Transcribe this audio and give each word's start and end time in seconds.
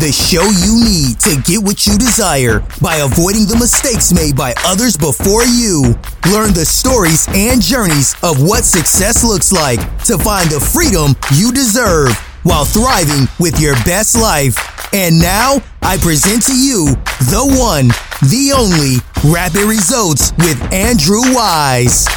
the 0.00 0.10
show 0.10 0.48
you 0.64 0.80
need 0.80 1.20
to 1.20 1.36
get 1.44 1.62
what 1.62 1.86
you 1.86 1.98
desire 1.98 2.64
by 2.80 2.96
avoiding 3.04 3.44
the 3.44 3.56
mistakes 3.56 4.14
made 4.14 4.34
by 4.34 4.54
others 4.64 4.96
before 4.96 5.44
you. 5.44 5.92
Learn 6.32 6.56
the 6.56 6.64
stories 6.64 7.28
and 7.36 7.60
journeys 7.60 8.16
of 8.22 8.42
what 8.42 8.64
success 8.64 9.22
looks 9.22 9.52
like 9.52 9.80
to 10.04 10.16
find 10.16 10.48
the 10.48 10.58
freedom 10.58 11.12
you 11.36 11.52
deserve 11.52 12.16
while 12.44 12.64
thriving 12.64 13.28
with 13.38 13.60
your 13.60 13.74
best 13.84 14.16
life. 14.16 14.56
And 14.94 15.20
now 15.20 15.60
I 15.82 15.98
present 15.98 16.48
to 16.48 16.56
you 16.56 16.96
the 17.28 17.44
one, 17.60 17.88
the 18.24 18.56
only 18.56 19.04
Rapid 19.30 19.68
Results 19.68 20.32
with 20.38 20.56
Andrew 20.72 21.20
Wise. 21.36 22.08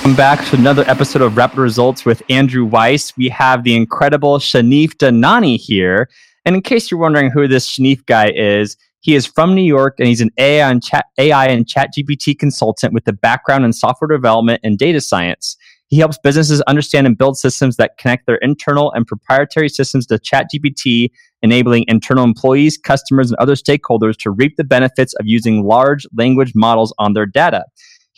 Welcome 0.00 0.16
back 0.16 0.46
to 0.46 0.56
another 0.56 0.82
episode 0.88 1.20
of 1.20 1.36
Rapid 1.36 1.58
Results 1.58 2.06
with 2.06 2.22
Andrew 2.30 2.64
Weiss. 2.64 3.14
We 3.18 3.28
have 3.28 3.64
the 3.64 3.76
incredible 3.76 4.38
Shanif 4.38 4.94
Dhanani 4.94 5.58
here. 5.58 6.08
And 6.46 6.56
in 6.56 6.62
case 6.62 6.90
you're 6.90 6.98
wondering 6.98 7.30
who 7.30 7.46
this 7.46 7.68
Shanif 7.68 8.06
guy 8.06 8.32
is, 8.34 8.78
he 9.00 9.14
is 9.14 9.26
from 9.26 9.54
New 9.54 9.60
York 9.60 9.96
and 9.98 10.08
he's 10.08 10.22
an 10.22 10.30
AI 10.38 10.70
and 10.70 10.82
chat, 10.82 11.04
AI 11.18 11.48
and 11.48 11.66
ChatGPT 11.66 12.38
consultant 12.38 12.94
with 12.94 13.06
a 13.08 13.12
background 13.12 13.66
in 13.66 13.74
software 13.74 14.08
development 14.08 14.62
and 14.64 14.78
data 14.78 15.02
science. 15.02 15.58
He 15.88 15.98
helps 15.98 16.16
businesses 16.16 16.62
understand 16.62 17.06
and 17.06 17.18
build 17.18 17.36
systems 17.36 17.76
that 17.76 17.98
connect 17.98 18.24
their 18.24 18.36
internal 18.36 18.92
and 18.92 19.06
proprietary 19.06 19.68
systems 19.68 20.06
to 20.06 20.14
ChatGPT, 20.18 21.10
enabling 21.42 21.84
internal 21.88 22.24
employees, 22.24 22.78
customers, 22.78 23.30
and 23.30 23.38
other 23.38 23.54
stakeholders 23.54 24.16
to 24.20 24.30
reap 24.30 24.56
the 24.56 24.64
benefits 24.64 25.12
of 25.20 25.26
using 25.26 25.62
large 25.62 26.06
language 26.16 26.52
models 26.54 26.94
on 26.98 27.12
their 27.12 27.26
data. 27.26 27.66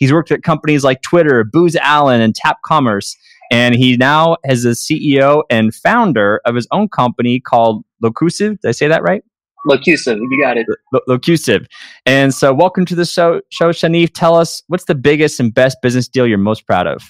He's 0.03 0.11
worked 0.11 0.33
at 0.33 0.43
companies 0.43 0.83
like 0.83 1.01
Twitter, 1.01 1.45
Booz 1.45 1.77
Allen, 1.77 2.19
and 2.19 2.35
TapCommerce. 2.35 3.15
And 3.51 3.73
he 3.73 3.95
now 3.95 4.35
is 4.43 4.65
a 4.65 4.71
CEO 4.71 5.43
and 5.49 5.73
founder 5.73 6.41
of 6.43 6.55
his 6.55 6.67
own 6.73 6.89
company 6.89 7.39
called 7.39 7.85
Locusive. 8.01 8.59
Did 8.59 8.67
I 8.67 8.71
say 8.73 8.89
that 8.89 9.01
right? 9.01 9.23
Locusive, 9.65 10.17
you 10.17 10.41
got 10.41 10.57
it. 10.57 10.67
L- 10.93 10.99
Locusive. 11.07 11.67
And 12.05 12.33
so, 12.33 12.53
welcome 12.53 12.83
to 12.83 12.95
the 12.95 13.05
show, 13.05 13.39
show, 13.47 13.69
Shanif. 13.69 14.13
Tell 14.13 14.35
us 14.35 14.61
what's 14.67 14.83
the 14.83 14.95
biggest 14.95 15.39
and 15.39 15.53
best 15.53 15.77
business 15.81 16.09
deal 16.09 16.27
you're 16.27 16.37
most 16.37 16.67
proud 16.67 16.85
of? 16.85 17.01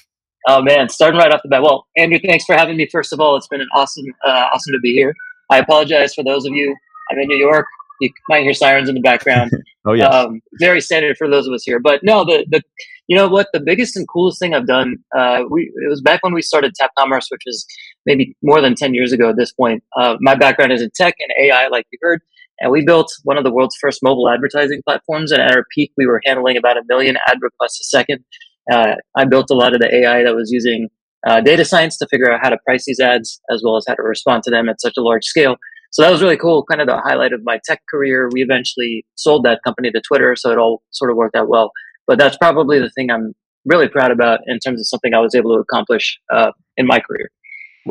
Oh 0.47 0.61
man, 0.61 0.87
starting 0.87 1.19
right 1.19 1.31
off 1.31 1.41
the 1.41 1.49
bat. 1.49 1.63
Well, 1.63 1.87
Andrew, 1.97 2.19
thanks 2.23 2.45
for 2.45 2.53
having 2.53 2.77
me. 2.77 2.87
First 2.91 3.11
of 3.11 3.19
all, 3.19 3.35
it's 3.37 3.47
been 3.47 3.61
an 3.61 3.69
awesome, 3.73 4.05
uh, 4.23 4.49
awesome 4.53 4.71
to 4.73 4.79
be 4.83 4.93
here. 4.93 5.15
I 5.49 5.57
apologize 5.57 6.13
for 6.13 6.23
those 6.23 6.45
of 6.45 6.53
you. 6.53 6.75
I'm 7.09 7.17
in 7.17 7.27
New 7.27 7.37
York. 7.37 7.65
You 8.01 8.09
might 8.29 8.43
hear 8.43 8.53
sirens 8.53 8.89
in 8.89 8.95
the 8.95 9.01
background. 9.01 9.51
oh 9.85 9.93
yeah, 9.93 10.07
um, 10.07 10.41
very 10.59 10.81
standard 10.81 11.17
for 11.17 11.29
those 11.29 11.47
of 11.47 11.53
us 11.53 11.63
here. 11.63 11.79
But 11.79 12.01
no, 12.03 12.25
the 12.25 12.45
the 12.49 12.61
you 13.07 13.17
know 13.17 13.27
what 13.27 13.47
the 13.53 13.59
biggest 13.59 13.95
and 13.95 14.07
coolest 14.07 14.39
thing 14.39 14.53
I've 14.53 14.67
done. 14.67 14.97
Uh, 15.15 15.43
we 15.49 15.63
it 15.63 15.89
was 15.89 16.01
back 16.01 16.23
when 16.23 16.33
we 16.33 16.41
started 16.41 16.73
TapCommerce, 16.79 17.27
which 17.29 17.43
is 17.45 17.65
maybe 18.05 18.35
more 18.41 18.61
than 18.61 18.75
ten 18.75 18.93
years 18.93 19.11
ago 19.11 19.29
at 19.29 19.37
this 19.37 19.51
point. 19.51 19.83
Uh, 19.97 20.17
my 20.19 20.35
background 20.35 20.71
is 20.71 20.81
in 20.81 20.89
tech 20.95 21.15
and 21.19 21.31
AI, 21.39 21.67
like 21.67 21.85
you 21.91 21.99
heard, 22.01 22.21
and 22.59 22.71
we 22.71 22.83
built 22.85 23.11
one 23.23 23.37
of 23.37 23.43
the 23.43 23.51
world's 23.51 23.77
first 23.79 24.01
mobile 24.03 24.29
advertising 24.29 24.81
platforms. 24.83 25.31
And 25.31 25.41
at 25.41 25.51
our 25.51 25.65
peak, 25.73 25.91
we 25.97 26.05
were 26.05 26.21
handling 26.25 26.57
about 26.57 26.77
a 26.77 26.83
million 26.87 27.17
ad 27.27 27.37
requests 27.41 27.79
a 27.81 27.83
second. 27.85 28.23
Uh, 28.71 28.95
I 29.17 29.25
built 29.25 29.49
a 29.51 29.55
lot 29.55 29.73
of 29.73 29.81
the 29.81 29.93
AI 29.93 30.23
that 30.23 30.35
was 30.35 30.51
using 30.51 30.89
uh, 31.27 31.41
data 31.41 31.65
science 31.65 31.97
to 31.97 32.07
figure 32.07 32.31
out 32.31 32.39
how 32.41 32.49
to 32.49 32.57
price 32.65 32.85
these 32.85 32.99
ads 32.99 33.41
as 33.51 33.61
well 33.63 33.77
as 33.77 33.85
how 33.87 33.95
to 33.95 34.03
respond 34.03 34.43
to 34.43 34.51
them 34.51 34.69
at 34.69 34.81
such 34.81 34.93
a 34.97 35.01
large 35.01 35.25
scale. 35.25 35.57
So 35.93 36.01
that 36.01 36.11
was 36.11 36.23
really 36.23 36.37
cool, 36.37 36.65
kind 36.65 36.81
of 36.81 36.87
the 36.87 36.97
highlight 36.97 37.33
of 37.33 37.41
my 37.43 37.59
tech 37.63 37.81
career. 37.89 38.27
We 38.33 38.41
eventually 38.41 39.05
sold 39.15 39.45
that 39.45 39.59
company 39.63 39.91
to 39.91 40.01
Twitter, 40.01 40.35
so 40.35 40.51
it 40.51 40.57
all 40.57 40.81
sort 40.89 41.11
of 41.11 41.17
worked 41.17 41.35
out 41.35 41.47
well. 41.47 41.71
But 42.07 42.17
that's 42.17 42.35
probably 42.35 42.79
the 42.79 42.89
thing 42.89 43.11
I'm 43.11 43.33
really 43.65 43.87
proud 43.87 44.11
about 44.11 44.39
in 44.47 44.57
terms 44.59 44.79
of 44.79 44.87
something 44.87 45.13
I 45.13 45.19
was 45.19 45.35
able 45.35 45.55
to 45.55 45.61
accomplish 45.61 46.19
uh, 46.33 46.51
in 46.77 46.87
my 46.87 46.99
career. 46.99 47.29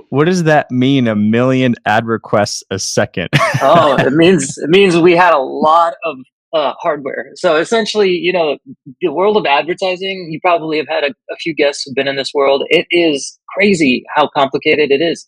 What 0.08 0.25
does 0.25 0.42
that 0.45 0.69
mean? 0.70 1.06
A 1.06 1.14
million 1.14 1.77
ad 1.86 2.05
requests 2.07 2.64
a 2.70 2.79
second? 2.80 3.29
oh, 3.63 3.96
it 3.98 4.13
means 4.13 4.58
it 4.58 4.69
means 4.69 4.96
we 4.96 5.14
had 5.14 5.33
a 5.33 5.39
lot 5.39 5.95
of 6.05 6.17
uh, 6.52 6.73
hardware. 6.80 7.30
So 7.36 7.57
essentially, 7.57 8.11
you 8.11 8.33
know, 8.33 8.58
the 9.01 9.13
world 9.13 9.36
of 9.36 9.46
advertising. 9.46 10.29
You 10.30 10.40
probably 10.40 10.79
have 10.79 10.89
had 10.89 11.05
a, 11.05 11.14
a 11.30 11.36
few 11.36 11.55
guests 11.55 11.84
who've 11.84 11.95
been 11.95 12.08
in 12.08 12.17
this 12.17 12.33
world. 12.34 12.64
It 12.69 12.86
is 12.90 13.39
crazy 13.55 14.02
how 14.14 14.29
complicated 14.36 14.90
it 14.90 15.01
is. 15.01 15.24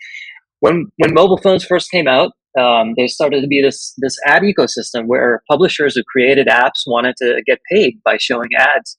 When 0.58 0.86
when 0.96 1.14
mobile 1.14 1.38
phones 1.38 1.64
first 1.64 1.90
came 1.90 2.08
out, 2.08 2.32
um, 2.58 2.94
there 2.96 3.08
started 3.08 3.40
to 3.40 3.46
be 3.46 3.60
this 3.60 3.94
this 3.98 4.16
ad 4.26 4.42
ecosystem 4.42 5.06
where 5.06 5.42
publishers 5.50 5.94
who 5.94 6.02
created 6.04 6.46
apps 6.46 6.82
wanted 6.86 7.16
to 7.16 7.42
get 7.46 7.58
paid 7.70 8.00
by 8.04 8.16
showing 8.16 8.50
ads. 8.56 8.96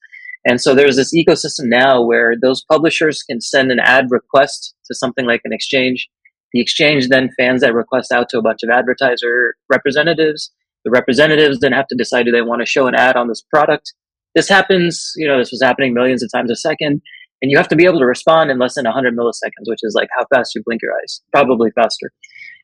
And 0.48 0.62
so 0.62 0.76
there's 0.76 0.96
this 0.96 1.14
ecosystem 1.14 1.66
now 1.66 2.02
where 2.04 2.36
those 2.40 2.64
publishers 2.70 3.24
can 3.24 3.42
send 3.42 3.72
an 3.72 3.80
ad 3.80 4.08
request 4.12 4.76
to 4.86 4.96
something 4.96 5.26
like 5.26 5.42
an 5.44 5.54
exchange. 5.54 6.08
The 6.54 6.62
exchange 6.62 7.08
then 7.08 7.32
fans 7.38 7.62
that 7.62 7.74
request 7.74 8.12
out 8.12 8.30
to 8.30 8.38
a 8.38 8.42
bunch 8.42 8.62
of 8.64 8.70
advertiser 8.70 9.56
representatives. 9.70 10.52
The 10.84 10.92
representatives 10.92 11.60
then 11.60 11.72
have 11.72 11.88
to 11.88 11.96
decide 11.96 12.26
do 12.26 12.32
they 12.32 12.44
want 12.44 12.62
to 12.62 12.66
show 12.66 12.86
an 12.86 12.94
ad 12.94 13.16
on 13.16 13.28
this 13.28 13.42
product. 13.42 13.94
This 14.36 14.48
happens, 14.48 15.14
you 15.16 15.28
know, 15.28 15.40
this 15.40 15.52
was 15.52 15.62
happening 15.64 15.94
millions 15.94 16.22
of 16.22 16.30
times 16.32 16.52
a 16.52 16.56
second. 16.56 17.02
And 17.42 17.52
you 17.52 17.58
have 17.58 17.68
to 17.70 17.76
be 17.76 17.86
able 17.86 18.00
to 18.00 18.06
respond 18.06 18.52
in 18.52 18.60
less 18.60 18.76
than 18.76 18.86
100 18.86 19.16
milliseconds, 19.16 19.68
which 19.68 19.82
is 19.84 19.94
like 19.96 20.10
how 20.18 20.26
fast 20.34 20.56
you 20.56 20.62
blink 20.66 20.82
your 20.82 20.94
eyes, 20.94 21.22
probably 21.32 21.72
faster. 21.72 22.12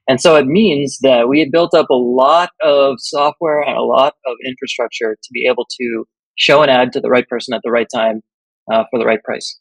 And 0.08 0.20
so 0.20 0.36
it 0.36 0.46
means 0.46 0.98
that 1.02 1.30
we 1.30 1.40
had 1.40 1.52
built 1.52 1.74
up 1.74 1.90
a 1.90 1.96
lot 1.96 2.50
of 2.64 2.96
software 3.00 3.62
and 3.62 3.78
a 3.78 3.84
lot 3.84 4.14
of 4.26 4.36
infrastructure 4.46 5.16
to 5.22 5.30
be 5.32 5.46
able 5.46 5.68
to 5.80 6.06
show 6.36 6.64
an 6.64 6.70
ad 6.70 6.92
to 6.94 7.00
the 7.00 7.10
right 7.10 7.28
person 7.28 7.54
at 7.54 7.62
the 7.64 7.72
right 7.72 7.88
time 7.94 8.22
uh, 8.72 8.84
for 8.90 9.00
the 9.00 9.06
right 9.06 9.24
price. 9.24 9.60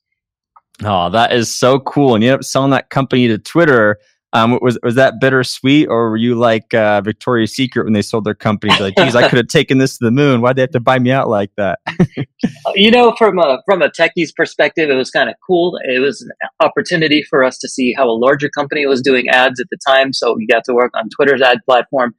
Oh, 0.82 1.10
that 1.10 1.32
is 1.32 1.54
so 1.54 1.80
cool. 1.80 2.14
And 2.14 2.24
you 2.24 2.30
ended 2.30 2.40
up 2.40 2.44
selling 2.44 2.70
that 2.70 2.90
company 2.90 3.28
to 3.28 3.38
Twitter 3.38 3.98
um, 4.32 4.58
was 4.62 4.78
was 4.82 4.94
that 4.94 5.20
bittersweet, 5.20 5.88
or 5.88 6.10
were 6.10 6.16
you 6.16 6.36
like 6.36 6.72
uh, 6.72 7.00
Victoria's 7.00 7.52
Secret 7.52 7.84
when 7.84 7.94
they 7.94 8.02
sold 8.02 8.24
their 8.24 8.34
company? 8.34 8.72
Like, 8.78 8.94
geez, 8.96 9.16
I 9.16 9.28
could 9.28 9.38
have 9.38 9.48
taken 9.48 9.78
this 9.78 9.98
to 9.98 10.04
the 10.04 10.12
moon. 10.12 10.40
Why'd 10.40 10.54
they 10.54 10.62
have 10.62 10.70
to 10.70 10.80
buy 10.80 11.00
me 11.00 11.10
out 11.10 11.28
like 11.28 11.50
that? 11.56 11.80
you 12.76 12.92
know, 12.92 13.12
from 13.18 13.40
a 13.40 13.60
from 13.66 13.82
a 13.82 13.90
techie's 13.90 14.30
perspective, 14.30 14.88
it 14.88 14.94
was 14.94 15.10
kind 15.10 15.28
of 15.28 15.34
cool. 15.44 15.78
It 15.82 15.98
was 15.98 16.22
an 16.22 16.30
opportunity 16.60 17.24
for 17.24 17.42
us 17.42 17.58
to 17.58 17.68
see 17.68 17.92
how 17.92 18.08
a 18.08 18.14
larger 18.14 18.48
company 18.48 18.86
was 18.86 19.02
doing 19.02 19.28
ads 19.28 19.58
at 19.58 19.66
the 19.70 19.78
time. 19.84 20.12
So 20.12 20.34
we 20.34 20.46
got 20.46 20.62
to 20.66 20.74
work 20.74 20.92
on 20.96 21.08
Twitter's 21.08 21.42
ad 21.42 21.58
platform. 21.64 22.14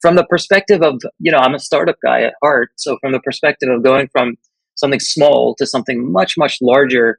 From 0.00 0.14
the 0.14 0.24
perspective 0.24 0.82
of, 0.82 1.02
you 1.18 1.32
know, 1.32 1.38
I'm 1.38 1.54
a 1.54 1.58
startup 1.58 1.96
guy 2.00 2.22
at 2.22 2.34
heart. 2.42 2.70
So 2.76 2.96
from 3.00 3.10
the 3.10 3.20
perspective 3.20 3.68
of 3.70 3.82
going 3.82 4.08
from 4.12 4.36
something 4.76 5.00
small 5.00 5.56
to 5.56 5.66
something 5.66 6.12
much 6.12 6.38
much 6.38 6.58
larger, 6.62 7.18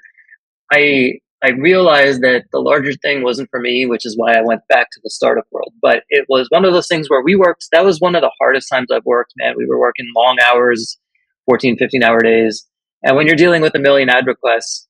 I 0.72 1.20
I 1.44 1.52
realized 1.52 2.22
that 2.22 2.46
the 2.52 2.60
larger 2.60 2.94
thing 2.94 3.24
wasn't 3.24 3.50
for 3.52 3.60
me, 3.60 3.86
which 3.86 4.06
is 4.06 4.18
why 4.18 4.34
I 4.34 4.42
went 4.42 4.62
back 4.70 4.88
to 4.92 5.00
the 5.04 5.10
startup 5.10 5.46
world. 5.52 5.72
But 5.82 6.04
it 6.10 6.26
was 6.30 6.48
one 6.50 6.66
of 6.66 6.74
those 6.74 6.88
things 6.88 7.10
where 7.10 7.22
we 7.22 7.36
worked, 7.36 7.68
that 7.72 7.86
was 7.86 8.00
one 8.00 8.16
of 8.16 8.22
the 8.22 8.32
hardest 8.40 8.70
times 8.70 8.88
I've 8.92 9.06
worked, 9.06 9.34
man. 9.38 9.54
We 9.56 9.68
were 9.68 9.80
working 9.80 10.08
long 10.16 10.38
hours, 10.44 10.98
14, 11.46 11.78
15 11.78 12.02
hour 12.02 12.20
days. 12.22 12.68
And 13.04 13.16
when 13.16 13.28
you're 13.28 13.36
dealing 13.36 13.62
with 13.62 13.76
a 13.76 13.80
million 13.80 14.10
ad 14.10 14.26
requests, 14.26 14.88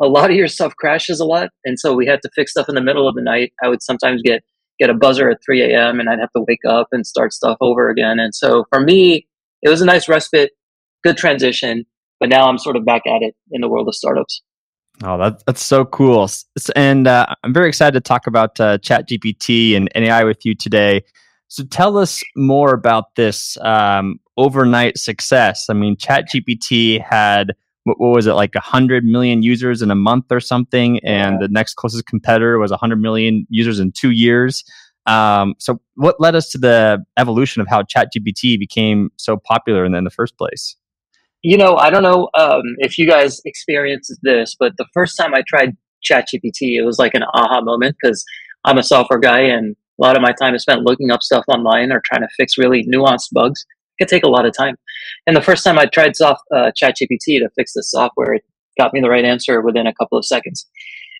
a 0.00 0.06
lot 0.06 0.30
of 0.30 0.36
your 0.36 0.46
stuff 0.46 0.76
crashes 0.76 1.18
a 1.18 1.24
lot. 1.24 1.50
And 1.64 1.80
so 1.80 1.94
we 1.94 2.06
had 2.06 2.22
to 2.22 2.30
fix 2.34 2.52
stuff 2.52 2.68
in 2.68 2.76
the 2.76 2.80
middle 2.80 3.08
of 3.08 3.16
the 3.16 3.22
night. 3.22 3.52
I 3.62 3.68
would 3.68 3.82
sometimes 3.82 4.22
get, 4.22 4.44
get 4.78 4.90
a 4.90 4.94
buzzer 4.94 5.28
at 5.28 5.38
3 5.44 5.62
a.m. 5.62 5.98
and 5.98 6.08
I'd 6.08 6.20
have 6.20 6.32
to 6.36 6.44
wake 6.46 6.64
up 6.64 6.88
and 6.92 7.04
start 7.04 7.32
stuff 7.32 7.56
over 7.60 7.90
again. 7.90 8.20
And 8.20 8.32
so 8.32 8.66
for 8.70 8.80
me, 8.80 9.26
it 9.62 9.68
was 9.68 9.80
a 9.80 9.86
nice 9.86 10.08
respite, 10.08 10.52
good 11.02 11.16
transition. 11.16 11.86
But 12.20 12.28
now 12.28 12.48
I'm 12.48 12.58
sort 12.58 12.76
of 12.76 12.84
back 12.84 13.02
at 13.06 13.22
it 13.22 13.34
in 13.50 13.60
the 13.60 13.68
world 13.68 13.88
of 13.88 13.94
startups. 13.96 14.42
Oh, 15.04 15.16
that, 15.18 15.44
that's 15.46 15.62
so 15.62 15.84
cool. 15.84 16.28
And 16.74 17.06
uh, 17.06 17.26
I'm 17.44 17.54
very 17.54 17.68
excited 17.68 17.92
to 17.92 18.00
talk 18.00 18.26
about 18.26 18.58
uh, 18.58 18.78
ChatGPT 18.78 19.76
and, 19.76 19.88
and 19.94 20.04
AI 20.04 20.24
with 20.24 20.44
you 20.44 20.54
today. 20.54 21.04
So 21.46 21.64
tell 21.64 21.96
us 21.96 22.22
more 22.36 22.74
about 22.74 23.14
this 23.14 23.56
um, 23.58 24.18
overnight 24.36 24.98
success. 24.98 25.70
I 25.70 25.74
mean, 25.74 25.96
ChatGPT 25.96 27.02
had, 27.02 27.54
what, 27.84 28.00
what 28.00 28.14
was 28.14 28.26
it, 28.26 28.32
like 28.32 28.54
100 28.54 29.04
million 29.04 29.42
users 29.42 29.82
in 29.82 29.90
a 29.90 29.94
month 29.94 30.26
or 30.30 30.40
something, 30.40 30.98
and 31.04 31.34
yeah. 31.34 31.46
the 31.46 31.48
next 31.48 31.74
closest 31.74 32.06
competitor 32.06 32.58
was 32.58 32.70
100 32.70 32.96
million 32.96 33.46
users 33.48 33.80
in 33.80 33.92
two 33.92 34.10
years. 34.10 34.64
Um, 35.06 35.54
so, 35.58 35.80
what 35.94 36.20
led 36.20 36.34
us 36.34 36.50
to 36.50 36.58
the 36.58 37.02
evolution 37.16 37.62
of 37.62 37.68
how 37.68 37.82
ChatGPT 37.82 38.58
became 38.58 39.10
so 39.16 39.38
popular 39.38 39.86
in, 39.86 39.94
in 39.94 40.04
the 40.04 40.10
first 40.10 40.36
place? 40.36 40.76
You 41.42 41.56
know, 41.56 41.76
I 41.76 41.90
don't 41.90 42.02
know 42.02 42.28
um, 42.38 42.62
if 42.78 42.98
you 42.98 43.08
guys 43.08 43.40
experienced 43.44 44.12
this, 44.22 44.56
but 44.58 44.72
the 44.76 44.86
first 44.92 45.16
time 45.16 45.34
I 45.34 45.42
tried 45.46 45.76
ChatGPT, 46.08 46.76
it 46.76 46.84
was 46.84 46.98
like 46.98 47.14
an 47.14 47.22
aha 47.34 47.60
moment 47.60 47.96
because 48.00 48.24
I'm 48.64 48.78
a 48.78 48.82
software 48.82 49.20
guy 49.20 49.40
and 49.40 49.76
a 50.00 50.04
lot 50.04 50.16
of 50.16 50.22
my 50.22 50.32
time 50.32 50.54
is 50.54 50.62
spent 50.62 50.82
looking 50.82 51.10
up 51.10 51.22
stuff 51.22 51.44
online 51.48 51.92
or 51.92 52.02
trying 52.04 52.22
to 52.22 52.28
fix 52.36 52.58
really 52.58 52.86
nuanced 52.92 53.32
bugs. 53.32 53.64
It 53.98 54.04
can 54.04 54.08
take 54.08 54.24
a 54.24 54.28
lot 54.28 54.46
of 54.46 54.56
time. 54.56 54.76
And 55.26 55.36
the 55.36 55.42
first 55.42 55.64
time 55.64 55.78
I 55.78 55.86
tried 55.86 56.16
soft, 56.16 56.42
uh, 56.54 56.70
ChatGPT 56.80 57.38
to 57.38 57.48
fix 57.56 57.72
this 57.74 57.90
software, 57.90 58.34
it 58.34 58.44
got 58.78 58.92
me 58.92 59.00
the 59.00 59.08
right 59.08 59.24
answer 59.24 59.60
within 59.60 59.86
a 59.86 59.94
couple 59.94 60.18
of 60.18 60.24
seconds. 60.24 60.66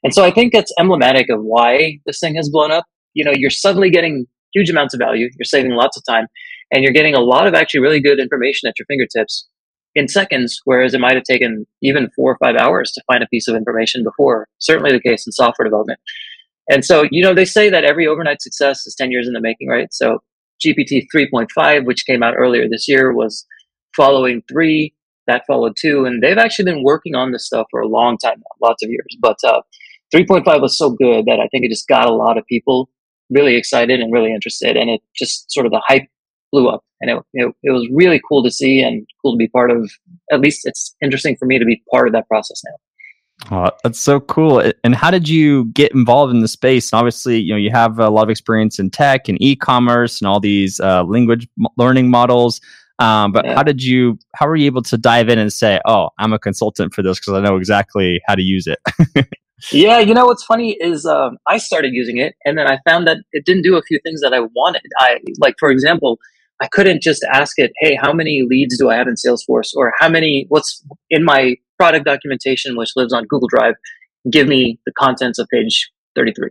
And 0.04 0.14
so 0.14 0.24
I 0.24 0.30
think 0.30 0.52
that's 0.52 0.72
emblematic 0.78 1.28
of 1.28 1.42
why 1.42 1.98
this 2.06 2.20
thing 2.20 2.36
has 2.36 2.48
blown 2.48 2.70
up. 2.70 2.84
You 3.14 3.24
know, 3.24 3.32
you're 3.34 3.50
suddenly 3.50 3.90
getting 3.90 4.26
huge 4.54 4.70
amounts 4.70 4.94
of 4.94 4.98
value, 4.98 5.28
you're 5.36 5.44
saving 5.44 5.72
lots 5.72 5.96
of 5.96 6.04
time, 6.08 6.26
and 6.72 6.82
you're 6.82 6.92
getting 6.92 7.14
a 7.14 7.20
lot 7.20 7.46
of 7.46 7.54
actually 7.54 7.80
really 7.80 8.00
good 8.00 8.20
information 8.20 8.68
at 8.68 8.78
your 8.78 8.86
fingertips 8.86 9.48
in 9.98 10.06
seconds, 10.06 10.60
whereas 10.64 10.94
it 10.94 11.00
might 11.00 11.16
have 11.16 11.24
taken 11.24 11.66
even 11.82 12.08
four 12.14 12.32
or 12.32 12.38
five 12.38 12.54
hours 12.54 12.92
to 12.92 13.02
find 13.06 13.22
a 13.22 13.26
piece 13.26 13.48
of 13.48 13.56
information 13.56 14.04
before. 14.04 14.46
Certainly 14.58 14.92
the 14.92 15.00
case 15.00 15.26
in 15.26 15.32
software 15.32 15.64
development. 15.64 15.98
And 16.70 16.84
so, 16.84 17.04
you 17.10 17.22
know, 17.22 17.34
they 17.34 17.44
say 17.44 17.68
that 17.68 17.84
every 17.84 18.06
overnight 18.06 18.40
success 18.40 18.86
is 18.86 18.94
10 18.94 19.10
years 19.10 19.26
in 19.26 19.32
the 19.32 19.40
making, 19.40 19.68
right? 19.68 19.92
So 19.92 20.20
GPT 20.64 21.06
3.5, 21.14 21.84
which 21.84 22.06
came 22.06 22.22
out 22.22 22.34
earlier 22.36 22.68
this 22.68 22.86
year, 22.86 23.12
was 23.12 23.44
following 23.96 24.42
three, 24.48 24.94
that 25.26 25.42
followed 25.46 25.74
two, 25.78 26.04
and 26.04 26.22
they've 26.22 26.38
actually 26.38 26.64
been 26.64 26.84
working 26.84 27.14
on 27.14 27.32
this 27.32 27.44
stuff 27.44 27.66
for 27.70 27.80
a 27.80 27.88
long 27.88 28.16
time 28.18 28.38
now, 28.38 28.68
lots 28.68 28.84
of 28.84 28.90
years. 28.90 29.16
But 29.20 29.36
uh, 29.44 29.62
3.5 30.14 30.62
was 30.62 30.78
so 30.78 30.90
good 30.90 31.26
that 31.26 31.40
I 31.40 31.48
think 31.48 31.64
it 31.64 31.70
just 31.70 31.88
got 31.88 32.08
a 32.08 32.14
lot 32.14 32.38
of 32.38 32.46
people 32.46 32.88
really 33.30 33.56
excited 33.56 34.00
and 34.00 34.12
really 34.12 34.32
interested, 34.32 34.76
and 34.76 34.88
it 34.88 35.00
just 35.16 35.50
sort 35.50 35.66
of 35.66 35.72
the 35.72 35.82
hype 35.86 36.06
blew 36.52 36.68
up, 36.68 36.82
and 37.00 37.10
it, 37.10 37.22
it, 37.32 37.54
it 37.62 37.70
was 37.70 37.88
really 37.92 38.20
cool 38.28 38.42
to 38.42 38.50
see 38.50 38.80
and 38.80 39.06
cool 39.22 39.32
to 39.32 39.38
be 39.38 39.48
part 39.48 39.70
of. 39.70 39.90
At 40.32 40.40
least 40.40 40.62
it's 40.64 40.94
interesting 41.02 41.36
for 41.36 41.46
me 41.46 41.58
to 41.58 41.64
be 41.64 41.82
part 41.90 42.06
of 42.06 42.12
that 42.12 42.28
process 42.28 42.62
now. 42.64 42.76
Oh, 43.50 43.70
that's 43.84 44.00
so 44.00 44.20
cool. 44.20 44.72
And 44.82 44.94
how 44.94 45.10
did 45.10 45.28
you 45.28 45.66
get 45.66 45.92
involved 45.92 46.34
in 46.34 46.40
the 46.40 46.48
space? 46.48 46.92
And 46.92 46.98
obviously, 46.98 47.38
you 47.38 47.52
know, 47.52 47.58
you 47.58 47.70
have 47.70 47.98
a 47.98 48.10
lot 48.10 48.24
of 48.24 48.30
experience 48.30 48.78
in 48.78 48.90
tech 48.90 49.28
and 49.28 49.40
e-commerce 49.40 50.20
and 50.20 50.28
all 50.28 50.40
these 50.40 50.80
uh, 50.80 51.04
language 51.04 51.48
learning 51.76 52.10
models. 52.10 52.60
Um, 52.98 53.30
but 53.30 53.44
yeah. 53.44 53.54
how 53.54 53.62
did 53.62 53.82
you, 53.82 54.18
how 54.34 54.48
were 54.48 54.56
you 54.56 54.66
able 54.66 54.82
to 54.82 54.98
dive 54.98 55.28
in 55.28 55.38
and 55.38 55.52
say, 55.52 55.80
oh, 55.86 56.10
I'm 56.18 56.32
a 56.32 56.38
consultant 56.38 56.92
for 56.94 57.02
this 57.02 57.20
because 57.20 57.34
I 57.34 57.40
know 57.40 57.56
exactly 57.56 58.20
how 58.26 58.34
to 58.34 58.42
use 58.42 58.66
it? 58.66 58.80
yeah, 59.72 60.00
you 60.00 60.14
know 60.14 60.26
what's 60.26 60.44
funny 60.44 60.72
is 60.80 61.06
um, 61.06 61.38
I 61.46 61.58
started 61.58 61.92
using 61.94 62.18
it 62.18 62.34
and 62.44 62.58
then 62.58 62.66
I 62.66 62.80
found 62.84 63.06
that 63.06 63.18
it 63.32 63.44
didn't 63.46 63.62
do 63.62 63.76
a 63.76 63.82
few 63.82 64.00
things 64.02 64.20
that 64.22 64.34
I 64.34 64.40
wanted. 64.40 64.82
I 64.98 65.20
like, 65.38 65.54
for 65.60 65.70
example, 65.70 66.18
I 66.60 66.68
couldn't 66.68 67.02
just 67.02 67.24
ask 67.32 67.58
it, 67.58 67.72
hey, 67.80 67.96
how 68.00 68.12
many 68.12 68.42
leads 68.48 68.78
do 68.78 68.90
I 68.90 68.96
have 68.96 69.06
in 69.06 69.14
Salesforce, 69.14 69.70
or 69.76 69.92
how 69.98 70.08
many, 70.08 70.46
what's 70.48 70.84
in 71.10 71.24
my 71.24 71.56
product 71.78 72.04
documentation, 72.04 72.76
which 72.76 72.90
lives 72.96 73.12
on 73.12 73.24
Google 73.28 73.48
Drive, 73.48 73.74
give 74.30 74.48
me 74.48 74.80
the 74.84 74.92
contents 74.98 75.38
of 75.38 75.46
page 75.52 75.90
33. 76.16 76.50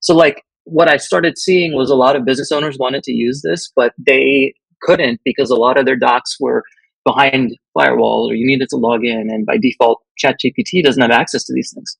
So, 0.00 0.14
like, 0.14 0.42
what 0.64 0.88
I 0.88 0.96
started 0.96 1.36
seeing 1.36 1.74
was 1.74 1.90
a 1.90 1.96
lot 1.96 2.16
of 2.16 2.24
business 2.24 2.52
owners 2.52 2.78
wanted 2.78 3.02
to 3.04 3.12
use 3.12 3.42
this, 3.42 3.72
but 3.74 3.92
they 3.98 4.54
couldn't 4.82 5.20
because 5.24 5.50
a 5.50 5.56
lot 5.56 5.78
of 5.78 5.84
their 5.84 5.96
docs 5.96 6.36
were 6.38 6.62
behind 7.04 7.56
firewall 7.74 8.30
or 8.30 8.34
you 8.34 8.46
needed 8.46 8.68
to 8.70 8.76
log 8.76 9.04
in. 9.04 9.28
And 9.30 9.46
by 9.46 9.56
default, 9.58 10.00
ChatGPT 10.22 10.82
doesn't 10.82 11.00
have 11.00 11.10
access 11.10 11.44
to 11.44 11.54
these 11.54 11.72
things. 11.74 11.96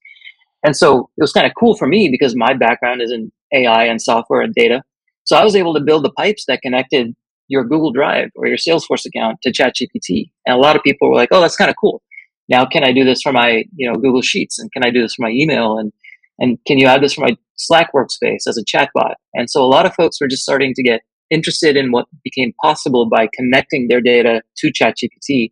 And 0.63 0.77
so 0.77 1.11
it 1.17 1.23
was 1.23 1.33
kind 1.33 1.47
of 1.47 1.53
cool 1.59 1.77
for 1.77 1.87
me 1.87 2.09
because 2.11 2.37
my 2.37 2.55
background 2.55 3.01
is 3.01 3.11
in 3.11 3.33
AI 3.53 3.85
and 3.85 4.01
software 4.01 4.43
and 4.43 4.55
data. 4.55 4.83
So 5.25 5.37
I 5.37 5.45
was 5.45 5.57
able 5.57 5.75
to 5.75 5.81
build 5.81 6.05
the 6.05 6.13
pipes 6.13 6.45
that 6.49 6.63
connected 6.63 7.15
your 7.51 7.65
Google 7.65 7.91
Drive 7.93 8.31
or 8.37 8.47
your 8.47 8.57
Salesforce 8.57 9.05
account 9.05 9.39
to 9.43 9.53
ChatGPT. 9.53 10.31
And 10.47 10.57
a 10.57 10.59
lot 10.59 10.77
of 10.77 10.83
people 10.83 11.11
were 11.11 11.17
like, 11.17 11.31
oh, 11.33 11.41
that's 11.41 11.57
kind 11.57 11.69
of 11.69 11.77
cool. 11.79 12.01
Now 12.49 12.65
can 12.65 12.85
I 12.85 12.93
do 12.93 13.05
this 13.05 13.21
for 13.21 13.33
my, 13.33 13.65
you 13.77 13.91
know, 13.91 13.97
Google 13.97 14.23
Sheets 14.23 14.59
and 14.59 14.71
can 14.73 14.85
I 14.85 14.91
do 14.91 15.03
this 15.03 15.15
for 15.15 15.23
my 15.23 15.31
email 15.31 15.77
and 15.77 15.93
and 16.39 16.59
can 16.67 16.79
you 16.79 16.87
add 16.87 17.03
this 17.03 17.13
for 17.13 17.21
my 17.21 17.37
Slack 17.57 17.93
workspace 17.93 18.47
as 18.49 18.57
a 18.57 18.65
chatbot? 18.65 19.15
And 19.35 19.51
so 19.51 19.63
a 19.63 19.67
lot 19.67 19.85
of 19.85 19.95
folks 19.95 20.19
were 20.21 20.29
just 20.29 20.43
starting 20.43 20.73
to 20.75 20.83
get 20.83 21.03
interested 21.29 21.77
in 21.77 21.93
what 21.93 22.07
became 22.25 22.55
possible 22.63 23.09
by 23.09 23.29
connecting 23.35 23.89
their 23.89 24.01
data 24.01 24.43
to 24.59 24.73
ChatGPT. 24.73 25.51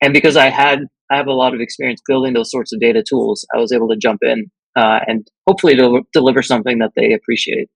And 0.00 0.14
because 0.14 0.36
I 0.36 0.48
had, 0.48 0.86
I 1.10 1.16
have 1.16 1.26
a 1.26 1.32
lot 1.32 1.54
of 1.54 1.60
experience 1.60 2.00
building 2.06 2.32
those 2.32 2.50
sorts 2.50 2.72
of 2.72 2.80
data 2.80 3.04
tools, 3.06 3.46
I 3.54 3.58
was 3.58 3.70
able 3.70 3.88
to 3.88 3.96
jump 3.96 4.20
in 4.22 4.50
uh, 4.76 5.00
and 5.06 5.28
hopefully 5.46 5.76
del- 5.76 6.06
deliver 6.12 6.42
something 6.42 6.78
that 6.78 6.92
they 6.96 7.12
appreciate. 7.12 7.68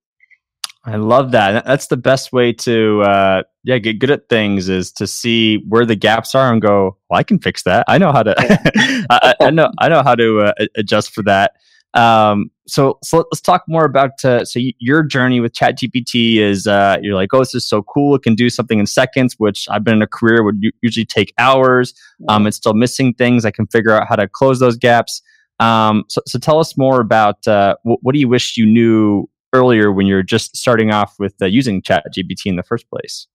I 0.89 0.97
love 0.97 1.33
that. 1.33 1.67
That's 1.67 1.89
the 1.89 1.99
best 1.99 2.33
way 2.33 2.53
to, 2.55 3.03
uh, 3.03 3.43
yeah, 3.63 3.77
get 3.77 3.99
good 3.99 4.11
at 4.11 4.31
things 4.31 4.71
is 4.71 4.91
to 4.93 5.07
see 5.07 5.59
where 5.69 5.85
the 5.85 5.97
gaps 5.97 6.35
are 6.35 6.51
and 6.51 6.63
go. 6.63 6.97
Well, 7.11 7.19
I 7.19 7.23
can 7.25 7.39
fix 7.39 7.63
that. 7.65 7.85
I 7.89 7.99
know 7.99 8.11
how 8.11 8.23
to. 8.23 8.35
I, 9.11 9.35
I, 9.39 9.51
know. 9.51 9.71
I 9.79 9.91
know 9.91 10.03
how 10.03 10.15
to 10.15 10.41
uh, 10.41 10.53
adjust 10.77 11.13
for 11.13 11.23
that. 11.25 11.53
Um, 11.93 12.51
so, 12.67 12.99
so 13.03 13.19
let's 13.19 13.43
talk 13.43 13.65
more 13.69 13.85
about 13.85 14.25
uh, 14.25 14.47
so 14.47 14.61
your 14.79 15.03
journey 15.03 15.41
with 15.41 15.53
ChatGPT 15.53 16.37
is 16.37 16.67
uh, 16.67 16.97
you're 17.03 17.15
like, 17.15 17.35
oh, 17.35 17.41
this 17.41 17.55
is 17.55 17.69
so 17.69 17.83
cool. 17.83 18.15
It 18.15 18.23
can 18.23 18.35
do 18.35 18.49
something 18.49 18.79
in 18.79 18.87
seconds, 18.87 19.35
which 19.37 19.67
I've 19.71 19.85
been 19.85 19.95
in 19.95 20.03
a 20.03 20.07
career 20.07 20.43
would 20.43 20.63
usually 20.81 21.07
take 21.07 21.35
hours. 21.39 21.93
Um, 22.29 22.47
it's 22.47 22.57
still 22.57 22.75
missing 22.75 23.13
things. 23.13 23.45
I 23.45 23.51
can 23.51 23.67
figure 23.67 23.93
out 23.93 24.09
how 24.09 24.17
to 24.17 24.27
close 24.27 24.59
those 24.59 24.77
gaps. 24.77 25.21
Um, 25.61 26.05
so, 26.09 26.23
so 26.27 26.39
tell 26.39 26.61
us 26.61 26.79
more 26.79 27.01
about 27.01 27.47
uh, 27.47 27.77
what, 27.83 27.99
what 28.03 28.13
do 28.15 28.21
you 28.21 28.29
wish 28.29 28.57
you 28.57 28.65
knew 28.65 29.29
earlier 29.53 29.93
when 29.93 30.07
you're 30.07 30.23
just 30.23 30.57
starting 30.57 30.91
off 30.91 31.15
with 31.19 31.35
uh, 31.41 31.47
using 31.47 31.83
ChatGPT 31.83 32.47
in 32.47 32.57
the 32.57 32.63
first 32.63 32.89
place? 32.91 33.27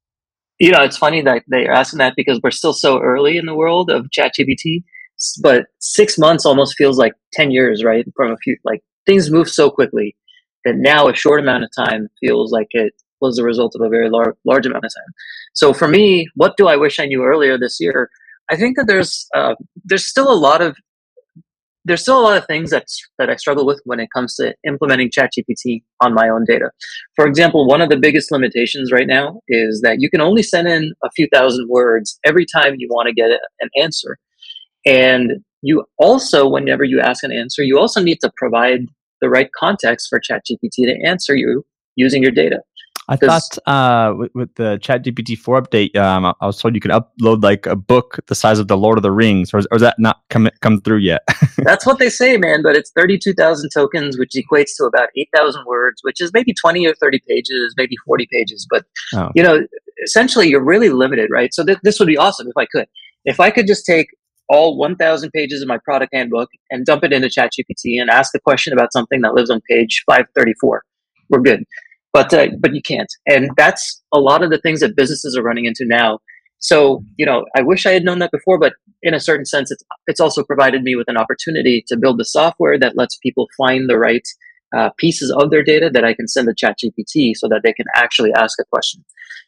You 0.59 0.71
know, 0.71 0.83
it's 0.83 0.97
funny 0.97 1.21
that 1.21 1.43
they're 1.47 1.71
asking 1.71 1.99
that 1.99 2.13
because 2.15 2.39
we're 2.43 2.51
still 2.51 2.73
so 2.73 3.01
early 3.01 3.37
in 3.37 3.45
the 3.45 3.55
world 3.55 3.89
of 3.89 4.07
ChatGPT 4.17 4.83
but 5.41 5.65
six 5.79 6.17
months 6.17 6.45
almost 6.45 6.75
feels 6.77 6.97
like 6.97 7.13
10 7.33 7.51
years, 7.51 7.83
right? 7.83 8.05
From 8.15 8.31
a 8.31 8.37
few, 8.37 8.57
like 8.63 8.81
things 9.05 9.31
move 9.31 9.49
so 9.49 9.69
quickly 9.69 10.15
that 10.65 10.75
now 10.75 11.07
a 11.07 11.15
short 11.15 11.39
amount 11.39 11.63
of 11.63 11.69
time 11.75 12.09
feels 12.19 12.51
like 12.51 12.67
it 12.71 12.93
was 13.21 13.37
the 13.37 13.43
result 13.43 13.73
of 13.75 13.81
a 13.81 13.89
very 13.89 14.09
large, 14.09 14.35
large 14.45 14.65
amount 14.65 14.85
of 14.85 14.91
time. 14.91 15.13
So 15.53 15.73
for 15.73 15.87
me, 15.87 16.27
what 16.35 16.57
do 16.57 16.67
I 16.67 16.75
wish 16.75 16.99
I 16.99 17.05
knew 17.05 17.23
earlier 17.23 17.57
this 17.57 17.77
year? 17.79 18.09
I 18.49 18.55
think 18.57 18.75
that 18.77 18.87
there's, 18.87 19.27
uh, 19.35 19.55
there's 19.85 20.05
still 20.05 20.31
a 20.31 20.35
lot 20.35 20.61
of, 20.61 20.77
there's 21.85 22.01
still 22.01 22.19
a 22.19 22.23
lot 22.23 22.37
of 22.37 22.45
things 22.45 22.71
that, 22.71 22.85
that 23.17 23.29
I 23.29 23.35
struggle 23.35 23.65
with 23.65 23.81
when 23.85 23.99
it 23.99 24.09
comes 24.13 24.35
to 24.35 24.53
implementing 24.65 25.09
ChatGPT 25.09 25.83
on 26.01 26.13
my 26.13 26.29
own 26.29 26.45
data. 26.45 26.71
For 27.15 27.25
example, 27.25 27.67
one 27.67 27.81
of 27.81 27.89
the 27.89 27.97
biggest 27.97 28.31
limitations 28.31 28.91
right 28.91 29.07
now 29.07 29.41
is 29.47 29.81
that 29.81 29.97
you 29.99 30.09
can 30.09 30.21
only 30.21 30.43
send 30.43 30.67
in 30.67 30.93
a 31.03 31.09
few 31.15 31.27
thousand 31.33 31.67
words 31.69 32.19
every 32.25 32.45
time 32.45 32.75
you 32.77 32.87
want 32.89 33.07
to 33.07 33.13
get 33.13 33.31
an 33.59 33.69
answer. 33.81 34.17
And 34.85 35.43
you 35.61 35.85
also, 35.97 36.47
whenever 36.47 36.83
you 36.83 36.99
ask 36.99 37.23
an 37.23 37.31
answer, 37.31 37.63
you 37.63 37.79
also 37.79 38.01
need 38.01 38.19
to 38.21 38.31
provide 38.37 38.85
the 39.21 39.29
right 39.29 39.49
context 39.57 40.07
for 40.09 40.19
ChatGPT 40.19 40.85
to 40.85 40.95
answer 41.05 41.35
you 41.35 41.65
using 41.95 42.21
your 42.21 42.31
data. 42.31 42.59
I 43.09 43.15
thought 43.17 43.57
uh, 43.67 44.13
with, 44.15 44.31
with, 44.33 44.55
the 44.55 44.79
ChatGPT 44.81 45.37
4 45.37 45.61
update, 45.61 45.95
um, 45.97 46.25
I 46.25 46.45
was 46.45 46.57
told 46.59 46.73
you 46.73 46.81
could 46.81 46.91
upload 46.91 47.43
like 47.43 47.65
a 47.65 47.75
book 47.75 48.19
the 48.27 48.35
size 48.35 48.59
of 48.59 48.67
the 48.67 48.77
Lord 48.77 48.97
of 48.97 49.03
the 49.03 49.11
Rings, 49.11 49.53
or, 49.53 49.59
or 49.71 49.75
is 49.75 49.81
that 49.81 49.95
not 49.99 50.21
come 50.29 50.49
come 50.61 50.79
through 50.79 50.99
yet? 50.99 51.21
That's 51.57 51.85
what 51.85 51.99
they 51.99 52.09
say, 52.09 52.37
man. 52.37 52.61
But 52.63 52.75
it's 52.75 52.91
32,000 52.91 53.69
tokens, 53.73 54.17
which 54.17 54.33
equates 54.35 54.71
to 54.77 54.85
about 54.85 55.09
8,000 55.17 55.65
words, 55.65 55.99
which 56.03 56.21
is 56.21 56.31
maybe 56.33 56.53
20 56.53 56.85
or 56.87 56.95
30 56.95 57.21
pages, 57.27 57.73
maybe 57.77 57.95
40 58.05 58.27
pages. 58.31 58.65
But, 58.69 58.85
oh. 59.13 59.29
you 59.35 59.43
know, 59.43 59.65
essentially 60.03 60.47
you're 60.47 60.63
really 60.63 60.89
limited, 60.89 61.29
right? 61.31 61.53
So 61.53 61.65
th- 61.65 61.79
this 61.83 61.99
would 61.99 62.07
be 62.07 62.17
awesome 62.17 62.47
if 62.47 62.57
I 62.57 62.65
could. 62.65 62.87
If 63.25 63.39
I 63.39 63.51
could 63.51 63.67
just 63.67 63.85
take 63.85 64.07
all 64.49 64.77
1,000 64.77 65.31
pages 65.31 65.61
of 65.61 65.67
my 65.67 65.77
product 65.83 66.13
handbook 66.13 66.49
and 66.69 66.85
dump 66.85 67.03
it 67.03 67.13
into 67.13 67.27
ChatGPT 67.27 67.99
and 67.99 68.09
ask 68.09 68.31
the 68.33 68.39
question 68.39 68.73
about 68.73 68.91
something 68.91 69.21
that 69.21 69.33
lives 69.33 69.49
on 69.49 69.61
page 69.69 70.03
534. 70.05 70.83
We're 71.29 71.39
good. 71.39 71.63
But, 72.13 72.33
uh, 72.33 72.47
but 72.59 72.73
you 72.75 72.81
can't. 72.81 73.11
And 73.27 73.49
that's 73.57 74.01
a 74.13 74.19
lot 74.19 74.43
of 74.43 74.51
the 74.51 74.59
things 74.59 74.79
that 74.81 74.95
businesses 74.95 75.35
are 75.35 75.41
running 75.41 75.65
into 75.65 75.83
now. 75.85 76.19
So, 76.59 77.03
you 77.17 77.25
know, 77.25 77.45
I 77.57 77.61
wish 77.61 77.85
I 77.85 77.91
had 77.91 78.05
known 78.05 78.19
that 78.19 78.31
before, 78.31 78.57
but 78.57 78.73
in 79.01 79.13
a 79.13 79.19
certain 79.19 79.45
sense, 79.45 79.69
it's, 79.69 79.83
it's 80.07 80.21
also 80.21 80.43
provided 80.43 80.83
me 80.83 80.95
with 80.95 81.09
an 81.09 81.17
opportunity 81.17 81.83
to 81.87 81.97
build 81.97 82.19
the 82.19 82.25
software 82.25 82.79
that 82.79 82.95
lets 82.95 83.17
people 83.17 83.49
find 83.57 83.89
the 83.89 83.97
right 83.97 84.25
uh, 84.75 84.89
pieces 84.97 85.29
of 85.31 85.51
their 85.51 85.63
data 85.63 85.89
that 85.93 86.05
I 86.05 86.13
can 86.13 86.27
send 86.27 86.47
to 86.47 86.65
ChatGPT 86.65 87.35
so 87.35 87.47
that 87.49 87.61
they 87.63 87.73
can 87.73 87.85
actually 87.95 88.31
ask 88.33 88.57
a 88.59 88.65
question. 88.65 89.03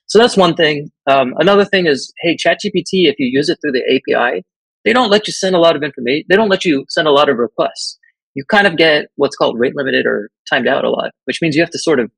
So 0.07 0.19
that's 0.19 0.35
one 0.37 0.55
thing. 0.55 0.91
Um, 1.07 1.33
another 1.37 1.65
thing 1.65 1.87
is, 1.87 2.13
hey, 2.19 2.35
ChatGPT, 2.35 3.07
if 3.07 3.15
you 3.17 3.27
use 3.27 3.49
it 3.49 3.59
through 3.61 3.71
the 3.71 3.83
API, 3.83 4.43
they 4.83 4.93
don't 4.93 5.09
let 5.09 5.25
you 5.25 5.33
send 5.33 5.55
a 5.55 5.59
lot 5.59 5.75
of 5.75 5.83
information. 5.83 6.25
They 6.29 6.35
don't 6.35 6.49
let 6.49 6.63
you 6.63 6.85
send 6.89 7.07
a 7.07 7.11
lot 7.11 7.29
of 7.29 7.37
requests. 7.37 7.97
You 8.35 8.43
kind 8.45 8.67
of 8.67 8.77
get 8.77 9.07
what's 9.15 9.35
called 9.35 9.57
rate 9.57 9.75
limited 9.75 10.05
or 10.05 10.29
timed 10.49 10.67
out 10.67 10.83
a 10.83 10.89
lot, 10.89 11.11
which 11.23 11.41
means 11.41 11.55
you 11.55 11.61
have 11.61 11.71
to 11.71 11.79
sort 11.79 11.99
of 11.99 12.11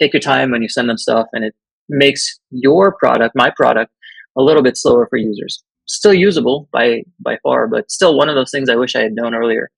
take 0.00 0.12
your 0.12 0.20
time 0.20 0.50
when 0.50 0.62
you 0.62 0.68
send 0.68 0.88
them 0.88 0.98
stuff 0.98 1.26
and 1.32 1.44
it 1.44 1.54
makes 1.88 2.38
your 2.50 2.96
product, 2.96 3.34
my 3.34 3.50
product, 3.50 3.92
a 4.36 4.42
little 4.42 4.62
bit 4.62 4.76
slower 4.76 5.06
for 5.08 5.16
users. 5.16 5.62
Still 5.86 6.14
usable 6.14 6.68
by, 6.72 7.02
by 7.18 7.38
far, 7.42 7.66
but 7.66 7.90
still 7.90 8.16
one 8.16 8.28
of 8.28 8.36
those 8.36 8.50
things 8.50 8.68
I 8.68 8.76
wish 8.76 8.94
I 8.94 9.00
had 9.00 9.12
known 9.12 9.34
earlier. 9.34 9.70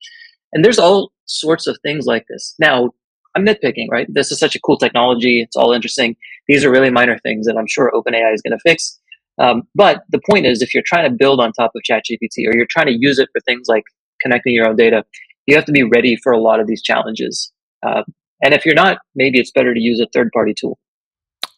And 0.53 0.63
there's 0.63 0.79
all 0.79 1.11
sorts 1.25 1.65
of 1.67 1.77
things 1.81 2.05
like 2.05 2.25
this. 2.29 2.55
Now, 2.59 2.91
I'm 3.35 3.45
nitpicking, 3.45 3.87
right? 3.89 4.07
This 4.09 4.31
is 4.31 4.39
such 4.39 4.55
a 4.55 4.59
cool 4.59 4.77
technology. 4.77 5.41
It's 5.41 5.55
all 5.55 5.73
interesting. 5.73 6.15
These 6.47 6.63
are 6.63 6.71
really 6.71 6.91
minor 6.91 7.17
things 7.19 7.47
that 7.47 7.57
I'm 7.57 7.67
sure 7.67 7.91
OpenAI 7.93 8.33
is 8.33 8.43
going 8.43 8.57
to 8.57 8.59
fix. 8.63 8.99
Um, 9.39 9.63
but 9.73 10.03
the 10.09 10.21
point 10.29 10.45
is, 10.45 10.61
if 10.61 10.73
you're 10.73 10.83
trying 10.85 11.09
to 11.09 11.15
build 11.15 11.39
on 11.39 11.51
top 11.53 11.71
of 11.75 11.81
ChatGPT 11.89 12.47
or 12.47 12.55
you're 12.55 12.67
trying 12.69 12.85
to 12.85 12.97
use 12.97 13.17
it 13.17 13.29
for 13.33 13.41
things 13.41 13.65
like 13.67 13.83
connecting 14.21 14.53
your 14.53 14.67
own 14.67 14.75
data, 14.75 15.03
you 15.47 15.55
have 15.55 15.65
to 15.65 15.71
be 15.71 15.83
ready 15.83 16.15
for 16.21 16.31
a 16.31 16.39
lot 16.39 16.59
of 16.59 16.67
these 16.67 16.83
challenges. 16.83 17.51
Uh, 17.81 18.03
and 18.43 18.53
if 18.53 18.65
you're 18.65 18.75
not, 18.75 18.97
maybe 19.15 19.39
it's 19.39 19.51
better 19.51 19.73
to 19.73 19.79
use 19.79 19.99
a 19.99 20.07
third-party 20.13 20.53
tool. 20.55 20.77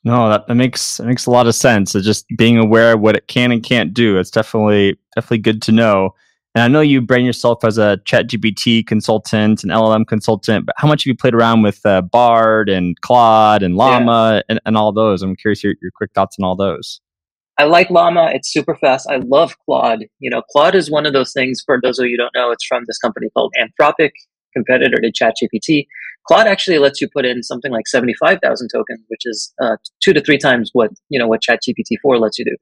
No, 0.04 0.30
that, 0.30 0.48
that 0.48 0.56
makes 0.56 0.98
that 0.98 1.08
makes 1.08 1.26
a 1.26 1.32
lot 1.32 1.48
of 1.48 1.56
sense. 1.56 1.96
It's 1.96 2.06
just 2.06 2.26
being 2.38 2.58
aware 2.58 2.94
of 2.94 3.02
what 3.02 3.16
it 3.16 3.28
can 3.28 3.52
and 3.52 3.64
can't 3.64 3.92
do. 3.92 4.20
It's 4.20 4.30
definitely 4.30 5.00
definitely 5.16 5.40
good 5.40 5.64
to 5.64 5.72
know. 5.72 6.12
And 6.54 6.64
I 6.64 6.68
know 6.70 6.80
you 6.80 7.02
brand 7.02 7.26
yourself 7.26 7.66
as 7.66 7.78
a 7.78 8.00
ChatGPT 8.06 8.86
consultant, 8.88 9.64
and 9.64 9.72
LLM 9.74 10.08
consultant, 10.08 10.68
but 10.68 10.76
how 10.78 10.88
much 10.88 11.04
have 11.04 11.08
you 11.08 11.16
played 11.16 11.34
around 11.34 11.64
with 11.64 11.86
uh, 11.86 12.02
Bard 12.02 12.70
and 12.70 13.00
Claude 13.02 13.62
and 13.62 13.76
Llama 13.76 14.36
yeah. 14.36 14.42
and, 14.48 14.62
and 14.66 14.78
all 14.78 14.94
those? 14.94 15.22
I'm 15.22 15.36
curious 15.36 15.64
your, 15.64 15.74
your 15.82 15.92
quick 15.94 16.12
thoughts 16.14 16.38
on 16.40 16.46
all 16.46 16.56
those. 16.56 17.02
I 17.58 17.66
like 17.66 17.90
Llama. 17.90 18.32
It's 18.34 18.52
super 18.52 18.76
fast. 18.76 19.10
I 19.10 19.18
love 19.18 19.56
Claude. 19.66 20.06
You 20.20 20.30
know, 20.30 20.44
Claude 20.52 20.76
is 20.76 20.90
one 20.90 21.06
of 21.06 21.12
those 21.14 21.34
things. 21.34 21.62
For 21.66 21.80
those 21.82 22.00
of 22.00 22.06
you 22.06 22.12
who 22.12 22.18
don't 22.18 22.36
know, 22.36 22.52
it's 22.52 22.66
from 22.66 22.84
this 22.86 23.00
company 23.00 23.28
called 23.34 23.54
Anthropic, 23.60 24.12
competitor 24.54 24.98
to 25.02 25.12
ChatGPT. 25.12 25.88
Claude 26.28 26.48
actually 26.48 26.80
lets 26.80 27.02
you 27.02 27.08
put 27.14 27.26
in 27.26 27.44
something 27.44 27.72
like 27.72 27.88
seventy-five 27.88 28.40
thousand 28.44 28.70
tokens, 28.74 29.02
which 29.08 29.22
is 29.26 29.54
uh, 29.62 29.78
two 30.04 30.14
to 30.14 30.22
three 30.22 30.38
times 30.38 30.70
what 30.74 30.92
you 31.10 31.20
know 31.20 31.28
what 31.28 31.42
ChatGPT 31.42 31.98
four 32.02 32.18
lets 32.18 32.40
you 32.40 32.46
do. 32.46 32.56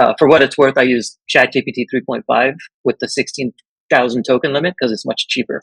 Uh, 0.00 0.14
for 0.18 0.28
what 0.28 0.42
it's 0.42 0.56
worth, 0.56 0.78
I 0.78 0.82
use 0.82 1.18
ChatGPT 1.34 1.86
three 1.90 2.02
point 2.02 2.24
five 2.26 2.54
with 2.84 2.98
the 3.00 3.08
sixteen 3.08 3.52
thousand 3.90 4.24
token 4.24 4.52
limit 4.52 4.74
because 4.78 4.92
it's 4.92 5.06
much 5.06 5.28
cheaper. 5.28 5.62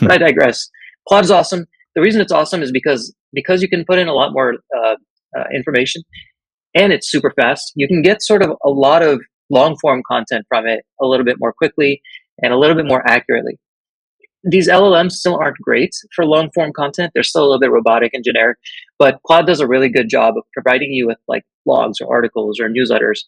but 0.00 0.10
I 0.10 0.18
digress. 0.18 0.68
Claude 1.08 1.24
is 1.24 1.30
awesome. 1.30 1.66
The 1.94 2.02
reason 2.02 2.20
it's 2.20 2.32
awesome 2.32 2.62
is 2.62 2.72
because 2.72 3.14
because 3.32 3.62
you 3.62 3.68
can 3.68 3.84
put 3.84 3.98
in 3.98 4.08
a 4.08 4.14
lot 4.14 4.32
more 4.32 4.54
uh, 4.76 4.96
uh 5.36 5.44
information 5.54 6.02
and 6.74 6.92
it's 6.92 7.10
super 7.10 7.32
fast. 7.34 7.72
You 7.74 7.88
can 7.88 8.02
get 8.02 8.22
sort 8.22 8.42
of 8.42 8.50
a 8.64 8.70
lot 8.70 9.02
of 9.02 9.20
long 9.50 9.76
form 9.80 10.02
content 10.06 10.44
from 10.48 10.66
it 10.66 10.84
a 11.00 11.06
little 11.06 11.24
bit 11.24 11.36
more 11.38 11.52
quickly 11.52 12.00
and 12.42 12.52
a 12.52 12.58
little 12.58 12.76
bit 12.76 12.86
more 12.86 13.02
accurately. 13.08 13.58
These 14.48 14.68
LLMs 14.68 15.12
still 15.12 15.36
aren't 15.36 15.58
great 15.58 15.94
for 16.14 16.24
long 16.24 16.50
form 16.54 16.72
content. 16.72 17.10
They're 17.14 17.22
still 17.22 17.42
a 17.42 17.46
little 17.46 17.60
bit 17.60 17.70
robotic 17.70 18.14
and 18.14 18.24
generic, 18.24 18.58
but 18.98 19.18
Claude 19.26 19.46
does 19.46 19.60
a 19.60 19.66
really 19.66 19.88
good 19.88 20.08
job 20.08 20.34
of 20.36 20.44
providing 20.52 20.92
you 20.92 21.06
with 21.06 21.18
like 21.26 21.44
blogs 21.66 21.94
or 22.00 22.12
articles 22.14 22.60
or 22.60 22.68
newsletters. 22.68 23.20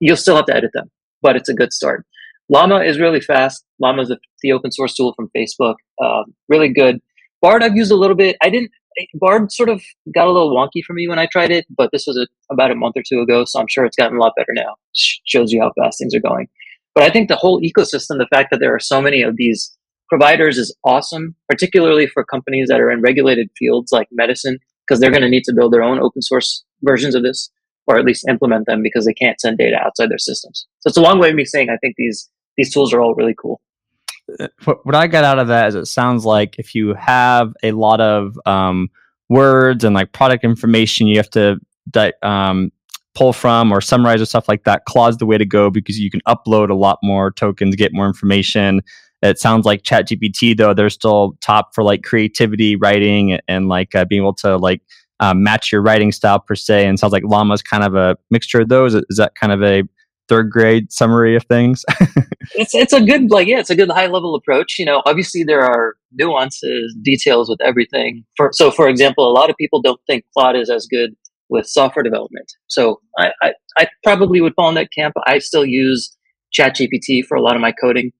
You'll 0.00 0.16
still 0.16 0.36
have 0.36 0.46
to 0.46 0.56
edit 0.56 0.72
them, 0.74 0.90
but 1.22 1.36
it's 1.36 1.48
a 1.48 1.54
good 1.54 1.72
start. 1.72 2.04
Llama 2.48 2.80
is 2.80 2.98
really 2.98 3.20
fast. 3.20 3.64
Llama 3.78 4.02
is 4.02 4.12
the 4.42 4.52
open 4.52 4.72
source 4.72 4.94
tool 4.96 5.14
from 5.14 5.30
Facebook. 5.36 5.76
Um, 6.02 6.34
really 6.48 6.72
good. 6.72 6.98
Bard 7.40 7.62
I've 7.62 7.76
used 7.76 7.92
a 7.92 7.96
little 7.96 8.16
bit. 8.16 8.36
I 8.42 8.50
didn't 8.50 8.72
Bard 9.14 9.52
sort 9.52 9.68
of 9.68 9.82
got 10.14 10.26
a 10.26 10.32
little 10.32 10.54
wonky 10.54 10.82
for 10.84 10.92
me 10.92 11.08
when 11.08 11.18
I 11.18 11.26
tried 11.26 11.50
it, 11.50 11.64
but 11.74 11.90
this 11.92 12.06
was 12.06 12.16
a, 12.18 12.26
about 12.52 12.70
a 12.70 12.74
month 12.74 12.96
or 12.96 13.02
two 13.08 13.20
ago, 13.20 13.44
so 13.44 13.60
I'm 13.60 13.68
sure 13.68 13.84
it's 13.84 13.96
gotten 13.96 14.16
a 14.16 14.20
lot 14.20 14.32
better 14.36 14.52
now. 14.52 14.74
Shows 14.94 15.52
you 15.52 15.60
how 15.62 15.72
fast 15.80 15.98
things 15.98 16.14
are 16.14 16.20
going. 16.20 16.48
But 16.94 17.04
I 17.04 17.10
think 17.10 17.28
the 17.28 17.36
whole 17.36 17.60
ecosystem, 17.60 18.18
the 18.18 18.26
fact 18.32 18.48
that 18.50 18.58
there 18.58 18.74
are 18.74 18.80
so 18.80 19.00
many 19.00 19.22
of 19.22 19.36
these 19.36 19.76
providers 20.10 20.58
is 20.58 20.76
awesome, 20.84 21.34
particularly 21.48 22.06
for 22.06 22.24
companies 22.24 22.68
that 22.68 22.80
are 22.80 22.90
in 22.90 23.00
regulated 23.00 23.48
fields 23.58 23.92
like 23.92 24.08
medicine, 24.10 24.58
because 24.86 25.00
they're 25.00 25.10
going 25.10 25.22
to 25.22 25.30
need 25.30 25.44
to 25.44 25.54
build 25.54 25.72
their 25.72 25.82
own 25.82 25.98
open 25.98 26.20
source 26.20 26.64
versions 26.82 27.14
of 27.14 27.22
this, 27.22 27.50
or 27.86 27.98
at 27.98 28.04
least 28.04 28.28
implement 28.28 28.66
them 28.66 28.82
because 28.82 29.06
they 29.06 29.14
can't 29.14 29.40
send 29.40 29.56
data 29.56 29.76
outside 29.76 30.10
their 30.10 30.18
systems. 30.18 30.66
So 30.80 30.88
it's 30.88 30.98
a 30.98 31.02
long 31.02 31.18
way 31.18 31.30
of 31.30 31.34
me 31.34 31.46
saying 31.46 31.70
I 31.70 31.78
think 31.78 31.94
these 31.96 32.28
these 32.58 32.74
tools 32.74 32.92
are 32.92 33.00
all 33.00 33.14
really 33.14 33.34
cool 33.40 33.62
what 34.82 34.94
I 34.94 35.06
got 35.06 35.24
out 35.24 35.38
of 35.38 35.48
that 35.48 35.68
is 35.68 35.74
it 35.74 35.86
sounds 35.86 36.24
like 36.24 36.58
if 36.58 36.74
you 36.74 36.94
have 36.94 37.52
a 37.62 37.72
lot 37.72 38.00
of 38.00 38.38
um, 38.46 38.88
words 39.28 39.84
and 39.84 39.94
like 39.94 40.12
product 40.12 40.44
information 40.44 41.06
you 41.06 41.16
have 41.16 41.30
to 41.30 41.58
um, 42.22 42.70
pull 43.14 43.32
from 43.32 43.72
or 43.72 43.80
summarize 43.80 44.20
or 44.20 44.26
stuff 44.26 44.48
like 44.48 44.64
that, 44.64 44.84
Claude's 44.86 45.18
the 45.18 45.26
way 45.26 45.38
to 45.38 45.46
go 45.46 45.70
because 45.70 45.98
you 45.98 46.10
can 46.10 46.20
upload 46.28 46.70
a 46.70 46.74
lot 46.74 46.98
more 47.02 47.30
tokens, 47.30 47.74
get 47.76 47.92
more 47.92 48.06
information. 48.06 48.82
It 49.22 49.38
sounds 49.38 49.66
like 49.66 49.82
ChatGPT 49.82 50.56
though 50.56 50.74
they're 50.74 50.90
still 50.90 51.36
top 51.40 51.74
for 51.74 51.84
like 51.84 52.02
creativity, 52.02 52.76
writing, 52.76 53.38
and 53.48 53.68
like 53.68 53.94
uh, 53.94 54.04
being 54.04 54.22
able 54.22 54.34
to 54.34 54.56
like 54.56 54.82
um, 55.20 55.42
match 55.42 55.70
your 55.70 55.82
writing 55.82 56.12
style 56.12 56.40
per 56.40 56.54
se. 56.54 56.86
And 56.86 56.98
sounds 56.98 57.12
like 57.12 57.24
Llama's 57.24 57.62
kind 57.62 57.84
of 57.84 57.94
a 57.94 58.16
mixture 58.30 58.62
of 58.62 58.68
those. 58.68 58.94
Is 58.94 59.16
that 59.18 59.34
kind 59.34 59.52
of 59.52 59.62
a 59.62 59.82
third 60.28 60.50
grade 60.50 60.90
summary 60.92 61.36
of 61.36 61.44
things? 61.44 61.84
it's 62.54 62.74
it's 62.74 62.92
a 62.92 63.00
good 63.00 63.30
like 63.30 63.46
yeah, 63.46 63.58
it's 63.58 63.70
a 63.70 63.76
good 63.76 63.90
high 63.90 64.06
level 64.06 64.34
approach. 64.34 64.78
You 64.78 64.86
know, 64.86 65.02
obviously 65.04 65.44
there 65.44 65.62
are 65.62 65.96
nuances, 66.12 66.96
details 67.02 67.50
with 67.50 67.60
everything. 67.60 68.24
For 68.36 68.50
so 68.52 68.70
for 68.70 68.88
example, 68.88 69.30
a 69.30 69.34
lot 69.34 69.50
of 69.50 69.56
people 69.56 69.82
don't 69.82 70.00
think 70.06 70.24
Claude 70.34 70.56
is 70.56 70.70
as 70.70 70.86
good 70.86 71.14
with 71.50 71.66
software 71.66 72.02
development. 72.02 72.50
So 72.68 73.00
I, 73.18 73.32
I, 73.42 73.52
I 73.76 73.88
probably 74.02 74.40
would 74.40 74.54
fall 74.54 74.68
in 74.68 74.76
that 74.76 74.88
camp. 74.96 75.14
I 75.26 75.40
still 75.40 75.66
use 75.66 76.16
ChatGPT 76.56 77.24
for 77.26 77.36
a 77.36 77.42
lot 77.42 77.56
of 77.56 77.60
my 77.60 77.72
coding. 77.72 78.12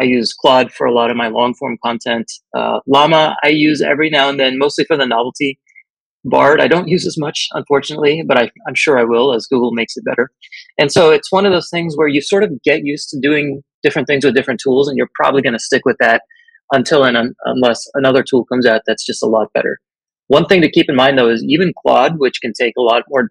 I 0.00 0.04
use 0.04 0.32
Claude 0.32 0.72
for 0.72 0.86
a 0.86 0.92
lot 0.92 1.10
of 1.10 1.16
my 1.16 1.28
long 1.28 1.54
form 1.54 1.78
content. 1.84 2.30
Uh, 2.56 2.80
Llama 2.86 3.36
I 3.42 3.48
use 3.48 3.82
every 3.82 4.10
now 4.10 4.28
and 4.28 4.40
then, 4.40 4.58
mostly 4.58 4.84
for 4.84 4.96
the 4.96 5.06
novelty. 5.06 5.58
Bard, 6.24 6.60
I 6.60 6.68
don't 6.68 6.86
use 6.86 7.04
as 7.04 7.18
much, 7.18 7.48
unfortunately, 7.52 8.22
but 8.24 8.38
I, 8.38 8.50
am 8.68 8.76
sure 8.76 8.96
I 8.96 9.02
will 9.02 9.34
as 9.34 9.46
Google 9.46 9.72
makes 9.72 9.96
it 9.96 10.04
better. 10.04 10.30
And 10.78 10.92
so 10.92 11.10
it's 11.10 11.32
one 11.32 11.44
of 11.44 11.52
those 11.52 11.68
things 11.68 11.96
where 11.96 12.06
you 12.06 12.20
sort 12.20 12.44
of 12.44 12.62
get 12.62 12.84
used 12.84 13.08
to 13.10 13.18
doing 13.20 13.62
different 13.82 14.06
things 14.06 14.24
with 14.24 14.34
different 14.34 14.60
tools, 14.60 14.88
and 14.88 14.96
you're 14.96 15.10
probably 15.16 15.42
going 15.42 15.54
to 15.54 15.58
stick 15.58 15.82
with 15.84 15.96
that 15.98 16.22
until 16.70 17.04
and 17.04 17.16
un- 17.16 17.34
unless 17.44 17.88
another 17.94 18.22
tool 18.22 18.44
comes 18.44 18.66
out 18.66 18.82
that's 18.86 19.04
just 19.04 19.22
a 19.22 19.26
lot 19.26 19.52
better. 19.52 19.80
One 20.28 20.46
thing 20.46 20.62
to 20.62 20.70
keep 20.70 20.88
in 20.88 20.94
mind, 20.94 21.18
though, 21.18 21.28
is 21.28 21.44
even 21.46 21.72
Claude, 21.82 22.18
which 22.18 22.40
can 22.40 22.52
take 22.52 22.74
a 22.78 22.82
lot 22.82 23.02
more 23.08 23.30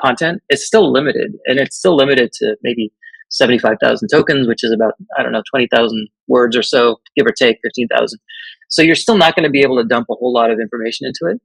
content, 0.00 0.42
is 0.50 0.66
still 0.66 0.92
limited, 0.92 1.32
and 1.46 1.60
it's 1.60 1.76
still 1.76 1.96
limited 1.96 2.32
to 2.40 2.56
maybe 2.62 2.92
75,000 3.32 4.08
tokens, 4.08 4.46
which 4.46 4.62
is 4.62 4.72
about, 4.72 4.94
I 5.18 5.22
don't 5.22 5.32
know, 5.32 5.42
20,000 5.50 6.08
words 6.28 6.56
or 6.56 6.62
so, 6.62 7.00
give 7.16 7.26
or 7.26 7.32
take 7.32 7.58
15,000. 7.62 8.18
So 8.68 8.82
you're 8.82 8.94
still 8.94 9.16
not 9.16 9.34
going 9.34 9.44
to 9.44 9.50
be 9.50 9.62
able 9.62 9.76
to 9.78 9.84
dump 9.84 10.06
a 10.10 10.14
whole 10.14 10.32
lot 10.32 10.50
of 10.50 10.60
information 10.60 11.06
into 11.06 11.34
it. 11.34 11.40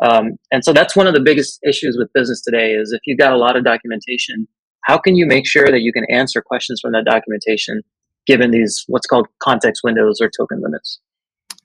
Um, 0.00 0.36
and 0.52 0.64
so 0.64 0.72
that's 0.72 0.94
one 0.94 1.06
of 1.06 1.14
the 1.14 1.20
biggest 1.20 1.58
issues 1.66 1.96
with 1.98 2.12
business 2.12 2.40
today 2.42 2.72
is 2.72 2.92
if 2.92 3.00
you've 3.06 3.18
got 3.18 3.32
a 3.32 3.36
lot 3.36 3.56
of 3.56 3.64
documentation, 3.64 4.46
how 4.82 4.98
can 4.98 5.16
you 5.16 5.26
make 5.26 5.46
sure 5.46 5.66
that 5.66 5.80
you 5.80 5.92
can 5.92 6.04
answer 6.10 6.40
questions 6.40 6.80
from 6.80 6.92
that 6.92 7.04
documentation 7.04 7.82
given 8.26 8.50
these 8.50 8.84
what's 8.88 9.06
called 9.06 9.26
context 9.40 9.82
windows 9.82 10.20
or 10.20 10.30
token 10.30 10.60
limits? 10.60 11.00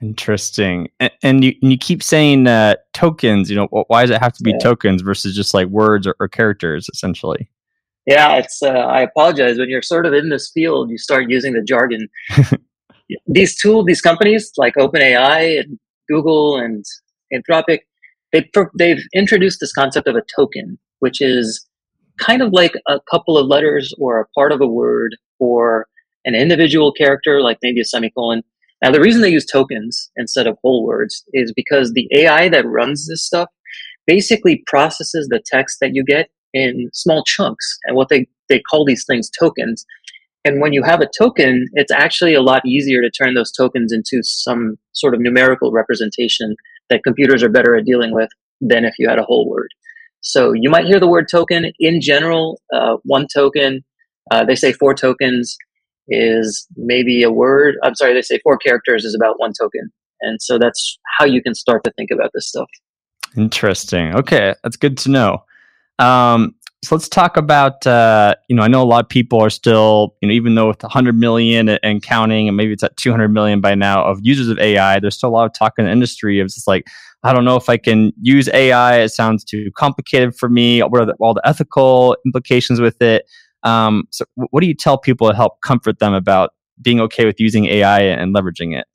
Interesting. 0.01 0.89
And, 1.00 1.12
and 1.22 1.44
you, 1.44 1.53
and 1.62 1.72
you 1.72 1.77
keep 1.77 2.03
saying 2.03 2.48
uh, 2.48 2.75
tokens, 2.94 3.50
you 3.50 3.56
know, 3.56 3.68
why 3.88 4.01
does 4.01 4.10
it 4.10 4.22
have 4.22 4.34
to 4.34 4.44
be 4.44 4.51
yeah. 4.51 4.58
tokens 4.58 5.01
versus 5.01 5.36
just 5.36 5.53
like 5.53 5.68
words 5.68 6.08
or, 6.08 6.15
or 6.20 6.27
characters 6.27 6.89
essentially? 6.92 7.50
Yeah, 8.06 8.36
it's. 8.36 8.62
Uh, 8.62 8.70
I 8.70 9.02
apologize. 9.02 9.58
When 9.58 9.70
you're 9.70 9.82
sort 9.82 10.06
of 10.06 10.14
in 10.14 10.30
this 10.30 10.52
field, 10.54 10.90
you 10.90 10.98
start 10.98 11.30
using 11.30 11.54
the 11.54 11.64
jargon. 11.64 12.10
these 13.28 13.56
tools, 13.60 13.86
these 13.86 14.02
companies 14.02 14.52
like 14.58 14.76
OpenAI 14.76 15.60
and 15.60 15.80
Google 16.10 16.58
and 16.58 16.84
Anthropic, 17.34 17.80
they, 18.34 18.50
they've 18.78 19.02
introduced 19.14 19.60
this 19.60 19.74
concept 19.74 20.08
of 20.08 20.16
a 20.16 20.24
token, 20.36 20.78
which 21.00 21.22
is 21.22 21.66
kind 22.18 22.42
of 22.42 22.52
like 22.52 22.74
a 22.88 23.00
couple 23.10 23.38
of 23.38 23.48
letters 23.48 23.94
or 24.00 24.20
a 24.20 24.28
part 24.36 24.52
of 24.52 24.62
a 24.62 24.68
word 24.68 25.16
or 25.40 25.88
an 26.26 26.36
individual 26.36 26.92
character, 26.92 27.42
like 27.42 27.58
maybe 27.64 27.82
a 27.82 27.86
semicolon. 27.86 28.42
Now, 28.84 28.92
the 28.92 29.00
reason 29.02 29.22
they 29.22 29.30
use 29.30 29.46
tokens 29.46 30.12
instead 30.18 30.46
of 30.46 30.58
whole 30.62 30.86
words 30.86 31.24
is 31.34 31.54
because 31.56 31.94
the 31.94 32.10
AI 32.16 32.50
that 32.50 32.66
runs 32.66 33.08
this 33.08 33.24
stuff 33.24 33.50
basically 34.06 34.62
processes 34.68 35.28
the 35.30 35.42
text 35.46 35.78
that 35.80 35.92
you 35.94 36.04
get 36.04 36.30
in 36.54 36.90
small 36.94 37.24
chunks 37.24 37.78
and 37.86 37.96
what 37.96 38.10
they, 38.10 38.28
they 38.50 38.60
call 38.60 38.86
these 38.86 39.06
things 39.06 39.30
tokens. 39.30 39.86
And 40.46 40.60
when 40.60 40.74
you 40.74 40.84
have 40.84 41.02
a 41.02 41.08
token, 41.18 41.68
it's 41.74 41.92
actually 41.92 42.34
a 42.34 42.42
lot 42.42 42.66
easier 42.66 43.02
to 43.02 43.10
turn 43.10 43.34
those 43.34 43.52
tokens 43.52 43.94
into 43.94 44.22
some 44.24 44.78
sort 44.92 45.14
of 45.14 45.22
numerical 45.22 45.72
representation 45.72 46.56
that 46.90 47.04
computers 47.04 47.42
are 47.42 47.50
better 47.50 47.76
at 47.76 47.86
dealing 47.86 48.14
with 48.14 48.30
than 48.60 48.84
if 48.86 48.96
you 49.00 49.08
had 49.08 49.20
a 49.20 49.24
whole 49.24 49.50
word. 49.50 49.70
So 50.22 50.54
you 50.54 50.70
might 50.70 50.86
hear 50.86 51.00
the 51.00 51.08
word 51.08 51.28
token. 51.30 51.72
In 51.80 52.02
general, 52.02 52.62
uh, 52.74 52.98
one 53.04 53.28
token, 53.34 53.84
uh, 54.32 54.46
they 54.46 54.56
say 54.56 54.72
four 54.72 54.94
tokens 54.94 55.58
is 56.08 56.68
maybe 56.76 57.24
a 57.24 57.32
word. 57.32 57.76
I'm 57.84 57.96
sorry, 57.96 58.14
they 58.14 58.22
say 58.22 58.40
four 58.44 58.58
characters 58.58 59.06
is 59.06 59.16
about 59.16 59.40
one 59.40 59.54
token. 59.60 59.92
And 60.22 60.42
so 60.42 60.58
that's 60.58 60.98
how 61.18 61.26
you 61.26 61.42
can 61.42 61.54
start 61.54 61.84
to 61.84 61.92
think 61.92 62.10
about 62.12 62.32
this 62.34 62.48
stuff. 62.48 62.70
Interesting. 63.36 64.16
Okay, 64.16 64.56
that's 64.64 64.78
good 64.78 64.98
to 65.00 65.10
know. 65.10 65.44
Um, 66.00 66.56
so 66.84 66.96
let's 66.96 67.08
talk 67.08 67.38
about 67.38 67.88
uh, 67.88 68.36
you 68.50 68.56
know 68.56 68.62
I 68.62 68.68
know 68.68 68.84
a 68.84 68.86
lot 68.86 69.06
of 69.06 69.10
people 69.10 69.40
are 69.40 69.50
still 69.50 70.16
you 70.22 70.28
know 70.28 70.34
even 70.34 70.56
though 70.56 70.68
with 70.68 70.84
100 70.84 71.18
million 71.18 71.70
and 71.70 72.02
counting 72.02 72.48
and 72.50 72.58
maybe 72.58 72.74
it's 72.74 72.84
at 72.84 72.98
200 72.98 73.30
million 73.30 73.62
by 73.62 73.74
now 73.74 74.04
of 74.04 74.20
users 74.22 74.50
of 74.50 74.60
AI 74.60 75.00
there's 75.00 75.16
still 75.16 75.30
a 75.30 75.32
lot 75.32 75.46
of 75.46 75.54
talk 75.54 75.74
in 75.78 75.86
the 75.86 75.92
industry 75.92 76.40
of 76.40 76.48
just 76.48 76.68
like 76.68 76.86
I 77.24 77.32
don't 77.32 77.46
know 77.46 77.56
if 77.56 77.70
I 77.70 77.78
can 77.78 78.12
use 78.22 78.50
AI 78.54 79.00
it 79.00 79.10
sounds 79.10 79.46
too 79.46 79.72
complicated 79.78 80.36
for 80.36 80.50
me. 80.50 80.82
What 80.82 81.02
are 81.02 81.06
the, 81.06 81.14
all 81.22 81.34
the 81.34 81.48
ethical 81.48 82.18
implications 82.26 82.82
with 82.82 83.02
it? 83.02 83.26
Um, 83.64 84.04
so 84.12 84.26
what 84.36 84.60
do 84.60 84.68
you 84.68 84.76
tell 84.76 84.98
people 84.98 85.30
to 85.30 85.36
help 85.36 85.62
comfort 85.62 86.00
them 86.00 86.14
about 86.14 86.50
being 86.82 87.00
okay 87.00 87.26
with 87.26 87.40
using 87.40 87.66
AI 87.66 88.02
and 88.02 88.36
leveraging 88.36 88.78
it? 88.78 88.86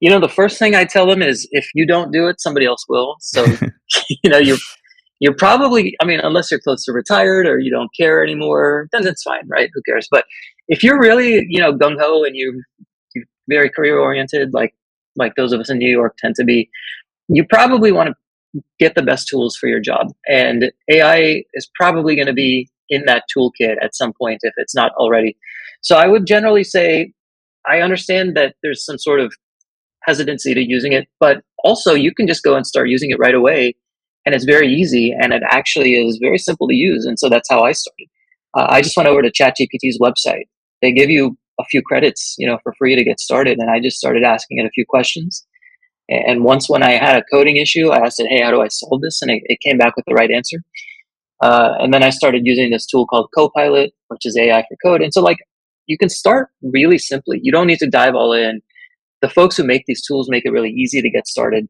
You 0.00 0.08
know 0.08 0.20
the 0.20 0.28
first 0.28 0.58
thing 0.58 0.74
I 0.74 0.86
tell 0.86 1.06
them 1.06 1.20
is 1.20 1.46
if 1.50 1.68
you 1.74 1.86
don't 1.86 2.12
do 2.12 2.28
it 2.28 2.40
somebody 2.40 2.64
else 2.64 2.86
will. 2.88 3.16
So 3.20 3.44
you 4.08 4.30
know 4.30 4.38
you 4.38 4.56
you're 5.20 5.34
probably, 5.34 5.94
I 6.00 6.04
mean, 6.04 6.20
unless 6.20 6.50
you're 6.50 6.60
close 6.60 6.84
to 6.84 6.92
retired 6.92 7.46
or 7.46 7.58
you 7.58 7.70
don't 7.70 7.90
care 7.98 8.22
anymore, 8.22 8.88
then 8.92 9.06
it's 9.06 9.22
fine, 9.22 9.48
right? 9.48 9.70
Who 9.74 9.82
cares? 9.82 10.08
But 10.10 10.24
if 10.68 10.82
you're 10.82 11.00
really, 11.00 11.44
you 11.48 11.60
know, 11.60 11.72
gung 11.72 11.96
ho 11.98 12.24
and 12.24 12.36
you 12.36 12.62
you're 13.14 13.24
very 13.48 13.70
career 13.70 13.98
oriented, 13.98 14.52
like 14.52 14.74
like 15.16 15.34
those 15.34 15.52
of 15.52 15.60
us 15.60 15.70
in 15.70 15.78
New 15.78 15.90
York 15.90 16.16
tend 16.18 16.36
to 16.36 16.44
be, 16.44 16.70
you 17.28 17.44
probably 17.44 17.90
want 17.90 18.10
to 18.10 18.62
get 18.78 18.94
the 18.94 19.02
best 19.02 19.28
tools 19.28 19.56
for 19.56 19.66
your 19.66 19.80
job. 19.80 20.08
And 20.28 20.70
AI 20.88 21.42
is 21.54 21.68
probably 21.74 22.14
going 22.14 22.28
to 22.28 22.32
be 22.32 22.68
in 22.88 23.04
that 23.06 23.24
toolkit 23.36 23.76
at 23.82 23.94
some 23.94 24.12
point 24.12 24.40
if 24.42 24.54
it's 24.56 24.74
not 24.74 24.92
already. 24.92 25.36
So 25.82 25.96
I 25.96 26.06
would 26.06 26.26
generally 26.26 26.64
say 26.64 27.12
I 27.68 27.80
understand 27.80 28.36
that 28.36 28.54
there's 28.62 28.84
some 28.84 28.98
sort 28.98 29.20
of 29.20 29.34
hesitancy 30.04 30.54
to 30.54 30.60
using 30.60 30.92
it, 30.92 31.08
but 31.20 31.42
also 31.64 31.94
you 31.94 32.14
can 32.14 32.26
just 32.26 32.42
go 32.42 32.54
and 32.54 32.66
start 32.66 32.88
using 32.88 33.10
it 33.10 33.18
right 33.18 33.34
away 33.34 33.74
and 34.28 34.34
it's 34.34 34.44
very 34.44 34.68
easy 34.68 35.16
and 35.18 35.32
it 35.32 35.42
actually 35.48 35.94
is 35.94 36.18
very 36.20 36.36
simple 36.36 36.68
to 36.68 36.74
use. 36.74 37.06
And 37.06 37.18
so 37.18 37.30
that's 37.30 37.48
how 37.48 37.62
I 37.62 37.72
started. 37.72 38.08
Uh, 38.54 38.66
I 38.68 38.82
just 38.82 38.94
went 38.94 39.08
over 39.08 39.22
to 39.22 39.32
ChatGPT's 39.32 39.98
website. 39.98 40.44
They 40.82 40.92
give 40.92 41.08
you 41.08 41.38
a 41.58 41.64
few 41.64 41.80
credits, 41.80 42.34
you 42.38 42.46
know, 42.46 42.58
for 42.62 42.74
free 42.78 42.94
to 42.94 43.02
get 43.02 43.20
started. 43.20 43.58
And 43.58 43.70
I 43.70 43.80
just 43.80 43.96
started 43.96 44.24
asking 44.24 44.58
it 44.58 44.66
a 44.66 44.70
few 44.70 44.84
questions. 44.86 45.46
And 46.10 46.44
once 46.44 46.68
when 46.68 46.82
I 46.82 46.90
had 46.90 47.16
a 47.16 47.24
coding 47.32 47.56
issue, 47.56 47.88
I 47.88 48.04
asked 48.04 48.20
it, 48.20 48.28
"Hey, 48.28 48.42
how 48.42 48.50
do 48.50 48.60
I 48.60 48.68
solve 48.68 49.00
this?" 49.00 49.22
And 49.22 49.30
it, 49.30 49.42
it 49.46 49.60
came 49.60 49.78
back 49.78 49.96
with 49.96 50.04
the 50.06 50.14
right 50.14 50.30
answer. 50.30 50.58
Uh, 51.42 51.72
and 51.80 51.94
then 51.94 52.02
I 52.02 52.10
started 52.10 52.42
using 52.44 52.70
this 52.70 52.84
tool 52.84 53.06
called 53.06 53.30
Copilot, 53.34 53.94
which 54.08 54.26
is 54.26 54.36
AI 54.36 54.62
for 54.68 54.76
code. 54.84 55.00
And 55.00 55.12
so, 55.14 55.22
like, 55.22 55.38
you 55.86 55.96
can 55.96 56.10
start 56.10 56.50
really 56.62 56.98
simply. 56.98 57.40
You 57.42 57.52
don't 57.52 57.66
need 57.66 57.78
to 57.78 57.88
dive 57.88 58.14
all 58.14 58.34
in. 58.34 58.60
The 59.22 59.28
folks 59.30 59.56
who 59.56 59.64
make 59.64 59.84
these 59.86 60.04
tools 60.06 60.28
make 60.30 60.44
it 60.44 60.50
really 60.50 60.70
easy 60.70 61.00
to 61.00 61.10
get 61.10 61.26
started. 61.26 61.66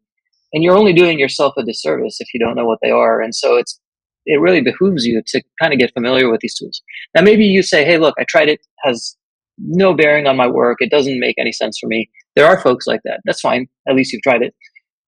And 0.53 0.65
you're 0.65 0.77
only 0.77 0.93
doing 0.93 1.19
yourself 1.19 1.55
a 1.59 1.65
disservice 1.65 2.21
if 2.21 2.29
you 2.33 2.41
don't 2.41 2.57
know 2.57 2.65
what 2.65 2.79
they 2.83 2.91
are. 2.91 3.21
And 3.21 3.35
so 3.35 3.57
it's 3.57 3.81
it 4.27 4.41
really 4.41 4.61
behooves 4.61 5.07
you 5.07 5.23
to 5.27 5.43
kind 5.61 5.73
of 5.73 5.79
get 5.79 5.93
familiar 5.95 6.31
with 6.31 6.41
these 6.41 6.55
tools. 6.55 6.83
Now, 7.15 7.23
maybe 7.23 7.45
you 7.45 7.63
say, 7.63 7.85
"Hey, 7.85 7.99
look, 7.99 8.15
I 8.19 8.25
tried 8.25 8.49
it. 8.49 8.61
Has 8.85 9.17
no 9.59 9.95
bearing 9.95 10.27
on 10.27 10.37
my 10.37 10.47
work. 10.47 10.79
It 10.81 10.91
doesn't 10.91 11.19
make 11.19 11.37
any 11.39 11.53
sense 11.53 11.79
for 11.79 11.87
me. 11.87 12.09
There 12.37 12.47
are 12.47 12.61
folks 12.61 12.87
like 12.87 13.01
that. 13.05 13.21
That's 13.25 13.41
fine. 13.41 13.67
At 13.89 13.97
least 13.97 14.13
you've 14.13 14.23
tried 14.23 14.43
it. 14.43 14.55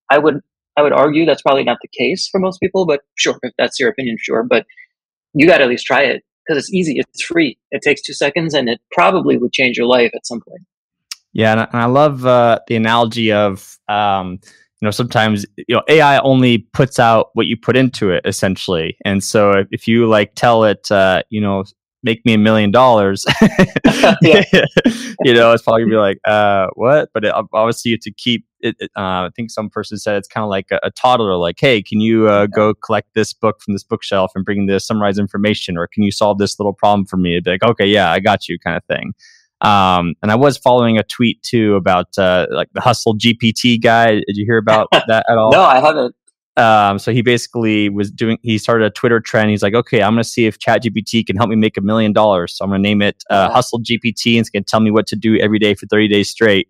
I 0.09 0.17
would 0.17 0.41
I 0.77 0.81
would 0.81 0.93
argue 0.93 1.25
that's 1.25 1.41
probably 1.41 1.63
not 1.63 1.77
the 1.81 1.89
case 1.97 2.27
for 2.31 2.39
most 2.39 2.59
people, 2.59 2.85
but 2.85 3.01
sure, 3.17 3.37
if 3.43 3.53
that's 3.57 3.79
your 3.79 3.89
opinion, 3.89 4.17
sure. 4.19 4.43
But 4.43 4.65
you 5.33 5.47
got 5.47 5.57
to 5.57 5.63
at 5.63 5.69
least 5.69 5.85
try 5.85 6.01
it 6.01 6.23
because 6.45 6.61
it's 6.61 6.73
easy. 6.73 6.95
It's 6.97 7.23
free. 7.23 7.57
It 7.71 7.81
takes 7.81 8.01
two 8.01 8.13
seconds, 8.13 8.53
and 8.53 8.69
it 8.69 8.79
probably 8.91 9.37
would 9.37 9.53
change 9.53 9.77
your 9.77 9.87
life 9.87 10.11
at 10.15 10.25
some 10.25 10.41
point. 10.41 10.61
Yeah, 11.33 11.53
and 11.53 11.67
I 11.71 11.85
love 11.85 12.25
uh, 12.25 12.59
the 12.67 12.75
analogy 12.75 13.31
of 13.31 13.77
um, 13.87 14.39
you 14.81 14.87
know 14.87 14.91
sometimes 14.91 15.45
you 15.57 15.75
know 15.75 15.83
AI 15.87 16.17
only 16.19 16.59
puts 16.73 16.99
out 16.99 17.29
what 17.33 17.47
you 17.47 17.55
put 17.55 17.77
into 17.77 18.09
it 18.09 18.25
essentially, 18.25 18.97
and 19.05 19.23
so 19.23 19.63
if 19.71 19.87
you 19.87 20.07
like 20.07 20.33
tell 20.35 20.63
it 20.63 20.91
uh, 20.91 21.23
you 21.29 21.39
know 21.39 21.63
make 22.03 22.25
me 22.25 22.33
a 22.33 22.37
million 22.37 22.71
dollars, 22.71 23.25
you 24.21 25.33
know, 25.33 25.51
it's 25.51 25.63
probably 25.63 25.83
gonna 25.83 25.91
be 25.91 25.95
like, 25.97 26.17
uh, 26.25 26.67
what? 26.73 27.09
But 27.13 27.25
it, 27.25 27.33
obviously, 27.53 27.97
to 27.97 28.11
keep 28.11 28.45
it, 28.59 28.75
it 28.79 28.91
uh, 28.97 29.25
I 29.25 29.29
think 29.35 29.51
some 29.51 29.69
person 29.69 29.97
said 29.97 30.17
it's 30.17 30.27
kind 30.27 30.43
of 30.43 30.49
like 30.49 30.67
a, 30.71 30.79
a, 30.83 30.91
toddler, 30.91 31.35
like, 31.35 31.57
hey, 31.59 31.81
can 31.81 31.99
you 31.99 32.27
uh, 32.27 32.47
go 32.47 32.73
collect 32.73 33.09
this 33.13 33.33
book 33.33 33.61
from 33.61 33.73
this 33.73 33.83
bookshelf 33.83 34.31
and 34.35 34.45
bring 34.45 34.65
the 34.65 34.79
summarized 34.79 35.19
information, 35.19 35.77
or 35.77 35.87
can 35.87 36.03
you 36.03 36.11
solve 36.11 36.37
this 36.37 36.59
little 36.59 36.73
problem 36.73 37.05
for 37.05 37.17
me? 37.17 37.33
It'd 37.33 37.43
be 37.43 37.51
like, 37.51 37.63
okay, 37.63 37.85
yeah, 37.85 38.11
I 38.11 38.19
got 38.19 38.47
you, 38.47 38.57
kind 38.59 38.77
of 38.77 38.83
thing. 38.85 39.13
Um, 39.61 40.15
and 40.21 40.31
I 40.31 40.35
was 40.35 40.57
following 40.57 40.97
a 40.97 41.03
tweet 41.03 41.41
too 41.43 41.75
about 41.75 42.17
uh, 42.17 42.47
like 42.49 42.69
the 42.73 42.81
Hustle 42.81 43.15
GPT 43.15 43.81
guy. 43.81 44.15
Did 44.15 44.35
you 44.35 44.45
hear 44.45 44.57
about 44.57 44.87
that 45.07 45.25
at 45.29 45.37
all? 45.37 45.51
no, 45.51 45.61
I 45.61 45.79
haven't. 45.79 46.15
Um, 46.57 46.99
so 46.99 47.13
he 47.13 47.21
basically 47.21 47.89
was 47.89 48.11
doing, 48.11 48.37
he 48.41 48.57
started 48.57 48.85
a 48.85 48.89
Twitter 48.89 49.19
trend. 49.19 49.51
He's 49.51 49.63
like, 49.63 49.73
okay, 49.73 50.03
I'm 50.03 50.13
going 50.13 50.23
to 50.23 50.29
see 50.29 50.45
if 50.47 50.59
ChatGPT 50.59 51.25
can 51.25 51.37
help 51.37 51.49
me 51.49 51.55
make 51.55 51.77
a 51.77 51.81
million 51.81 52.11
dollars. 52.11 52.55
So 52.55 52.65
I'm 52.65 52.71
going 52.71 52.83
to 52.83 52.89
name 52.89 53.01
it 53.01 53.23
uh, 53.29 53.49
Hustle 53.49 53.79
GPT 53.79 54.33
and 54.33 54.41
it's 54.41 54.49
going 54.49 54.63
to 54.63 54.69
tell 54.69 54.81
me 54.81 54.91
what 54.91 55.07
to 55.07 55.15
do 55.15 55.37
every 55.37 55.59
day 55.59 55.75
for 55.75 55.85
30 55.87 56.09
days 56.09 56.29
straight. 56.29 56.67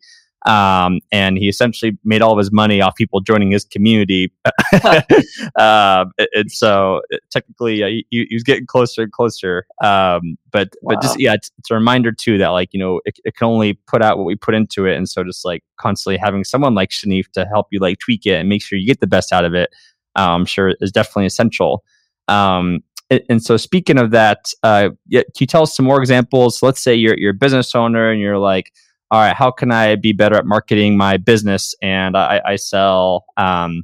Um, 0.47 1.01
and 1.11 1.37
he 1.37 1.47
essentially 1.47 1.97
made 2.03 2.23
all 2.23 2.31
of 2.31 2.37
his 2.39 2.51
money 2.51 2.81
off 2.81 2.95
people 2.95 3.19
joining 3.21 3.51
his 3.51 3.63
community. 3.63 4.33
uh, 5.55 6.05
and 6.33 6.51
so 6.51 7.01
technically, 7.29 7.83
uh, 7.83 7.87
he, 7.87 8.05
he, 8.09 8.27
was 8.31 8.43
getting 8.43 8.65
closer 8.65 9.03
and 9.03 9.11
closer. 9.11 9.65
Um, 9.83 10.37
but 10.51 10.69
wow. 10.81 10.95
but 10.95 11.01
just 11.01 11.19
yeah, 11.19 11.33
it's, 11.33 11.51
it's, 11.59 11.69
a 11.69 11.75
reminder 11.75 12.11
too 12.11 12.37
that 12.39 12.49
like 12.49 12.69
you 12.73 12.79
know 12.79 13.01
it, 13.05 13.19
it, 13.23 13.35
can 13.35 13.47
only 13.47 13.73
put 13.73 14.01
out 14.01 14.17
what 14.17 14.25
we 14.25 14.35
put 14.35 14.55
into 14.55 14.85
it, 14.85 14.97
and 14.97 15.07
so 15.07 15.23
just 15.23 15.45
like 15.45 15.63
constantly 15.77 16.17
having 16.17 16.43
someone 16.43 16.73
like 16.73 16.89
Shanif 16.89 17.31
to 17.33 17.45
help 17.45 17.67
you 17.71 17.79
like 17.79 17.99
tweak 17.99 18.25
it 18.25 18.35
and 18.35 18.49
make 18.49 18.63
sure 18.63 18.79
you 18.79 18.87
get 18.87 18.99
the 18.99 19.07
best 19.07 19.31
out 19.31 19.45
of 19.45 19.53
it, 19.53 19.69
uh, 20.17 20.29
I'm 20.29 20.45
sure 20.45 20.73
is 20.81 20.91
definitely 20.91 21.27
essential. 21.27 21.83
Um, 22.27 22.79
and 23.29 23.43
so 23.43 23.57
speaking 23.57 23.97
of 23.99 24.11
that, 24.11 24.53
uh, 24.63 24.89
can 25.11 25.23
you 25.39 25.47
tell 25.47 25.63
us 25.63 25.75
some 25.75 25.85
more 25.85 25.99
examples? 25.99 26.63
Let's 26.63 26.81
say 26.81 26.95
you're 26.95 27.17
you're 27.17 27.31
a 27.31 27.35
business 27.35 27.75
owner 27.75 28.09
and 28.09 28.21
you're 28.21 28.39
like 28.39 28.71
all 29.11 29.19
right, 29.19 29.35
how 29.35 29.51
can 29.51 29.71
I 29.71 29.95
be 29.97 30.13
better 30.13 30.37
at 30.37 30.45
marketing 30.45 30.95
my 30.95 31.17
business? 31.17 31.75
And 31.81 32.15
I, 32.15 32.41
I 32.45 32.55
sell, 32.55 33.25
um, 33.35 33.83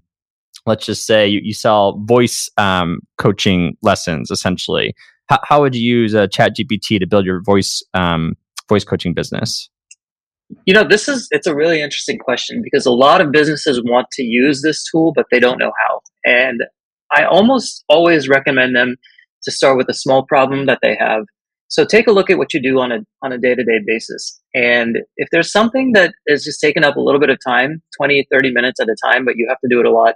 let's 0.65 0.85
just 0.85 1.05
say 1.05 1.27
you, 1.27 1.41
you 1.43 1.53
sell 1.53 1.99
voice 2.05 2.49
um, 2.57 3.01
coaching 3.17 3.77
lessons 3.81 4.31
essentially. 4.31 4.95
How, 5.27 5.39
how 5.43 5.61
would 5.61 5.75
you 5.75 5.99
use 5.99 6.13
ChatGPT 6.13 6.99
to 6.99 7.05
build 7.05 7.25
your 7.25 7.41
voice 7.41 7.83
um, 7.93 8.35
voice 8.69 8.85
coaching 8.85 9.13
business? 9.13 9.69
You 10.65 10.73
know, 10.73 10.85
this 10.85 11.09
is 11.09 11.27
it's 11.31 11.45
a 11.45 11.53
really 11.53 11.81
interesting 11.81 12.17
question 12.17 12.61
because 12.63 12.85
a 12.85 12.91
lot 12.91 13.19
of 13.19 13.33
businesses 13.33 13.81
want 13.83 14.07
to 14.11 14.23
use 14.23 14.61
this 14.61 14.81
tool, 14.89 15.11
but 15.13 15.25
they 15.29 15.41
don't 15.41 15.59
know 15.59 15.73
how. 15.77 15.99
And 16.25 16.61
I 17.11 17.25
almost 17.25 17.83
always 17.89 18.29
recommend 18.29 18.77
them 18.77 18.95
to 19.43 19.51
start 19.51 19.77
with 19.77 19.89
a 19.89 19.93
small 19.93 20.23
problem 20.23 20.67
that 20.67 20.79
they 20.81 20.95
have 20.97 21.25
so 21.69 21.85
take 21.85 22.07
a 22.07 22.11
look 22.11 22.29
at 22.29 22.37
what 22.37 22.53
you 22.53 22.61
do 22.61 22.79
on 22.79 22.91
a 22.91 22.99
on 23.23 23.31
a 23.31 23.37
day-to-day 23.37 23.79
basis. 23.85 24.39
And 24.53 24.99
if 25.17 25.29
there's 25.31 25.51
something 25.51 25.91
that 25.93 26.13
is 26.27 26.43
just 26.43 26.61
taking 26.61 26.83
up 26.83 26.95
a 26.95 27.01
little 27.01 27.19
bit 27.19 27.29
of 27.29 27.37
time, 27.45 27.81
20, 27.97 28.27
30 28.31 28.51
minutes 28.51 28.79
at 28.79 28.87
a 28.87 28.95
time, 29.05 29.25
but 29.25 29.35
you 29.37 29.47
have 29.49 29.59
to 29.59 29.67
do 29.69 29.79
it 29.79 29.85
a 29.85 29.91
lot, 29.91 30.15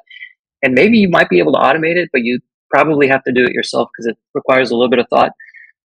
and 0.64 0.74
maybe 0.74 0.98
you 0.98 1.10
might 1.10 1.30
be 1.30 1.40
able 1.40 1.54
to 1.54 1.60
automate 1.60 1.98
it, 1.98 2.10
but 2.14 2.24
you 2.24 2.40
probably 2.70 3.08
have 3.08 3.24
to 3.24 3.34
do 3.34 3.44
it 3.44 3.52
yourself 3.52 3.90
because 3.94 4.08
it 4.08 4.18
requires 4.34 4.72
a 4.72 4.76
little 4.76 4.90
bit 4.90 5.00
of 5.00 5.08
thought. 5.10 5.32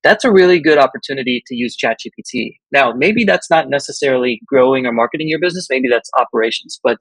That's 0.05 0.24
a 0.24 0.31
really 0.31 0.61
good 0.61 0.79
opportunity 0.79 1.42
to 1.46 1.57
use 1.57 1.76
ChatGPT. 1.76 2.59
Now, 2.70 2.92
maybe 2.92 3.24
that's 3.24 3.50
not 3.50 3.68
necessarily 3.68 4.40
growing 4.46 4.87
or 4.87 4.92
marketing 4.92 5.29
your 5.29 5.40
business, 5.40 5.66
maybe 5.68 5.88
that's 5.88 6.11
operations, 6.16 6.79
but 6.83 6.96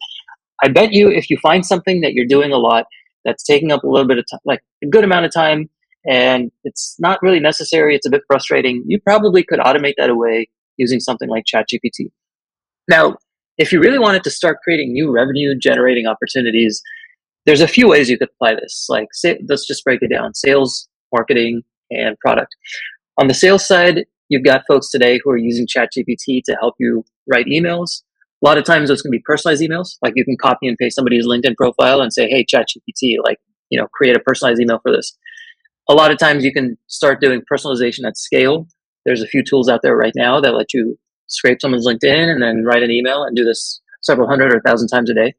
I 0.63 0.69
bet 0.69 0.91
you 0.91 1.09
if 1.09 1.29
you 1.29 1.37
find 1.37 1.65
something 1.65 2.01
that 2.01 2.13
you're 2.13 2.25
doing 2.25 2.51
a 2.51 2.57
lot 2.57 2.85
that's 3.25 3.43
taking 3.43 3.71
up 3.71 3.83
a 3.83 3.87
little 3.87 4.07
bit 4.07 4.17
of 4.17 4.25
time, 4.29 4.39
like 4.45 4.61
a 4.83 4.87
good 4.87 5.03
amount 5.03 5.25
of 5.25 5.33
time, 5.33 5.69
and 6.07 6.51
it's 6.63 6.95
not 6.99 7.21
really 7.21 7.39
necessary. 7.39 7.95
It's 7.95 8.05
a 8.05 8.11
bit 8.11 8.21
frustrating. 8.27 8.83
You 8.85 8.99
probably 8.99 9.43
could 9.43 9.59
automate 9.59 9.95
that 9.97 10.09
away 10.09 10.49
using 10.77 10.99
something 10.99 11.29
like 11.29 11.45
ChatGPT. 11.45 12.11
Now, 12.87 13.17
if 13.57 13.71
you 13.71 13.79
really 13.79 13.99
wanted 13.99 14.23
to 14.25 14.29
start 14.29 14.57
creating 14.63 14.91
new 14.91 15.11
revenue 15.11 15.55
generating 15.57 16.07
opportunities, 16.07 16.81
there's 17.45 17.61
a 17.61 17.67
few 17.67 17.87
ways 17.87 18.09
you 18.09 18.17
could 18.17 18.29
apply 18.29 18.55
this. 18.55 18.87
Like, 18.89 19.07
say, 19.13 19.39
let's 19.47 19.65
just 19.65 19.83
break 19.83 20.01
it 20.01 20.09
down 20.09 20.33
sales, 20.33 20.87
marketing, 21.13 21.63
and 21.89 22.19
product. 22.19 22.55
On 23.17 23.27
the 23.27 23.33
sales 23.33 23.65
side, 23.65 24.05
you've 24.29 24.43
got 24.43 24.63
folks 24.67 24.89
today 24.89 25.19
who 25.23 25.31
are 25.31 25.37
using 25.37 25.67
ChatGPT 25.67 26.43
to 26.45 26.57
help 26.59 26.75
you 26.79 27.05
write 27.31 27.45
emails. 27.45 28.03
A 28.43 28.45
lot 28.45 28.57
of 28.57 28.65
times 28.65 28.89
those 28.89 29.01
can 29.01 29.11
be 29.11 29.19
personalized 29.19 29.63
emails. 29.63 29.97
Like 30.01 30.13
you 30.15 30.25
can 30.25 30.37
copy 30.37 30.67
and 30.67 30.77
paste 30.77 30.95
somebody's 30.95 31.25
LinkedIn 31.25 31.55
profile 31.55 32.01
and 32.01 32.11
say, 32.11 32.27
hey, 32.27 32.45
ChatGPT, 32.45 33.15
like, 33.23 33.39
you 33.69 33.79
know, 33.79 33.87
create 33.93 34.15
a 34.15 34.19
personalized 34.19 34.61
email 34.61 34.79
for 34.83 34.91
this 34.91 35.17
a 35.87 35.93
lot 35.93 36.11
of 36.11 36.17
times 36.17 36.43
you 36.43 36.53
can 36.53 36.77
start 36.87 37.21
doing 37.21 37.41
personalization 37.51 38.07
at 38.07 38.17
scale. 38.17 38.67
There's 39.05 39.21
a 39.21 39.27
few 39.27 39.43
tools 39.43 39.69
out 39.69 39.81
there 39.83 39.95
right 39.95 40.13
now 40.15 40.39
that 40.41 40.55
let 40.55 40.73
you 40.73 40.97
scrape 41.27 41.61
someone's 41.61 41.87
LinkedIn 41.87 42.31
and 42.31 42.41
then 42.41 42.63
write 42.63 42.83
an 42.83 42.91
email 42.91 43.23
and 43.23 43.35
do 43.35 43.43
this 43.43 43.81
several 44.01 44.27
hundred 44.27 44.53
or 44.53 44.61
thousand 44.61 44.87
times 44.87 45.09
a 45.09 45.13
day. 45.13 45.33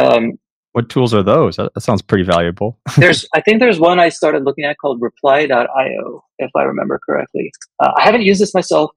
Um, 0.00 0.38
what 0.72 0.88
tools 0.88 1.14
are 1.14 1.22
those? 1.22 1.56
That, 1.56 1.72
that 1.74 1.80
sounds 1.80 2.02
pretty 2.02 2.24
valuable. 2.24 2.78
there's, 2.96 3.26
I 3.34 3.40
think 3.40 3.60
there's 3.60 3.80
one 3.80 3.98
I 3.98 4.10
started 4.10 4.44
looking 4.44 4.64
at 4.64 4.76
called 4.78 5.00
Reply.io, 5.00 6.24
if 6.38 6.50
I 6.54 6.62
remember 6.62 7.00
correctly. 7.04 7.50
Uh, 7.80 7.92
I 7.96 8.04
haven't 8.04 8.22
used 8.22 8.40
this 8.40 8.54
myself. 8.54 8.90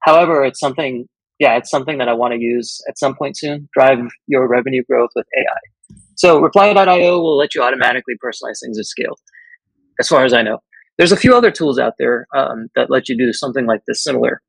However, 0.00 0.44
it's 0.44 0.60
something, 0.60 1.06
yeah, 1.38 1.56
it's 1.56 1.70
something 1.70 1.98
that 1.98 2.08
I 2.08 2.14
want 2.14 2.32
to 2.32 2.40
use 2.40 2.80
at 2.88 2.98
some 2.98 3.14
point 3.14 3.36
soon. 3.36 3.68
Drive 3.76 3.98
your 4.26 4.46
revenue 4.46 4.82
growth 4.88 5.10
with 5.14 5.26
AI. 5.36 5.96
So 6.16 6.40
Reply.io 6.40 7.20
will 7.20 7.36
let 7.36 7.54
you 7.54 7.62
automatically 7.62 8.14
personalize 8.24 8.60
things 8.62 8.78
at 8.78 8.86
scale 8.86 9.18
as 10.00 10.08
far 10.08 10.24
as 10.24 10.32
I 10.32 10.42
know. 10.42 10.58
There's 10.98 11.12
a 11.12 11.16
few 11.16 11.34
other 11.34 11.50
tools 11.50 11.78
out 11.78 11.94
there 11.98 12.26
um, 12.36 12.68
that 12.76 12.90
let 12.90 13.08
you 13.08 13.16
do 13.16 13.32
something 13.32 13.66
like 13.66 13.80
this 13.86 14.02
similar. 14.04 14.40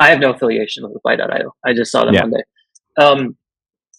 I 0.00 0.10
have 0.10 0.20
no 0.20 0.32
affiliation 0.32 0.84
with 0.84 0.92
Reply.io. 0.94 1.54
I 1.64 1.72
just 1.72 1.92
saw 1.92 2.04
them 2.04 2.14
yeah. 2.14 2.22
one 2.22 2.30
day. 2.30 2.42
Um, 2.98 3.36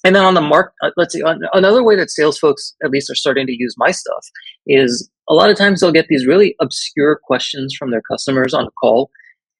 and 0.04 0.16
then 0.16 0.24
on 0.24 0.34
the 0.34 0.42
mark, 0.42 0.74
uh, 0.82 0.92
let's 0.96 1.14
see, 1.14 1.22
another 1.54 1.84
way 1.84 1.96
that 1.98 2.10
sales 2.10 2.40
folks 2.40 2.74
at 2.84 2.90
least 2.90 3.10
are 3.10 3.16
starting 3.16 3.46
to 3.48 3.54
use 3.54 3.76
my 3.78 3.92
stuff 3.92 4.26
is 4.66 5.10
a 5.30 5.34
lot 5.34 5.50
of 5.50 5.58
times 5.58 5.82
they'll 5.82 5.92
get 5.92 6.08
these 6.08 6.26
really 6.26 6.56
obscure 6.62 7.20
questions 7.22 7.76
from 7.78 7.92
their 7.92 8.02
customers 8.02 8.54
on 8.54 8.66
a 8.66 8.72
call. 8.72 9.10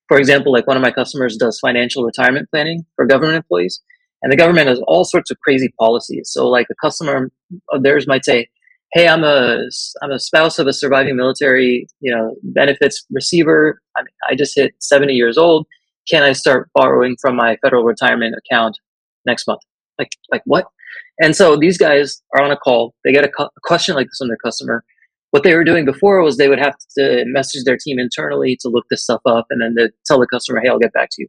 For 0.08 0.18
example, 0.18 0.54
like 0.54 0.66
one 0.66 0.78
of 0.78 0.82
my 0.82 0.92
customers 0.92 1.36
does 1.36 1.60
financial 1.60 2.04
retirement 2.04 2.50
planning 2.52 2.86
for 2.96 3.06
government 3.06 3.36
employees, 3.36 3.82
and 4.22 4.32
the 4.32 4.38
government 4.38 4.68
has 4.68 4.82
all 4.88 5.04
sorts 5.04 5.30
of 5.30 5.38
crazy 5.40 5.74
policies. 5.78 6.30
So, 6.32 6.48
like 6.48 6.68
a 6.72 6.76
customer 6.82 7.30
of 7.72 7.84
theirs 7.84 8.08
might 8.08 8.26
say, 8.26 8.48
hey, 8.94 9.08
I'm 9.08 9.24
a 9.24 9.68
I'm 10.02 10.12
a 10.12 10.20
spouse 10.20 10.60
of 10.60 10.68
a 10.68 10.74
surviving 10.74 11.16
military, 11.16 11.88
you 12.00 12.16
know, 12.16 12.36
benefits 12.44 13.06
receiver. 13.12 13.82
I, 13.98 14.02
mean, 14.02 14.08
I 14.30 14.36
just 14.36 14.56
hit 14.56 14.74
70 14.80 15.14
years 15.14 15.38
old. 15.38 15.68
Can 16.10 16.24
I 16.24 16.34
start 16.34 16.70
borrowing 16.74 17.16
from 17.22 17.36
my 17.36 17.58
federal 17.62 17.84
retirement 17.84 18.36
account 18.36 18.78
next 19.26 19.48
month? 19.48 19.62
Like 19.98 20.10
like 20.32 20.42
what? 20.46 20.66
And 21.22 21.36
so 21.36 21.56
these 21.56 21.78
guys 21.78 22.22
are 22.34 22.42
on 22.42 22.52
a 22.52 22.58
call. 22.58 22.94
They 23.04 23.12
get 23.12 23.26
a, 23.26 23.30
cu- 23.30 23.44
a 23.44 23.62
question 23.64 23.96
like 23.96 24.08
this 24.08 24.18
from 24.18 24.30
their 24.30 24.38
customer. 24.38 24.84
What 25.32 25.44
they 25.44 25.54
were 25.54 25.66
doing 25.66 25.86
before 25.86 26.24
was 26.24 26.38
they 26.38 26.48
would 26.48 26.60
have 26.60 26.76
to 26.98 27.24
message 27.28 27.64
their 27.66 27.78
team 27.78 28.00
internally 28.00 28.58
to 28.62 28.70
look 28.70 28.86
this 28.90 29.04
stuff 29.04 29.22
up, 29.26 29.46
and 29.52 29.62
then 29.62 29.76
to 29.76 29.92
tell 30.06 30.20
the 30.20 30.26
customer, 30.26 30.62
"Hey, 30.62 30.70
I'll 30.70 30.80
get 30.80 30.94
back 30.94 31.10
to 31.12 31.22
you." 31.22 31.28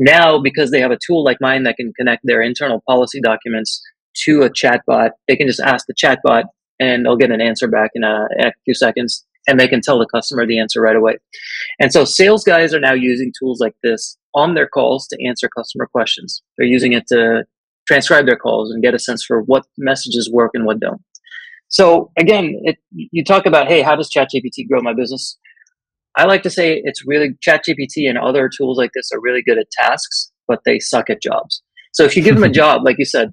Now, 0.00 0.40
because 0.40 0.70
they 0.70 0.80
have 0.80 0.90
a 0.90 0.98
tool 1.06 1.22
like 1.22 1.36
mine 1.40 1.62
that 1.64 1.76
can 1.76 1.92
connect 1.92 2.22
their 2.24 2.40
internal 2.40 2.82
policy 2.88 3.20
documents 3.20 3.82
to 4.24 4.42
a 4.42 4.50
chatbot, 4.50 5.10
they 5.28 5.36
can 5.36 5.46
just 5.46 5.60
ask 5.60 5.86
the 5.86 5.94
chatbot, 5.94 6.44
and 6.80 7.04
they'll 7.04 7.16
get 7.16 7.30
an 7.30 7.40
answer 7.40 7.68
back 7.68 7.90
in 7.94 8.02
a, 8.02 8.26
in 8.38 8.46
a 8.46 8.52
few 8.64 8.74
seconds 8.74 9.24
and 9.46 9.58
they 9.58 9.68
can 9.68 9.80
tell 9.80 9.98
the 9.98 10.06
customer 10.06 10.46
the 10.46 10.58
answer 10.58 10.80
right 10.80 10.96
away. 10.96 11.18
And 11.78 11.92
so 11.92 12.04
sales 12.04 12.44
guys 12.44 12.74
are 12.74 12.80
now 12.80 12.92
using 12.92 13.32
tools 13.38 13.60
like 13.60 13.74
this 13.82 14.16
on 14.34 14.54
their 14.54 14.66
calls 14.66 15.06
to 15.08 15.26
answer 15.26 15.48
customer 15.48 15.86
questions. 15.86 16.42
They're 16.56 16.66
using 16.66 16.92
it 16.92 17.06
to 17.08 17.44
transcribe 17.86 18.26
their 18.26 18.36
calls 18.36 18.70
and 18.70 18.82
get 18.82 18.94
a 18.94 18.98
sense 18.98 19.24
for 19.24 19.42
what 19.42 19.64
messages 19.78 20.30
work 20.32 20.52
and 20.54 20.64
what 20.64 20.80
don't. 20.80 21.02
So 21.68 22.10
again, 22.18 22.60
it, 22.64 22.78
you 22.90 23.24
talk 23.24 23.46
about, 23.46 23.68
hey, 23.68 23.82
how 23.82 23.96
does 23.96 24.10
ChatGPT 24.10 24.68
grow 24.68 24.80
my 24.82 24.92
business? 24.92 25.38
I 26.16 26.24
like 26.24 26.42
to 26.42 26.50
say 26.50 26.80
it's 26.84 27.06
really 27.06 27.30
ChatGPT 27.46 28.08
and 28.08 28.18
other 28.18 28.48
tools 28.48 28.76
like 28.76 28.90
this 28.94 29.10
are 29.12 29.20
really 29.20 29.42
good 29.42 29.58
at 29.58 29.70
tasks, 29.70 30.32
but 30.48 30.60
they 30.64 30.80
suck 30.80 31.08
at 31.10 31.22
jobs. 31.22 31.62
So 31.92 32.04
if 32.04 32.16
you 32.16 32.22
give 32.22 32.34
them 32.34 32.44
a 32.44 32.48
job, 32.62 32.82
like 32.84 32.98
you 32.98 33.04
said, 33.04 33.32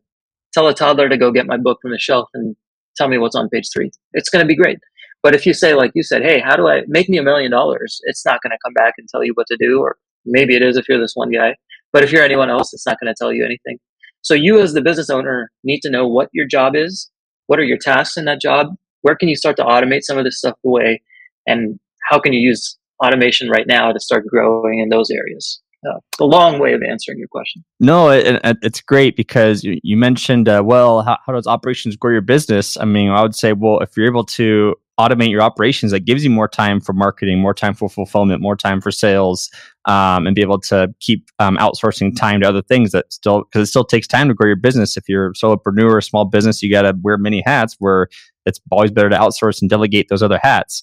tell 0.54 0.68
a 0.68 0.74
toddler 0.74 1.10
to 1.10 1.18
go 1.18 1.32
get 1.32 1.48
my 1.48 1.58
book 1.58 1.80
from 1.82 1.92
the 1.92 2.00
shelf 2.00 2.30
and 2.34 2.56
tell 2.98 3.08
me 3.08 3.18
what's 3.18 3.36
on 3.36 3.50
page 3.50 3.70
three. 3.74 3.92
It's 4.14 4.30
going 4.30 4.44
to 4.44 4.48
be 4.48 4.56
great. 4.56 4.80
But 5.24 5.36
if 5.36 5.46
you 5.46 5.54
say, 5.54 5.74
like 5.74 5.92
you 5.96 6.04
said, 6.04 6.22
hey, 6.22 6.40
how 6.40 6.56
do 6.56 6.68
I 6.68 6.84
make 6.88 7.10
me 7.10 7.18
a 7.18 7.24
million 7.24 7.52
dollars? 7.52 8.00
It's 8.04 8.26
not 8.26 8.40
going 8.42 8.52
to 8.52 8.58
come 8.64 8.74
back 8.74 8.94
and 8.98 9.08
tell 9.10 9.24
you 9.24 9.34
what 9.34 9.48
to 9.48 9.58
do, 9.60 9.82
or 9.82 9.98
maybe 10.26 10.56
it 10.56 10.62
is 10.62 10.78
if 10.78 10.88
you're 10.88 11.00
this 11.00 11.16
one 11.16 11.32
guy. 11.32 11.56
But 11.92 12.04
if 12.04 12.12
you're 12.12 12.24
anyone 12.24 12.50
else, 12.50 12.74
it's 12.74 12.86
not 12.86 13.00
going 13.00 13.14
to 13.14 13.18
tell 13.18 13.34
you 13.34 13.44
anything. 13.44 13.80
So 14.22 14.34
you, 14.34 14.60
as 14.60 14.74
the 14.74 14.82
business 14.82 15.10
owner, 15.10 15.52
need 15.64 15.82
to 15.82 15.90
know 15.90 16.08
what 16.08 16.30
your 16.34 16.48
job 16.48 16.76
is, 16.76 17.10
what 17.48 17.60
are 17.60 17.64
your 17.64 17.78
tasks 17.78 18.18
in 18.18 18.26
that 18.26 18.42
job, 18.42 18.68
where 19.02 19.16
can 19.16 19.30
you 19.30 19.36
start 19.36 19.56
to 19.58 19.64
automate 19.64 20.04
some 20.04 20.18
of 20.18 20.26
this 20.26 20.40
stuff 20.40 20.56
away, 20.66 21.02
and 21.46 21.80
how 22.10 22.20
can 22.20 22.34
you 22.34 22.40
use 22.40 22.78
automation 23.04 23.50
right 23.50 23.68
now 23.68 23.92
to 23.92 24.00
start 24.00 24.28
growing 24.28 24.80
in 24.80 24.90
those 24.90 25.10
areas? 25.10 25.62
Uh, 25.86 26.00
a 26.20 26.26
long 26.26 26.60
way 26.60 26.74
of 26.74 26.82
answering 26.82 27.20
your 27.20 27.28
question. 27.28 27.64
No, 27.80 28.10
it, 28.10 28.42
it, 28.44 28.58
it's 28.62 28.82
great 28.82 29.16
because 29.16 29.64
you, 29.64 29.80
you 29.84 29.96
mentioned, 29.96 30.50
uh, 30.50 30.64
well, 30.66 31.04
how, 31.04 31.18
how 31.26 31.34
does 31.34 31.46
operations 31.46 31.96
grow 31.96 32.12
your 32.12 32.22
business? 32.22 32.78
I 32.78 32.86
mean, 32.86 33.10
I 33.12 33.22
would 33.22 33.36
say, 33.36 33.54
well, 33.54 33.80
if 33.80 33.96
you're 33.96 34.08
able 34.08 34.26
to 34.26 34.76
automate 35.00 35.30
your 35.30 35.42
operations 35.42 35.92
that 35.92 36.06
gives 36.06 36.24
you 36.24 36.30
more 36.30 36.48
time 36.48 36.82
for 36.82 36.92
marketing 36.92 37.40
more 37.40 37.54
time 37.54 37.76
for 37.76 37.88
fulfillment 37.88 38.42
more 38.42 38.56
time 38.56 38.82
for 38.82 38.90
sales 38.90 39.50
um, 39.86 40.26
and 40.26 40.36
be 40.36 40.42
able 40.42 40.60
to 40.60 40.92
keep 41.00 41.30
um, 41.38 41.56
outsourcing 41.58 42.16
time 42.16 42.42
to 42.42 42.50
other 42.50 42.64
things 42.64 42.92
that 42.92 43.12
still 43.14 43.44
because 43.44 43.68
it 43.68 43.70
still 43.70 43.86
takes 43.86 44.08
time 44.08 44.28
to 44.28 44.34
grow 44.34 44.48
your 44.48 44.56
business 44.56 44.98
if 44.98 45.08
you're 45.08 45.28
a 45.28 45.34
solopreneur 45.34 45.92
or 45.92 46.00
a 46.00 46.04
small 46.04 46.26
business 46.26 46.64
you 46.64 46.72
got 46.72 46.82
to 46.82 46.98
wear 47.04 47.18
many 47.18 47.44
hats 47.46 47.76
where 47.78 48.08
it's 48.48 48.60
always 48.72 48.90
better 48.90 49.10
to 49.10 49.18
outsource 49.18 49.62
and 49.62 49.70
delegate 49.70 50.08
those 50.10 50.24
other 50.24 50.40
hats 50.42 50.82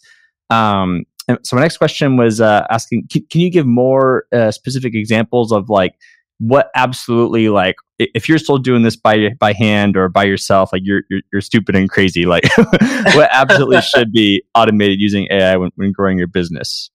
um, 0.51 1.05
so 1.43 1.57
my 1.57 1.63
next 1.63 1.79
question 1.79 2.17
was 2.17 2.41
uh, 2.41 2.67
asking 2.71 3.07
can, 3.11 3.25
can, 3.31 3.41
you 3.41 3.51
give 3.51 3.67
more 3.67 4.25
uh, 4.33 4.51
specific 4.51 4.95
examples 4.95 5.53
of 5.53 5.69
like 5.69 5.95
what 6.39 6.71
absolutely 6.75 7.49
like 7.49 7.77
if 7.99 8.29
you're 8.29 8.39
still 8.39 8.59
doing 8.59 8.83
this 8.83 8.97
by 8.97 9.31
by 9.39 9.53
hand 9.53 9.97
or 9.97 10.09
by 10.09 10.25
yourself 10.25 10.73
like 10.73 10.83
you're 10.85 11.03
you're, 11.09 11.21
you're 11.33 11.41
stupid 11.41 11.77
and 11.77 11.89
crazy 11.89 12.27
like 12.27 12.45
what 12.59 13.29
absolutely 13.33 13.81
should 13.95 14.13
be 14.13 14.43
automated 14.55 15.01
using 15.01 15.29
ai 15.31 15.57
when, 15.57 15.71
when 15.77 15.93
growing 15.93 16.19
your 16.19 16.27
business 16.27 16.91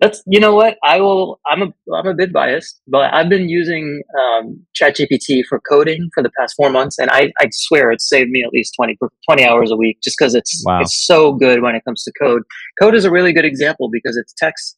that's 0.00 0.22
you 0.26 0.38
know 0.38 0.54
what 0.54 0.76
i 0.84 1.00
will 1.00 1.40
i'm 1.46 1.62
a 1.62 1.66
i'm 1.94 2.06
a 2.06 2.14
bit 2.14 2.32
biased 2.32 2.80
but 2.86 3.12
i've 3.12 3.28
been 3.28 3.48
using 3.48 4.02
um, 4.20 4.58
chatgpt 4.80 5.44
for 5.48 5.60
coding 5.60 6.08
for 6.14 6.22
the 6.22 6.30
past 6.38 6.54
four 6.56 6.70
months 6.70 6.98
and 6.98 7.10
i 7.10 7.32
i 7.40 7.48
swear 7.50 7.90
it 7.90 8.00
saved 8.00 8.30
me 8.30 8.42
at 8.42 8.52
least 8.52 8.74
20 8.76 8.96
20 9.28 9.44
hours 9.44 9.70
a 9.70 9.76
week 9.76 9.98
just 10.02 10.16
because 10.18 10.34
it's 10.34 10.62
wow. 10.66 10.80
it's 10.80 11.06
so 11.06 11.32
good 11.32 11.62
when 11.62 11.74
it 11.74 11.84
comes 11.84 12.04
to 12.04 12.12
code 12.20 12.42
code 12.80 12.94
is 12.94 13.04
a 13.04 13.10
really 13.10 13.32
good 13.32 13.44
example 13.44 13.88
because 13.90 14.16
it's 14.16 14.32
text 14.34 14.74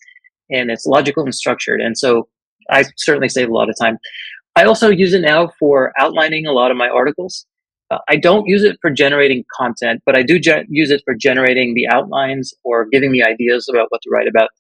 and 0.51 0.71
it's 0.71 0.87
logical 0.87 1.23
and 1.23 1.35
structured 1.35 1.81
and 1.81 1.97
so 1.97 2.29
I 2.71 2.85
certainly 2.97 3.29
save 3.29 3.49
a 3.49 3.53
lot 3.53 3.69
of 3.69 3.77
time. 3.79 3.99
I 4.57 4.65
also 4.65 4.89
use 4.89 5.13
it 5.13 5.23
now 5.23 5.51
for 5.59 5.93
outlining 5.99 6.47
a 6.47 6.53
lot 6.53 6.71
of 6.71 6.77
my 6.77 6.89
articles. 6.89 7.47
Uh, 7.91 7.99
I 8.09 8.17
don't 8.17 8.47
use 8.47 8.63
it 8.63 8.79
for 8.81 8.91
generating 8.91 9.45
content, 9.57 10.03
but 10.07 10.17
I 10.17 10.23
do 10.23 10.39
ge- 10.39 10.67
use 10.69 10.91
it 10.91 11.03
for 11.05 11.15
generating 11.15 11.75
the 11.75 11.89
outlines 11.89 12.53
or 12.65 12.87
giving 12.87 13.11
me 13.11 13.23
ideas 13.23 13.69
about 13.69 13.87
what 13.91 14.01
to 14.03 14.11
write 14.11 14.29
about. 14.29 14.51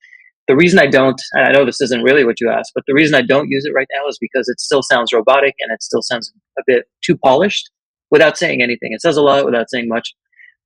The 0.50 0.56
reason 0.56 0.80
I 0.80 0.88
don't, 0.88 1.22
and 1.34 1.46
I 1.46 1.52
know 1.52 1.64
this 1.64 1.80
isn't 1.80 2.02
really 2.02 2.24
what 2.24 2.40
you 2.40 2.50
asked, 2.50 2.72
but 2.74 2.82
the 2.88 2.92
reason 2.92 3.14
I 3.14 3.22
don't 3.22 3.48
use 3.48 3.64
it 3.64 3.72
right 3.72 3.86
now 3.94 4.08
is 4.08 4.18
because 4.20 4.48
it 4.48 4.58
still 4.58 4.82
sounds 4.82 5.12
robotic 5.12 5.54
and 5.60 5.70
it 5.72 5.80
still 5.80 6.02
sounds 6.02 6.32
a 6.58 6.62
bit 6.66 6.86
too 7.04 7.16
polished 7.16 7.70
without 8.10 8.36
saying 8.36 8.60
anything. 8.60 8.92
It 8.92 9.00
says 9.00 9.16
a 9.16 9.22
lot 9.22 9.44
without 9.44 9.70
saying 9.70 9.86
much, 9.86 10.12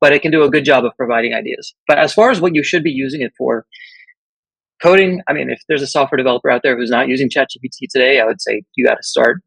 but 0.01 0.15
it 0.15 0.23
can 0.23 0.31
do 0.31 0.43
a 0.43 0.49
good 0.49 0.65
job 0.65 0.87
of 0.87 0.93
providing 0.97 1.35
ideas. 1.35 1.75
But 1.87 1.99
as 1.99 2.15
far 2.15 2.31
as 2.31 2.41
what 2.41 2.55
you 2.55 2.63
should 2.63 2.83
be 2.83 2.93
using 2.93 3.21
it 3.21 3.35
for, 3.37 3.67
coding 4.83 5.21
i 5.29 5.33
mean 5.33 5.49
if 5.49 5.61
there's 5.69 5.83
a 5.83 5.87
software 5.87 6.17
developer 6.19 6.51
out 6.51 6.63
there 6.65 6.77
who's 6.77 6.91
not 6.91 7.09
using 7.09 7.31
chatgpt 7.31 7.87
today 7.91 8.21
i 8.21 8.25
would 8.25 8.43
say 8.43 8.61
you 8.75 8.85
got 8.85 8.97
to 8.97 9.03
start 9.03 9.41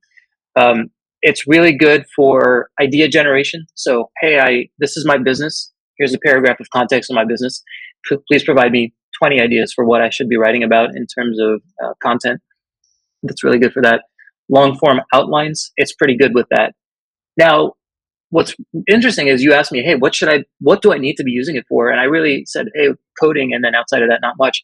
um, 0.56 0.88
it's 1.22 1.46
really 1.48 1.76
good 1.76 2.06
for 2.16 2.70
idea 2.82 3.08
generation 3.08 3.68
so 3.76 4.10
hey 4.22 4.40
i 4.40 4.66
this 4.80 4.96
is 4.96 5.06
my 5.06 5.18
business 5.18 5.72
here's 5.98 6.14
a 6.14 6.20
paragraph 6.26 6.60
of 6.60 6.68
context 6.72 7.12
on 7.12 7.16
my 7.16 7.26
business 7.26 7.62
P- 8.10 8.18
please 8.30 8.44
provide 8.44 8.72
me 8.72 8.94
20 9.20 9.42
ideas 9.42 9.74
for 9.74 9.86
what 9.86 10.02
i 10.02 10.10
should 10.10 10.30
be 10.30 10.38
writing 10.38 10.64
about 10.64 10.96
in 10.96 11.06
terms 11.08 11.40
of 11.40 11.62
uh, 11.84 11.94
content. 12.02 12.42
That's 13.24 13.44
really 13.44 13.60
good 13.60 13.74
for 13.74 13.82
that. 13.82 14.04
Long 14.50 14.78
form 14.78 15.02
outlines 15.14 15.72
it's 15.78 15.94
pretty 15.94 16.16
good 16.16 16.34
with 16.34 16.48
that. 16.52 16.74
Now 17.38 17.74
what's 18.30 18.56
interesting 18.88 19.28
is 19.28 19.42
you 19.42 19.54
asked 19.54 19.72
me 19.72 19.82
hey 19.82 19.96
what 19.96 20.14
should 20.14 20.28
i 20.30 20.44
what 20.60 20.82
do 20.82 20.92
i 20.92 20.98
need 20.98 21.16
to 21.16 21.24
be 21.24 21.32
using 21.32 21.56
it 21.56 21.66
for? 21.68 21.90
And 21.90 22.00
i 22.00 22.04
really 22.04 22.44
said 22.46 22.68
hey 22.76 22.90
coding 23.20 23.54
and 23.54 23.64
then 23.64 23.76
outside 23.76 24.02
of 24.02 24.10
that 24.10 24.20
not 24.22 24.36
much. 24.38 24.62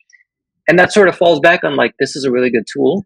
And 0.68 0.80
that 0.80 0.94
sort 0.94 1.10
of 1.10 1.18
falls 1.18 1.39
back 1.39 1.63
on 1.63 1.76
like 1.76 1.94
this 2.00 2.16
is 2.16 2.24
a 2.24 2.32
really 2.32 2.50
good 2.50 2.66
tool 2.72 3.06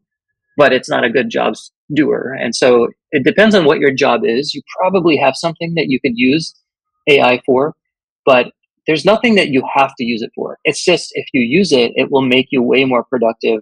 but 0.57 0.73
it's 0.73 0.89
not 0.89 1.03
a 1.03 1.09
good 1.09 1.29
job 1.29 1.53
doer. 1.93 2.35
And 2.39 2.55
so 2.55 2.87
it 3.11 3.23
depends 3.23 3.53
on 3.53 3.63
what 3.65 3.77
your 3.79 3.93
job 3.93 4.21
is. 4.23 4.55
You 4.55 4.63
probably 4.79 5.15
have 5.15 5.35
something 5.35 5.75
that 5.75 5.85
you 5.87 5.99
could 5.99 6.13
use 6.15 6.55
ai 7.07 7.39
for 7.45 7.75
but 8.27 8.51
there's 8.87 9.05
nothing 9.05 9.35
that 9.35 9.49
you 9.49 9.63
have 9.73 9.93
to 9.97 10.03
use 10.03 10.21
it 10.21 10.31
for. 10.33 10.57
It's 10.63 10.83
just 10.83 11.11
if 11.13 11.27
you 11.33 11.41
use 11.41 11.71
it 11.71 11.91
it 11.95 12.11
will 12.11 12.21
make 12.21 12.47
you 12.51 12.61
way 12.61 12.85
more 12.85 13.03
productive 13.03 13.61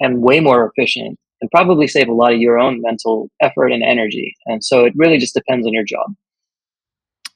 and 0.00 0.22
way 0.22 0.40
more 0.40 0.72
efficient 0.74 1.18
and 1.40 1.50
probably 1.50 1.88
save 1.88 2.08
a 2.08 2.12
lot 2.12 2.32
of 2.32 2.40
your 2.40 2.58
own 2.58 2.80
mental 2.80 3.30
effort 3.40 3.72
and 3.72 3.82
energy. 3.82 4.34
And 4.46 4.64
so 4.64 4.84
it 4.84 4.92
really 4.96 5.18
just 5.18 5.34
depends 5.34 5.66
on 5.66 5.72
your 5.72 5.84
job. 5.84 6.14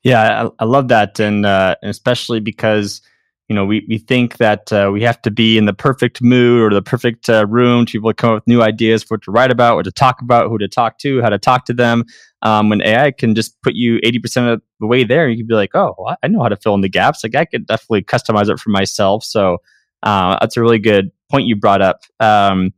Yeah 0.03 0.47
i, 0.47 0.63
I 0.63 0.65
love 0.65 0.89
that. 0.89 1.19
And 1.21 1.45
uh, 1.45 1.77
especially 1.83 2.41
because 2.41 3.03
you 3.49 3.55
know, 3.55 3.65
we, 3.65 3.87
we 3.89 3.99
think 3.99 4.39
that 4.39 4.73
uh, 4.73 4.91
we 4.93 5.03
have 5.03 5.23
to 5.23 5.31
be 5.31 5.57
in 5.57 5.67
the 5.67 5.73
perfect 5.73 6.21
mood 6.21 6.61
or 6.61 6.75
the 6.75 6.83
perfect 6.83 7.29
uh, 7.29 7.47
room 7.47 7.87
to 7.87 7.93
be 7.93 7.99
able 7.99 8.11
to 8.11 8.15
come 8.15 8.31
up 8.31 8.37
with 8.39 8.47
new 8.49 8.61
ideas 8.61 9.05
for 9.05 9.15
what 9.15 9.23
to 9.23 9.31
write 9.31 9.53
about, 9.53 9.77
what 9.77 9.85
to 9.85 9.93
talk 9.93 10.21
about, 10.21 10.49
who 10.49 10.59
to 10.59 10.67
talk 10.67 10.99
to, 10.99 11.23
how 11.23 11.29
to 11.29 11.39
talk 11.39 11.65
to 11.67 11.73
them. 11.73 12.05
Um, 12.47 12.69
when 12.69 12.81
AI 12.83 13.11
can 13.11 13.35
just 13.35 13.61
put 13.63 13.75
you 13.75 13.99
80% 14.05 14.53
of 14.53 14.63
the 14.79 14.87
way 14.87 15.03
there, 15.03 15.29
you 15.29 15.37
can 15.37 15.49
be 15.49 15.55
like, 15.55 15.75
oh, 15.75 16.15
I 16.23 16.29
know 16.29 16.43
how 16.43 16.49
to 16.49 16.55
fill 16.55 16.77
in 16.77 16.81
the 16.81 16.89
gaps. 16.89 17.25
Like 17.25 17.35
I 17.35 17.45
could 17.45 17.67
definitely 17.67 18.03
customize 18.03 18.49
it 18.49 18.61
for 18.61 18.71
myself. 18.71 19.25
So 19.25 19.59
uh, 20.05 20.39
that's 20.41 20.57
a 20.57 20.61
really 20.61 20.79
good 20.79 21.11
point 21.29 21.49
you 21.49 21.57
brought 21.57 21.83
up. 21.83 22.03
Um, 22.21 22.73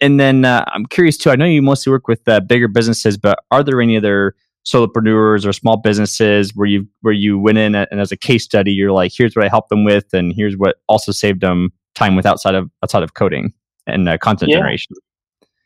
and 0.00 0.18
then 0.18 0.46
uh, 0.46 0.64
I'm 0.68 0.86
curious 0.86 1.18
too, 1.18 1.28
I 1.28 1.36
know 1.36 1.44
you 1.44 1.60
mostly 1.60 1.90
work 1.90 2.08
with 2.08 2.26
uh, 2.26 2.40
bigger 2.40 2.68
businesses, 2.68 3.18
but 3.18 3.40
are 3.50 3.62
there 3.62 3.82
any 3.82 3.98
other 3.98 4.34
solopreneurs 4.64 5.44
or 5.44 5.52
small 5.52 5.76
businesses 5.76 6.52
where 6.54 6.68
you 6.68 6.88
where 7.02 7.12
you 7.12 7.38
went 7.38 7.58
in 7.58 7.74
and 7.74 8.00
as 8.00 8.12
a 8.12 8.16
case 8.16 8.44
study 8.44 8.70
you're 8.70 8.92
like 8.92 9.10
here's 9.12 9.34
what 9.34 9.44
i 9.44 9.48
helped 9.48 9.70
them 9.70 9.82
with 9.82 10.14
and 10.14 10.32
here's 10.36 10.56
what 10.56 10.76
also 10.88 11.10
saved 11.10 11.40
them 11.40 11.72
time 11.96 12.14
with 12.14 12.24
outside 12.24 12.54
of 12.54 12.70
outside 12.84 13.02
of 13.02 13.14
coding 13.14 13.52
and 13.88 14.08
uh, 14.08 14.16
content 14.18 14.52
yeah. 14.52 14.58
generation 14.58 14.94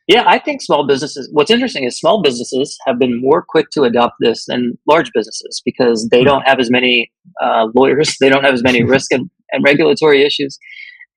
yeah 0.07 0.25
i 0.27 0.39
think 0.39 0.63
small 0.63 0.87
businesses 0.87 1.29
what's 1.33 1.51
interesting 1.51 1.85
is 1.85 1.99
small 1.99 2.23
businesses 2.23 2.79
have 2.87 2.99
been 2.99 3.21
more 3.21 3.45
quick 3.47 3.71
to 3.71 3.83
adopt 3.83 4.15
this 4.21 4.45
than 4.47 4.77
large 4.87 5.11
businesses 5.15 5.63
because 5.65 6.09
they 6.11 6.21
hmm. 6.21 6.27
don't 6.27 6.43
have 6.43 6.59
as 6.59 6.71
many 6.71 7.11
uh, 7.43 7.67
lawyers 7.75 8.17
they 8.21 8.29
don't 8.29 8.45
have 8.45 8.55
as 8.55 8.63
many 8.63 8.83
risk 8.95 9.13
and, 9.13 9.31
and 9.53 9.65
regulatory 9.65 10.25
issues 10.25 10.59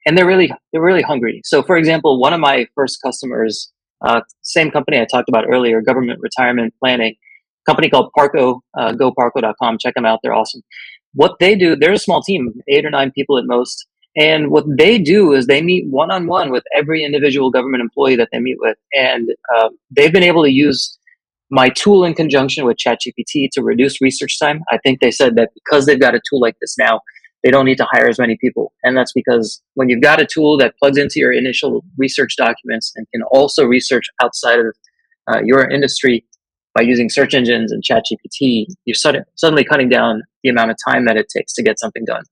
and 0.06 0.18
they're 0.18 0.28
really 0.28 0.52
they're 0.72 0.82
really 0.82 1.04
hungry 1.04 1.42
so 1.44 1.62
for 1.64 1.78
example 1.78 2.20
one 2.20 2.34
of 2.34 2.40
my 2.40 2.66
first 2.76 3.00
customers 3.04 3.72
uh, 4.06 4.22
same 4.42 4.72
company 4.72 5.00
i 5.00 5.06
talked 5.06 5.30
about 5.30 5.46
earlier 5.50 5.82
government 5.82 6.20
retirement 6.22 6.74
planning 6.80 7.16
company 7.70 7.90
called 7.90 8.12
Parco, 8.18 8.62
uh, 8.78 8.94
goparco.com. 8.94 9.78
Check 9.78 9.94
them 9.96 10.06
out. 10.06 10.20
They're 10.24 10.34
awesome. 10.34 10.62
What 11.14 11.38
they 11.40 11.56
do, 11.56 11.76
they're 11.76 11.94
a 11.94 12.00
small 12.00 12.22
team, 12.22 12.54
eight 12.68 12.86
or 12.86 12.90
nine 12.90 13.12
people 13.12 13.38
at 13.38 13.46
most. 13.46 13.88
And 14.20 14.52
what 14.52 14.66
they 14.78 15.00
do 15.00 15.34
is 15.34 15.48
they 15.48 15.62
meet 15.62 15.88
one 15.88 16.12
on 16.12 16.28
one 16.28 16.52
with 16.52 16.64
every 16.76 17.06
individual 17.06 17.52
government 17.52 17.82
employee 17.82 18.18
that 18.18 18.28
they 18.34 18.40
meet 18.40 18.58
with. 18.60 18.78
And 18.94 19.30
uh, 19.56 19.70
they've 19.90 20.12
been 20.12 20.24
able 20.24 20.44
to 20.44 20.52
use 20.52 20.98
my 21.50 21.70
tool 21.70 22.04
in 22.04 22.14
conjunction 22.14 22.66
with 22.66 22.76
ChatGPT 22.78 23.48
to 23.54 23.64
reduce 23.64 24.02
research 24.02 24.38
time. 24.38 24.62
I 24.70 24.78
think 24.80 25.00
they 25.00 25.10
said 25.10 25.38
that 25.38 25.52
because 25.56 25.86
they've 25.86 26.00
got 26.00 26.16
a 26.16 26.22
tool 26.30 26.42
like 26.42 26.58
this 26.60 26.76
now, 26.78 27.00
they 27.44 27.50
don't 27.50 27.66
need 27.66 27.78
to 27.78 27.88
hire 27.90 28.10
as 28.10 28.20
many 28.20 28.38
people. 28.42 28.74
And 28.84 28.98
that's 28.98 29.14
because 29.14 29.62
when 29.76 29.88
you've 29.88 30.02
got 30.02 30.22
a 30.22 30.26
tool 30.26 30.58
that 30.58 30.76
plugs 30.78 30.98
into 30.98 31.20
your 31.20 31.32
initial 31.32 31.86
research 31.98 32.36
documents 32.36 32.92
and 32.98 33.08
can 33.14 33.24
also 33.32 33.64
research 33.64 34.06
outside 34.22 34.60
of 34.60 34.76
uh, 35.32 35.40
your 35.46 35.70
industry, 35.70 36.26
by 36.80 36.84
using 36.84 37.10
search 37.10 37.34
engines 37.34 37.74
and 37.74 37.84
ChatGPT, 37.84 38.68
you're 38.86 38.96
suddenly 38.96 39.66
cutting 39.66 39.90
down 39.90 40.22
the 40.44 40.50
amount 40.50 40.72
of 40.72 40.78
time 40.88 41.04
that 41.06 41.18
it 41.18 41.28
takes 41.36 41.52
to 41.56 41.62
get 41.62 41.78
something 41.78 42.06
done. 42.06 42.24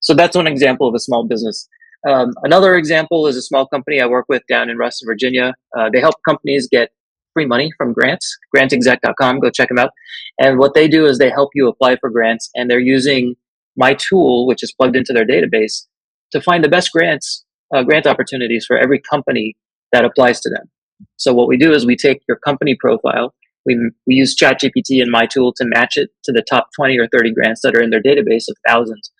So 0.00 0.12
that's 0.12 0.36
one 0.36 0.46
example 0.46 0.86
of 0.86 0.94
a 0.94 0.98
small 0.98 1.26
business. 1.26 1.66
Um, 2.06 2.34
another 2.42 2.76
example 2.76 3.26
is 3.26 3.38
a 3.38 3.42
small 3.42 3.66
company 3.66 4.02
I 4.02 4.06
work 4.06 4.26
with 4.28 4.42
down 4.50 4.68
in 4.68 4.76
Reston, 4.76 5.06
Virginia. 5.06 5.54
Uh, 5.74 5.88
they 5.90 6.00
help 6.00 6.14
companies 6.28 6.68
get 6.70 6.90
free 7.32 7.46
money 7.46 7.72
from 7.78 7.94
grants, 7.94 8.36
grantexec.com. 8.54 9.40
Go 9.40 9.48
check 9.48 9.68
them 9.68 9.78
out. 9.78 9.92
And 10.38 10.58
what 10.58 10.74
they 10.74 10.88
do 10.88 11.06
is 11.06 11.16
they 11.16 11.30
help 11.30 11.48
you 11.54 11.66
apply 11.66 11.96
for 11.96 12.10
grants 12.10 12.50
and 12.54 12.70
they're 12.70 12.78
using 12.78 13.34
my 13.78 13.94
tool, 13.94 14.46
which 14.46 14.62
is 14.62 14.74
plugged 14.74 14.96
into 14.96 15.14
their 15.14 15.26
database 15.26 15.86
to 16.32 16.42
find 16.42 16.62
the 16.62 16.68
best 16.68 16.92
grants, 16.92 17.46
uh, 17.74 17.82
grant 17.82 18.06
opportunities 18.06 18.66
for 18.66 18.76
every 18.76 19.00
company 19.00 19.56
that 19.92 20.04
applies 20.04 20.38
to 20.40 20.50
them. 20.50 20.68
So 21.16 21.32
what 21.32 21.48
we 21.48 21.56
do 21.56 21.72
is 21.72 21.86
we 21.86 21.96
take 21.96 22.20
your 22.28 22.36
company 22.38 22.76
profile, 22.78 23.32
we, 23.66 23.90
we 24.06 24.14
use 24.14 24.36
ChatGPT 24.36 25.02
and 25.02 25.10
my 25.10 25.26
tool 25.26 25.52
to 25.54 25.64
match 25.66 25.96
it 25.96 26.10
to 26.24 26.32
the 26.32 26.44
top 26.48 26.68
20 26.76 26.98
or 26.98 27.08
30 27.08 27.32
grants 27.32 27.60
that 27.62 27.74
are 27.74 27.82
in 27.82 27.90
their 27.90 28.02
database 28.02 28.44
of 28.48 28.56
thousands. 28.66 29.10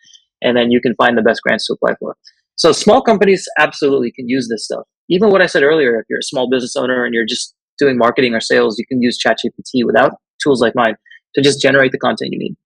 And 0.42 0.56
then 0.56 0.70
you 0.70 0.80
can 0.80 0.94
find 0.94 1.18
the 1.18 1.22
best 1.22 1.42
grants 1.42 1.66
to 1.66 1.74
apply 1.74 1.96
for. 1.98 2.16
So 2.56 2.72
small 2.72 3.02
companies 3.02 3.46
absolutely 3.58 4.12
can 4.12 4.28
use 4.28 4.48
this 4.48 4.64
stuff. 4.64 4.86
Even 5.08 5.30
what 5.30 5.42
I 5.42 5.46
said 5.46 5.62
earlier, 5.62 5.98
if 5.98 6.06
you're 6.08 6.20
a 6.20 6.22
small 6.22 6.48
business 6.48 6.76
owner 6.76 7.04
and 7.04 7.14
you're 7.14 7.26
just 7.26 7.54
doing 7.78 7.98
marketing 7.98 8.34
or 8.34 8.40
sales, 8.40 8.78
you 8.78 8.86
can 8.86 9.02
use 9.02 9.18
ChatGPT 9.22 9.84
without 9.84 10.12
tools 10.42 10.60
like 10.60 10.74
mine 10.74 10.96
to 11.34 11.42
just 11.42 11.60
generate 11.60 11.92
the 11.92 11.98
content 11.98 12.30
you 12.32 12.38
need. 12.38 12.56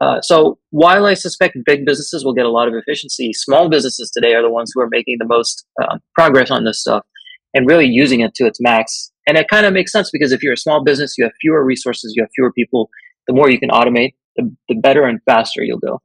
Uh, 0.00 0.20
so 0.20 0.58
while 0.70 1.06
I 1.06 1.14
suspect 1.14 1.56
big 1.64 1.86
businesses 1.86 2.24
will 2.24 2.34
get 2.34 2.44
a 2.44 2.50
lot 2.50 2.68
of 2.68 2.74
efficiency, 2.74 3.32
small 3.32 3.68
businesses 3.68 4.10
today 4.10 4.34
are 4.34 4.42
the 4.42 4.50
ones 4.50 4.72
who 4.74 4.82
are 4.82 4.88
making 4.90 5.16
the 5.18 5.26
most 5.26 5.64
uh, 5.82 5.96
progress 6.14 6.50
on 6.50 6.64
this 6.64 6.80
stuff 6.80 7.04
and 7.54 7.66
really 7.66 7.86
using 7.86 8.20
it 8.20 8.34
to 8.34 8.46
its 8.46 8.60
max. 8.60 9.10
And 9.26 9.36
it 9.36 9.48
kind 9.48 9.66
of 9.66 9.72
makes 9.72 9.92
sense 9.92 10.10
because 10.12 10.32
if 10.32 10.42
you're 10.42 10.52
a 10.52 10.58
small 10.58 10.84
business, 10.84 11.14
you 11.18 11.24
have 11.24 11.32
fewer 11.40 11.64
resources, 11.64 12.14
you 12.16 12.22
have 12.22 12.30
fewer 12.34 12.52
people. 12.52 12.90
The 13.26 13.34
more 13.34 13.50
you 13.50 13.58
can 13.58 13.70
automate, 13.70 14.14
the, 14.36 14.54
the 14.68 14.76
better 14.76 15.04
and 15.04 15.20
faster 15.24 15.62
you'll 15.62 15.78
go. 15.78 16.00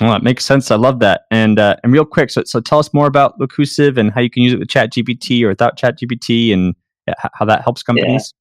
Well, 0.00 0.12
that 0.12 0.22
makes 0.22 0.44
sense. 0.44 0.70
I 0.70 0.76
love 0.76 1.00
that. 1.00 1.22
And 1.30 1.58
uh, 1.58 1.76
and 1.82 1.92
real 1.92 2.04
quick, 2.04 2.30
so 2.30 2.44
so 2.46 2.60
tell 2.60 2.78
us 2.78 2.94
more 2.94 3.06
about 3.06 3.38
Locusive 3.40 3.98
and 3.98 4.12
how 4.12 4.20
you 4.20 4.30
can 4.30 4.42
use 4.42 4.52
it 4.52 4.58
with 4.58 4.68
ChatGPT 4.68 5.42
or 5.42 5.48
without 5.48 5.76
ChatGPT, 5.76 6.52
and 6.52 6.74
how 7.34 7.44
that 7.44 7.62
helps 7.62 7.82
companies. 7.82 8.32
Yeah. 8.32 8.38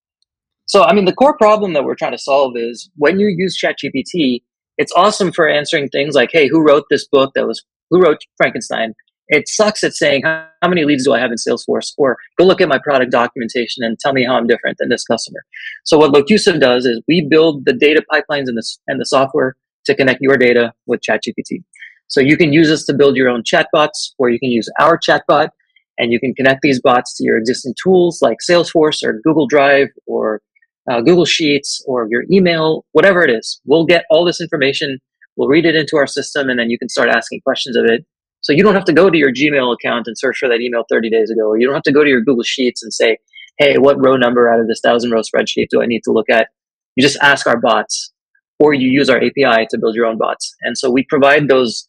So, 0.67 0.84
I 0.84 0.93
mean, 0.93 1.06
the 1.06 1.13
core 1.13 1.36
problem 1.38 1.73
that 1.73 1.84
we're 1.84 1.95
trying 1.95 2.12
to 2.12 2.17
solve 2.17 2.53
is 2.58 2.89
when 2.97 3.19
you 3.19 3.27
use 3.36 3.58
ChatGPT, 3.58 4.43
it's 4.77 4.91
awesome 4.93 5.32
for 5.32 5.49
answering 5.49 5.89
things 5.89 6.13
like, 6.13 6.30
"Hey, 6.32 6.47
who 6.47 6.62
wrote 6.62 6.84
this 6.91 7.08
book? 7.08 7.32
That 7.34 7.47
was 7.47 7.63
who 7.89 8.01
wrote 8.01 8.19
Frankenstein?" 8.38 8.93
It 9.30 9.48
sucks 9.48 9.84
at 9.84 9.94
saying 9.94 10.24
how, 10.24 10.48
many 10.68 10.86
leads 10.86 11.04
do 11.04 11.13
I 11.13 11.20
have 11.20 11.32
in 11.32 11.38
Salesforce, 11.38 11.94
or 11.98 12.18
go 12.38 12.46
look 12.46 12.62
at 12.62 12.70
my 12.70 12.80
product 12.80 13.12
documentation 13.12 13.84
and 13.84 14.00
tell 14.00 14.13
me 14.13 14.26
how 14.26 14.36
I'm 14.36 14.48
different 14.48 14.78
than 14.80 14.90
this 14.90 15.04
customer. 15.04 15.40
So, 15.84 15.98
what 15.98 16.12
Locusive 16.12 16.60
does 16.60 16.86
is 16.86 17.02
we 17.08 17.28
build 17.30 17.66
the 17.66 17.74
data 17.74 18.04
pipelines 18.12 18.48
and 18.48 18.58
the 18.58 18.66
and 18.88 19.00
the 19.00 19.06
software 19.06 19.56
to 19.86 19.96
connect 19.96 20.22
your 20.22 20.38
data 20.38 20.74
with 20.86 21.02
ChatGPT. 21.02 21.63
So 22.08 22.22
you 22.22 22.38
can 22.38 22.54
use 22.54 22.70
this 22.70 22.86
to 22.86 22.94
build 22.94 23.16
your 23.18 23.30
own 23.30 23.44
chatbots, 23.44 24.13
or 24.18 24.30
you 24.30 24.40
can 24.40 24.50
use 24.50 24.70
our 24.80 24.98
chatbot, 24.98 25.50
and 25.98 26.12
you 26.12 26.20
can 26.20 26.34
connect 26.36 26.62
these 26.62 26.82
bots 26.82 27.18
to 27.18 27.24
your 27.24 27.38
existing 27.38 27.74
tools 27.82 28.22
like 28.22 28.38
Salesforce 28.48 29.04
or 29.04 29.20
Google 29.24 29.48
Drive 29.48 29.90
or 30.06 30.42
uh, 30.90 31.02
Google 31.02 31.26
Sheets 31.26 31.84
or 31.86 32.08
your 32.10 32.24
email, 32.32 32.86
whatever 32.94 33.24
it 33.24 33.30
is. 33.30 33.60
We'll 33.66 33.86
get 33.86 34.06
all 34.10 34.24
this 34.24 34.40
information, 34.40 35.00
we'll 35.36 35.50
read 35.50 35.66
it 35.66 35.76
into 35.76 35.98
our 35.98 36.08
system, 36.08 36.50
and 36.50 36.60
then 36.60 36.70
you 36.70 36.80
can 36.80 36.88
start 36.88 37.10
asking 37.10 37.42
questions 37.42 37.76
of 37.76 37.86
it. 37.86 38.06
So 38.48 38.54
you 38.54 38.64
don't 38.64 38.76
have 38.76 38.86
to 38.86 38.94
go 38.94 39.10
to 39.10 39.18
your 39.18 39.34
Gmail 39.34 39.74
account 39.74 40.08
and 40.08 40.18
search 40.18 40.38
for 40.38 40.48
that 40.48 40.62
email 40.62 40.86
30 40.90 41.10
days 41.10 41.30
ago, 41.30 41.42
or 41.42 41.60
you 41.60 41.68
don't 41.68 41.74
have 41.74 41.84
to 41.84 41.92
go 41.92 42.02
to 42.02 42.10
your 42.10 42.22
Google 42.22 42.46
Sheets 42.46 42.82
and 42.82 42.94
say, 42.94 43.18
hey, 43.58 43.78
what 43.78 44.02
row 44.02 44.16
number 44.16 44.50
out 44.50 44.62
of 44.62 44.70
this 44.70 44.80
thousand 44.80 45.12
row 45.12 45.20
spreadsheet 45.20 45.68
do 45.70 45.82
I 45.82 45.86
need 45.86 46.02
to 46.06 46.14
look 46.14 46.30
at? 46.30 46.48
You 46.96 47.04
just 47.04 47.18
ask 47.22 47.46
our 47.46 47.60
bots 47.60 48.14
or 48.58 48.74
you 48.74 48.88
use 48.88 49.10
our 49.10 49.18
API 49.18 49.68
to 49.70 49.78
build 49.78 49.96
your 49.96 50.06
own 50.06 50.18
bots. 50.18 50.56
And 50.62 50.78
so 50.78 50.90
we 50.90 51.04
provide 51.10 51.50
those 51.50 51.86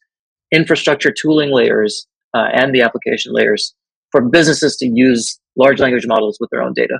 infrastructure 0.51 1.13
tooling 1.13 1.53
layers 1.53 2.05
uh, 2.33 2.47
and 2.51 2.75
the 2.75 2.81
application 2.81 3.31
layers 3.31 3.73
for 4.11 4.19
businesses 4.19 4.75
to 4.77 4.85
use 4.85 5.39
large 5.55 5.79
language 5.79 6.07
models 6.07 6.39
with 6.41 6.49
their 6.49 6.61
own 6.61 6.73
data. 6.73 6.99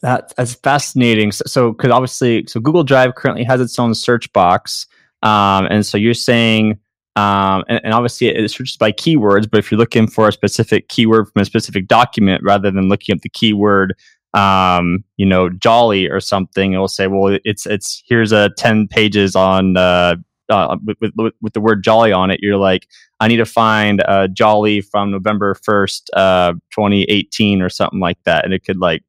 That, 0.00 0.32
that's 0.34 0.54
fascinating. 0.54 1.30
So, 1.30 1.72
because 1.72 1.90
so, 1.90 1.94
obviously, 1.94 2.46
so 2.46 2.58
Google 2.58 2.84
Drive 2.84 3.16
currently 3.16 3.44
has 3.44 3.60
its 3.60 3.78
own 3.78 3.94
search 3.94 4.32
box, 4.32 4.86
um, 5.22 5.66
and 5.66 5.84
so 5.84 5.98
you're 5.98 6.14
saying, 6.14 6.78
um, 7.18 7.64
and, 7.68 7.80
and, 7.84 7.94
obviously 7.94 8.28
it 8.28 8.50
searches 8.50 8.76
by 8.76 8.92
keywords. 8.92 9.50
But 9.50 9.58
if 9.58 9.70
you're 9.70 9.78
looking 9.78 10.06
for 10.06 10.28
a 10.28 10.32
specific 10.32 10.88
keyword 10.88 11.28
from 11.28 11.42
a 11.42 11.44
specific 11.44 11.88
document, 11.88 12.42
rather 12.44 12.70
than 12.70 12.88
looking 12.88 13.14
up 13.14 13.22
the 13.22 13.28
keyword 13.28 13.94
um, 14.34 15.04
you 15.16 15.26
know, 15.26 15.48
Jolly 15.48 16.08
or 16.08 16.20
something, 16.20 16.72
it 16.72 16.78
will 16.78 16.88
say, 16.88 17.06
well, 17.06 17.38
it's 17.44 17.66
it's 17.66 18.02
here's 18.06 18.32
a 18.32 18.50
ten 18.56 18.86
pages 18.86 19.34
on 19.34 19.76
uh, 19.76 20.16
uh, 20.48 20.76
with, 20.84 21.12
with, 21.16 21.32
with 21.40 21.52
the 21.52 21.60
word 21.60 21.82
Jolly 21.82 22.12
on 22.12 22.30
it. 22.30 22.40
You're 22.42 22.56
like, 22.56 22.86
I 23.20 23.28
need 23.28 23.38
to 23.38 23.46
find 23.46 24.02
uh, 24.06 24.28
Jolly 24.28 24.80
from 24.80 25.10
November 25.10 25.54
first, 25.54 26.10
uh, 26.14 26.52
2018, 26.70 27.62
or 27.62 27.68
something 27.68 28.00
like 28.00 28.22
that, 28.24 28.44
and 28.44 28.52
it 28.52 28.64
could 28.64 28.78
like 28.78 29.02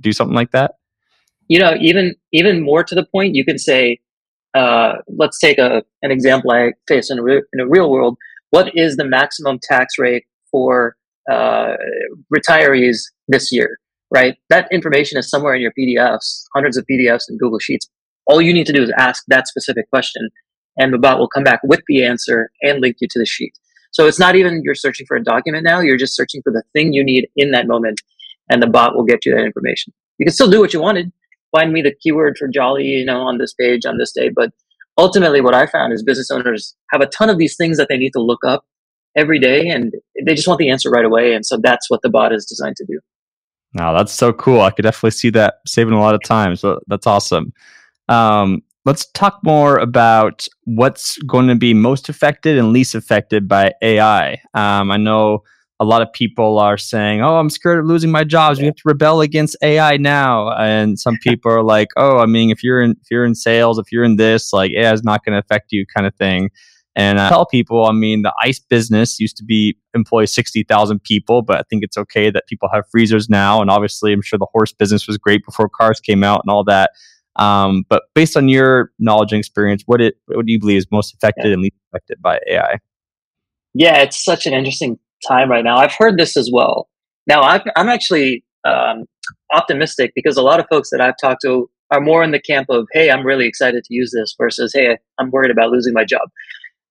do 0.00 0.12
something 0.12 0.34
like 0.34 0.50
that. 0.50 0.72
You 1.48 1.60
know, 1.60 1.76
even 1.80 2.16
even 2.32 2.62
more 2.62 2.82
to 2.82 2.94
the 2.94 3.06
point, 3.06 3.34
you 3.34 3.44
can 3.44 3.58
say, 3.58 4.00
uh, 4.56 4.94
let's 5.08 5.38
take 5.38 5.58
a 5.58 5.82
an 6.02 6.10
example 6.10 6.50
I 6.50 6.72
face 6.88 7.10
in 7.10 7.18
a, 7.18 7.22
re- 7.22 7.42
in 7.52 7.60
a 7.60 7.68
real 7.68 7.90
world. 7.90 8.16
What 8.50 8.70
is 8.74 8.96
the 8.96 9.04
maximum 9.04 9.58
tax 9.62 9.94
rate 9.98 10.24
for 10.50 10.96
uh, 11.30 11.74
retirees 12.34 12.98
this 13.28 13.52
year? 13.52 13.78
right? 14.10 14.36
That 14.50 14.68
information 14.72 15.18
is 15.18 15.28
somewhere 15.28 15.54
in 15.54 15.62
your 15.62 15.72
PDFs, 15.78 16.44
hundreds 16.54 16.76
of 16.76 16.84
PDFs 16.90 17.24
in 17.28 17.38
Google 17.38 17.58
Sheets. 17.58 17.88
All 18.26 18.40
you 18.40 18.52
need 18.52 18.66
to 18.66 18.72
do 18.72 18.82
is 18.82 18.92
ask 18.98 19.24
that 19.28 19.46
specific 19.48 19.88
question, 19.90 20.28
and 20.78 20.92
the 20.92 20.98
bot 20.98 21.18
will 21.18 21.28
come 21.28 21.44
back 21.44 21.60
with 21.64 21.80
the 21.88 22.04
answer 22.04 22.50
and 22.62 22.80
link 22.80 22.96
you 23.00 23.08
to 23.10 23.18
the 23.18 23.26
sheet. 23.26 23.52
So 23.92 24.06
it's 24.06 24.18
not 24.18 24.36
even 24.36 24.62
you're 24.64 24.74
searching 24.74 25.06
for 25.06 25.16
a 25.16 25.22
document 25.22 25.64
now, 25.64 25.80
you're 25.80 25.96
just 25.96 26.14
searching 26.14 26.42
for 26.42 26.52
the 26.52 26.62
thing 26.72 26.92
you 26.92 27.04
need 27.04 27.28
in 27.36 27.52
that 27.52 27.66
moment, 27.66 28.00
and 28.50 28.62
the 28.62 28.66
bot 28.66 28.94
will 28.94 29.04
get 29.04 29.24
you 29.24 29.34
that 29.34 29.44
information. 29.44 29.92
You 30.18 30.26
can 30.26 30.34
still 30.34 30.50
do 30.50 30.60
what 30.60 30.72
you 30.72 30.80
wanted. 30.80 31.12
Find 31.56 31.72
me 31.72 31.80
the 31.80 31.94
keyword 32.02 32.36
for 32.38 32.48
Jolly, 32.48 32.84
you 32.84 33.04
know, 33.04 33.22
on 33.22 33.38
this 33.38 33.54
page 33.54 33.86
on 33.86 33.96
this 33.96 34.12
day. 34.12 34.28
But 34.28 34.50
ultimately, 34.98 35.40
what 35.40 35.54
I 35.54 35.66
found 35.66 35.92
is 35.92 36.02
business 36.02 36.30
owners 36.30 36.76
have 36.92 37.00
a 37.00 37.06
ton 37.06 37.30
of 37.30 37.38
these 37.38 37.56
things 37.56 37.78
that 37.78 37.88
they 37.88 37.96
need 37.96 38.12
to 38.12 38.20
look 38.20 38.44
up 38.46 38.66
every 39.16 39.38
day, 39.38 39.68
and 39.68 39.94
they 40.26 40.34
just 40.34 40.46
want 40.46 40.58
the 40.58 40.68
answer 40.68 40.90
right 40.90 41.04
away. 41.04 41.32
And 41.32 41.46
so 41.46 41.56
that's 41.56 41.88
what 41.88 42.02
the 42.02 42.10
bot 42.10 42.34
is 42.34 42.44
designed 42.44 42.76
to 42.76 42.84
do. 42.84 43.00
Now 43.72 43.96
that's 43.96 44.12
so 44.12 44.32
cool. 44.32 44.60
I 44.60 44.70
could 44.70 44.82
definitely 44.82 45.12
see 45.12 45.30
that 45.30 45.56
saving 45.66 45.94
a 45.94 46.00
lot 46.00 46.14
of 46.14 46.22
time. 46.22 46.56
So 46.56 46.80
that's 46.88 47.06
awesome. 47.06 47.52
Um, 48.08 48.62
let's 48.84 49.06
talk 49.12 49.40
more 49.42 49.78
about 49.78 50.46
what's 50.64 51.16
going 51.22 51.48
to 51.48 51.56
be 51.56 51.74
most 51.74 52.08
affected 52.08 52.58
and 52.58 52.72
least 52.72 52.94
affected 52.94 53.48
by 53.48 53.72
AI. 53.82 54.34
Um, 54.54 54.90
I 54.90 54.96
know 54.96 55.42
a 55.78 55.84
lot 55.84 56.02
of 56.02 56.12
people 56.12 56.58
are 56.58 56.78
saying, 56.78 57.22
"Oh, 57.22 57.36
I'm 57.36 57.50
scared 57.50 57.80
of 57.80 57.86
losing 57.86 58.10
my 58.10 58.24
jobs. 58.24 58.58
We 58.58 58.66
have 58.66 58.76
to 58.76 58.82
rebel 58.84 59.20
against 59.20 59.56
AI 59.62 59.96
now." 59.96 60.52
And 60.52 60.98
some 60.98 61.16
people 61.22 61.52
are 61.52 61.62
like, 61.62 61.88
"Oh, 61.96 62.18
I 62.18 62.26
mean, 62.26 62.50
if 62.50 62.62
you're 62.62 62.80
in 62.80 62.92
if 63.02 63.10
you're 63.10 63.24
in 63.24 63.34
sales, 63.34 63.78
if 63.78 63.92
you're 63.92 64.04
in 64.04 64.16
this, 64.16 64.52
like 64.52 64.72
AI 64.72 64.92
is 64.92 65.04
not 65.04 65.24
going 65.24 65.34
to 65.34 65.38
affect 65.38 65.72
you," 65.72 65.84
kind 65.86 66.06
of 66.06 66.14
thing. 66.14 66.50
And 66.98 67.20
I 67.20 67.28
tell 67.28 67.44
people, 67.44 67.84
I 67.84 67.92
mean, 67.92 68.22
the 68.22 68.32
ice 68.42 68.58
business 68.58 69.20
used 69.20 69.36
to 69.36 69.44
be 69.44 69.76
employ 69.92 70.24
60,000 70.24 71.02
people, 71.02 71.42
but 71.42 71.58
I 71.58 71.62
think 71.68 71.84
it's 71.84 71.98
okay 71.98 72.30
that 72.30 72.46
people 72.46 72.70
have 72.72 72.84
freezers 72.90 73.28
now. 73.28 73.60
And 73.60 73.70
obviously, 73.70 74.14
I'm 74.14 74.22
sure 74.22 74.38
the 74.38 74.46
horse 74.50 74.72
business 74.72 75.06
was 75.06 75.18
great 75.18 75.44
before 75.44 75.68
cars 75.68 76.00
came 76.00 76.24
out 76.24 76.40
and 76.42 76.50
all 76.50 76.64
that. 76.64 76.92
Um, 77.38 77.84
but 77.90 78.04
based 78.14 78.34
on 78.34 78.48
your 78.48 78.92
knowledge 78.98 79.32
and 79.32 79.38
experience, 79.38 79.82
what 79.84 80.00
it 80.00 80.14
what 80.24 80.46
do 80.46 80.52
you 80.52 80.58
believe 80.58 80.78
is 80.78 80.86
most 80.90 81.12
affected 81.12 81.48
yeah. 81.48 81.52
and 81.52 81.62
least 81.62 81.76
affected 81.92 82.22
by 82.22 82.40
AI? 82.48 82.78
Yeah, 83.74 83.98
it's 83.98 84.24
such 84.24 84.46
an 84.46 84.54
interesting 84.54 84.98
time 85.26 85.50
right 85.50 85.64
now. 85.64 85.76
I've 85.76 85.94
heard 85.94 86.18
this 86.18 86.36
as 86.36 86.50
well. 86.52 86.88
Now, 87.26 87.42
I'm, 87.42 87.62
I'm 87.76 87.88
actually 87.88 88.44
um, 88.64 89.04
optimistic 89.52 90.12
because 90.14 90.36
a 90.36 90.42
lot 90.42 90.60
of 90.60 90.66
folks 90.68 90.90
that 90.90 91.00
I've 91.00 91.16
talked 91.20 91.42
to 91.42 91.68
are 91.90 92.00
more 92.00 92.22
in 92.22 92.32
the 92.32 92.40
camp 92.40 92.68
of, 92.70 92.86
hey, 92.92 93.10
I'm 93.10 93.24
really 93.24 93.46
excited 93.46 93.84
to 93.84 93.94
use 93.94 94.12
this 94.12 94.34
versus, 94.38 94.72
hey, 94.74 94.98
I'm 95.18 95.30
worried 95.30 95.50
about 95.50 95.70
losing 95.70 95.92
my 95.92 96.04
job. 96.04 96.28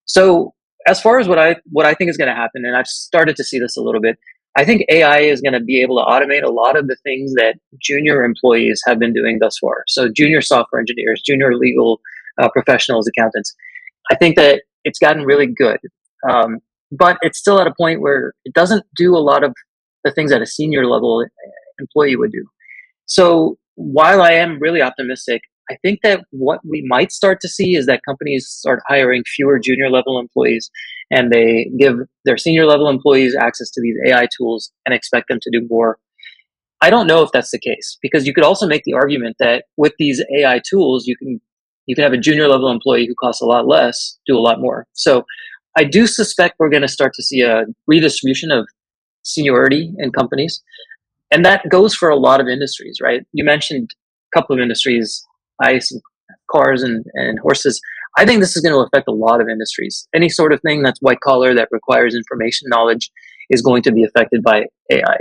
So 0.05 0.53
as 0.87 1.01
far 1.01 1.19
as 1.19 1.27
what 1.27 1.39
I 1.39 1.57
what 1.71 1.85
I 1.85 1.93
think 1.93 2.09
is 2.09 2.17
going 2.17 2.29
to 2.29 2.35
happen, 2.35 2.65
and 2.65 2.75
I've 2.75 2.87
started 2.87 3.35
to 3.37 3.43
see 3.43 3.59
this 3.59 3.75
a 3.75 3.81
little 3.81 4.01
bit, 4.01 4.17
I 4.55 4.63
think 4.63 4.85
AI 4.89 5.19
is 5.19 5.41
going 5.41 5.53
to 5.53 5.59
be 5.59 5.81
able 5.81 5.97
to 5.97 6.05
automate 6.05 6.43
a 6.43 6.49
lot 6.49 6.77
of 6.77 6.87
the 6.87 6.95
things 7.03 7.33
that 7.33 7.55
junior 7.81 8.23
employees 8.23 8.81
have 8.85 8.99
been 8.99 9.13
doing 9.13 9.39
thus 9.39 9.57
far. 9.57 9.83
So 9.87 10.07
junior 10.09 10.41
software 10.41 10.79
engineers, 10.79 11.21
junior 11.25 11.55
legal 11.55 11.99
uh, 12.41 12.49
professionals, 12.49 13.07
accountants. 13.07 13.53
I 14.11 14.15
think 14.15 14.35
that 14.37 14.61
it's 14.83 14.99
gotten 14.99 15.23
really 15.23 15.47
good, 15.47 15.79
um, 16.29 16.59
but 16.91 17.17
it's 17.21 17.39
still 17.39 17.59
at 17.59 17.67
a 17.67 17.73
point 17.79 18.01
where 18.01 18.33
it 18.45 18.53
doesn't 18.53 18.85
do 18.95 19.15
a 19.15 19.19
lot 19.19 19.43
of 19.43 19.53
the 20.03 20.11
things 20.11 20.31
that 20.31 20.41
a 20.41 20.45
senior 20.45 20.85
level 20.85 21.23
uh, 21.23 21.49
employee 21.79 22.15
would 22.15 22.31
do. 22.31 22.45
So 23.05 23.57
while 23.75 24.21
I 24.21 24.31
am 24.31 24.59
really 24.59 24.81
optimistic, 24.81 25.41
I 25.69 25.77
think 25.81 26.01
that 26.03 26.23
what 26.29 26.59
we 26.63 26.85
might 26.87 27.11
start 27.11 27.39
to 27.41 27.49
see 27.49 27.75
is 27.75 27.87
that 27.87 28.01
companies 28.07 28.47
start 28.47 28.83
hiring 28.87 29.23
fewer 29.35 29.59
junior 29.59 29.89
level 29.89 30.19
employees 30.19 30.69
and 31.11 31.31
they 31.31 31.71
give 31.79 31.97
their 32.23 32.37
senior 32.37 32.65
level 32.65 32.87
employees 32.87 33.35
access 33.35 33.71
to 33.71 33.81
these 33.81 33.95
AI 34.05 34.27
tools 34.37 34.71
and 34.85 34.93
expect 34.93 35.27
them 35.27 35.39
to 35.41 35.49
do 35.51 35.65
more. 35.69 35.97
I 36.81 36.89
don't 36.91 37.07
know 37.07 37.23
if 37.23 37.31
that's 37.31 37.51
the 37.51 37.59
case 37.59 37.97
because 38.01 38.27
you 38.27 38.33
could 38.33 38.43
also 38.43 38.67
make 38.67 38.83
the 38.83 38.93
argument 38.93 39.37
that 39.39 39.65
with 39.75 39.93
these 39.97 40.23
AI 40.37 40.61
tools, 40.69 41.07
you 41.07 41.17
can 41.17 41.41
you 41.87 41.95
can 41.95 42.03
have 42.03 42.13
a 42.13 42.17
junior 42.17 42.47
level 42.47 42.69
employee 42.69 43.05
who 43.07 43.15
costs 43.15 43.41
a 43.41 43.45
lot 43.45 43.67
less 43.67 44.17
do 44.27 44.37
a 44.37 44.41
lot 44.41 44.59
more. 44.59 44.87
So 44.93 45.23
I 45.75 45.83
do 45.83 46.07
suspect 46.07 46.55
we're 46.59 46.69
going 46.69 46.81
to 46.81 46.87
start 46.87 47.13
to 47.15 47.23
see 47.23 47.41
a 47.41 47.65
redistribution 47.87 48.51
of 48.51 48.67
seniority 49.23 49.91
in 49.97 50.11
companies. 50.11 50.61
and 51.31 51.43
that 51.43 51.67
goes 51.69 51.93
for 51.95 52.09
a 52.09 52.15
lot 52.15 52.39
of 52.39 52.47
industries, 52.47 52.99
right? 53.01 53.23
You 53.33 53.43
mentioned 53.43 53.89
a 54.33 54.39
couple 54.39 54.55
of 54.55 54.61
industries, 54.61 55.25
ice, 55.61 55.91
and 55.91 56.01
cars, 56.51 56.83
and, 56.83 57.03
and 57.13 57.39
horses. 57.39 57.81
I 58.17 58.25
think 58.25 58.39
this 58.39 58.55
is 58.55 58.61
going 58.61 58.73
to 58.73 58.79
affect 58.87 59.07
a 59.07 59.11
lot 59.11 59.41
of 59.41 59.49
industries. 59.49 60.07
Any 60.15 60.29
sort 60.29 60.53
of 60.53 60.61
thing 60.61 60.83
that's 60.83 60.99
white 61.01 61.19
collar 61.21 61.53
that 61.55 61.69
requires 61.71 62.15
information 62.15 62.67
knowledge 62.69 63.09
is 63.49 63.61
going 63.61 63.81
to 63.83 63.91
be 63.91 64.03
affected 64.03 64.43
by 64.43 64.65
AI. 64.91 65.17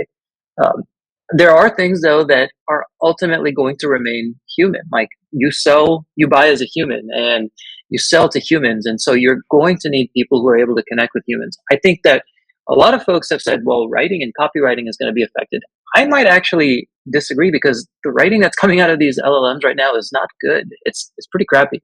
Um, 0.63 0.83
there 1.31 1.51
are 1.51 1.75
things 1.75 2.01
though 2.01 2.23
that 2.25 2.51
are 2.69 2.85
ultimately 3.01 3.51
going 3.51 3.75
to 3.79 3.87
remain 3.87 4.35
human. 4.55 4.81
Like 4.91 5.09
you 5.35 5.51
sell, 5.51 6.05
you 6.15 6.27
buy 6.27 6.47
as 6.47 6.61
a 6.61 6.65
human, 6.65 7.07
and 7.13 7.49
you 7.89 7.99
sell 7.99 8.29
to 8.29 8.39
humans, 8.39 8.85
and 8.85 8.99
so 8.99 9.13
you're 9.13 9.43
going 9.49 9.77
to 9.79 9.89
need 9.89 10.09
people 10.15 10.41
who 10.41 10.47
are 10.47 10.57
able 10.57 10.75
to 10.75 10.83
connect 10.83 11.13
with 11.13 11.23
humans. 11.27 11.57
I 11.71 11.77
think 11.77 12.01
that 12.03 12.23
a 12.67 12.73
lot 12.73 12.93
of 12.93 13.03
folks 13.03 13.29
have 13.29 13.41
said, 13.41 13.61
well, 13.63 13.87
writing 13.89 14.23
and 14.23 14.33
copywriting 14.39 14.89
is 14.89 14.97
going 14.97 15.09
to 15.09 15.13
be 15.13 15.23
affected. 15.23 15.61
I 15.95 16.07
might 16.07 16.25
actually 16.25 16.89
disagree 17.11 17.51
because 17.51 17.87
the 18.03 18.11
writing 18.11 18.41
that's 18.41 18.57
coming 18.57 18.79
out 18.79 18.89
of 18.89 18.99
these 18.99 19.19
LLMs 19.21 19.63
right 19.63 19.75
now 19.75 19.93
is 19.95 20.09
not 20.11 20.29
good. 20.41 20.69
It's 20.83 21.11
it's 21.17 21.27
pretty 21.27 21.45
crappy. 21.45 21.83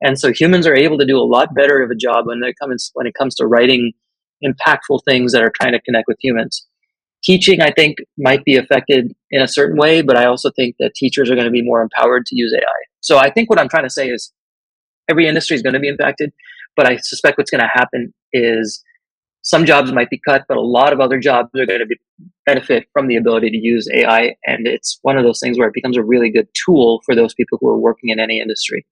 And 0.00 0.18
so 0.18 0.32
humans 0.32 0.66
are 0.66 0.74
able 0.74 0.98
to 0.98 1.06
do 1.06 1.18
a 1.18 1.24
lot 1.24 1.54
better 1.54 1.82
of 1.82 1.90
a 1.90 1.94
job 1.94 2.26
when 2.26 2.42
it 2.44 2.54
comes 2.60 2.90
when 2.94 3.06
it 3.06 3.14
comes 3.14 3.34
to 3.36 3.46
writing 3.46 3.92
impactful 4.44 5.00
things 5.04 5.32
that 5.32 5.42
are 5.42 5.52
trying 5.60 5.72
to 5.72 5.80
connect 5.80 6.06
with 6.06 6.18
humans. 6.20 6.66
Teaching, 7.24 7.60
I 7.60 7.72
think, 7.72 7.98
might 8.16 8.44
be 8.44 8.56
affected 8.56 9.14
in 9.30 9.42
a 9.42 9.48
certain 9.48 9.76
way, 9.76 10.02
but 10.02 10.16
I 10.16 10.26
also 10.26 10.50
think 10.54 10.76
that 10.78 10.94
teachers 10.94 11.30
are 11.30 11.34
going 11.34 11.46
to 11.46 11.50
be 11.50 11.62
more 11.62 11.82
empowered 11.82 12.26
to 12.26 12.36
use 12.36 12.54
AI. 12.54 12.80
So 13.00 13.18
I 13.18 13.30
think 13.30 13.50
what 13.50 13.58
I'm 13.58 13.68
trying 13.68 13.84
to 13.84 13.90
say 13.90 14.08
is 14.08 14.32
every 15.08 15.26
industry 15.26 15.56
is 15.56 15.62
going 15.62 15.74
to 15.74 15.80
be 15.80 15.88
impacted, 15.88 16.32
but 16.76 16.86
I 16.86 16.96
suspect 16.96 17.38
what's 17.38 17.50
going 17.50 17.62
to 17.62 17.70
happen 17.72 18.14
is 18.32 18.82
some 19.42 19.64
jobs 19.64 19.92
might 19.92 20.10
be 20.10 20.20
cut, 20.28 20.44
but 20.48 20.56
a 20.56 20.62
lot 20.62 20.92
of 20.92 21.00
other 21.00 21.18
jobs 21.18 21.48
are 21.54 21.66
going 21.66 21.80
to 21.80 21.86
be, 21.86 21.96
benefit 22.46 22.86
from 22.92 23.08
the 23.08 23.16
ability 23.16 23.50
to 23.50 23.56
use 23.58 23.88
AI. 23.92 24.34
And 24.46 24.66
it's 24.66 24.98
one 25.02 25.18
of 25.18 25.24
those 25.24 25.38
things 25.38 25.58
where 25.58 25.68
it 25.68 25.74
becomes 25.74 25.96
a 25.96 26.02
really 26.02 26.30
good 26.30 26.48
tool 26.64 27.02
for 27.04 27.14
those 27.14 27.34
people 27.34 27.58
who 27.60 27.68
are 27.68 27.78
working 27.78 28.10
in 28.10 28.18
any 28.18 28.40
industry. 28.40 28.86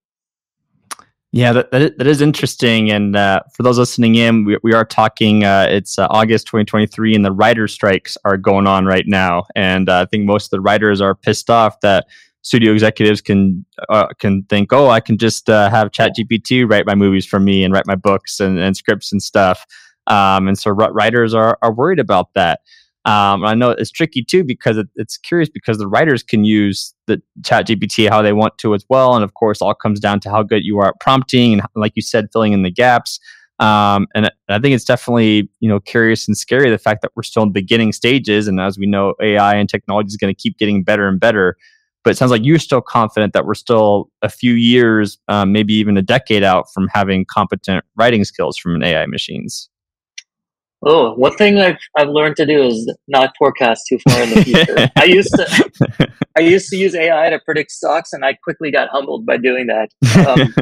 Yeah, 1.33 1.51
that, 1.53 1.71
that, 1.71 1.81
is, 1.81 1.91
that 1.97 2.07
is 2.07 2.21
interesting. 2.21 2.89
And 2.89 3.15
uh, 3.15 3.41
for 3.53 3.63
those 3.63 3.77
listening 3.77 4.15
in, 4.15 4.45
we, 4.45 4.57
we 4.63 4.73
are 4.73 4.85
talking, 4.85 5.43
uh, 5.43 5.67
it's 5.69 5.99
uh, 5.99 6.07
August 6.09 6.47
2023, 6.47 7.15
and 7.15 7.25
the 7.25 7.31
writer 7.31 7.67
strikes 7.67 8.17
are 8.23 8.37
going 8.37 8.65
on 8.65 8.85
right 8.85 9.05
now. 9.05 9.43
And 9.55 9.89
uh, 9.89 9.99
I 10.01 10.05
think 10.05 10.25
most 10.25 10.45
of 10.45 10.51
the 10.51 10.61
writers 10.61 11.01
are 11.01 11.15
pissed 11.15 11.49
off 11.49 11.79
that 11.81 12.07
studio 12.43 12.71
executives 12.71 13.19
can 13.19 13.65
uh, 13.89 14.07
can 14.19 14.43
think, 14.43 14.71
oh, 14.71 14.89
I 14.89 15.01
can 15.01 15.17
just 15.17 15.49
uh, 15.49 15.69
have 15.69 15.91
ChatGPT 15.91 16.69
write 16.69 16.85
my 16.85 16.95
movies 16.95 17.25
for 17.25 17.39
me 17.39 17.63
and 17.63 17.73
write 17.73 17.87
my 17.87 17.95
books 17.95 18.39
and, 18.39 18.57
and 18.57 18.77
scripts 18.77 19.11
and 19.11 19.21
stuff. 19.21 19.65
Um, 20.07 20.47
and 20.47 20.57
so 20.57 20.71
writers 20.71 21.33
are, 21.33 21.57
are 21.61 21.73
worried 21.73 21.99
about 21.99 22.33
that. 22.35 22.61
Um, 23.07 23.45
I 23.45 23.55
know 23.55 23.69
it's 23.69 23.89
tricky 23.89 24.21
too 24.21 24.43
because 24.43 24.77
it, 24.77 24.87
it's 24.95 25.17
curious 25.17 25.47
because 25.47 25.77
the 25.77 25.87
writers 25.87 26.23
can 26.23 26.43
use 26.43 26.93
the 27.07 27.21
ChatGPT 27.39 28.09
how 28.09 28.21
they 28.21 28.33
want 28.33 28.57
to 28.57 28.75
as 28.75 28.85
well. 28.89 29.15
And 29.15 29.23
of 29.23 29.33
course, 29.33 29.61
all 29.61 29.73
comes 29.73 30.01
down 30.01 30.19
to 30.21 30.29
how 30.29 30.43
good 30.43 30.65
you 30.65 30.77
are 30.79 30.89
at 30.89 30.99
prompting 30.99 31.53
and 31.53 31.61
like 31.73 31.93
you 31.95 32.01
said, 32.01 32.27
filling 32.33 32.51
in 32.51 32.63
the 32.63 32.69
gaps. 32.69 33.17
Um, 33.59 34.07
and 34.13 34.29
I 34.49 34.59
think 34.59 34.75
it's 34.75 34.83
definitely, 34.83 35.49
you 35.61 35.69
know, 35.69 35.79
curious 35.79 36.27
and 36.27 36.37
scary 36.37 36.69
the 36.69 36.77
fact 36.77 37.01
that 37.01 37.11
we're 37.15 37.23
still 37.23 37.43
in 37.43 37.53
beginning 37.53 37.93
stages. 37.93 38.45
And 38.45 38.59
as 38.59 38.77
we 38.77 38.85
know, 38.85 39.13
AI 39.21 39.55
and 39.55 39.69
technology 39.69 40.07
is 40.07 40.17
going 40.17 40.33
to 40.33 40.39
keep 40.39 40.57
getting 40.57 40.83
better 40.83 41.07
and 41.07 41.17
better. 41.17 41.55
But 42.03 42.11
it 42.11 42.17
sounds 42.17 42.31
like 42.31 42.43
you're 42.43 42.59
still 42.59 42.81
confident 42.81 43.31
that 43.33 43.45
we're 43.45 43.53
still 43.53 44.09
a 44.21 44.29
few 44.29 44.53
years, 44.53 45.17
um, 45.29 45.53
maybe 45.53 45.73
even 45.75 45.95
a 45.95 46.01
decade 46.01 46.43
out 46.43 46.65
from 46.73 46.89
having 46.93 47.25
competent 47.25 47.85
writing 47.95 48.25
skills 48.25 48.57
from 48.57 48.75
an 48.75 48.83
AI 48.83 49.05
machines. 49.05 49.69
Oh, 50.85 51.13
one 51.15 51.35
thing 51.35 51.57
I've 51.59 51.77
I've 51.97 52.09
learned 52.09 52.35
to 52.37 52.45
do 52.45 52.63
is 52.63 52.93
not 53.07 53.33
forecast 53.37 53.83
too 53.89 53.97
far 54.07 54.21
in 54.21 54.29
the 54.29 54.43
future. 54.43 54.89
I 54.95 55.05
used 55.05 55.31
to 55.31 56.09
I 56.37 56.41
used 56.41 56.69
to 56.69 56.77
use 56.77 56.93
AI 56.93 57.29
to 57.31 57.39
predict 57.39 57.71
stocks, 57.71 58.13
and 58.13 58.23
I 58.23 58.33
quickly 58.43 58.71
got 58.71 58.89
humbled 58.89 59.25
by 59.25 59.37
doing 59.37 59.67
that. 59.67 59.89
Um, 60.27 60.53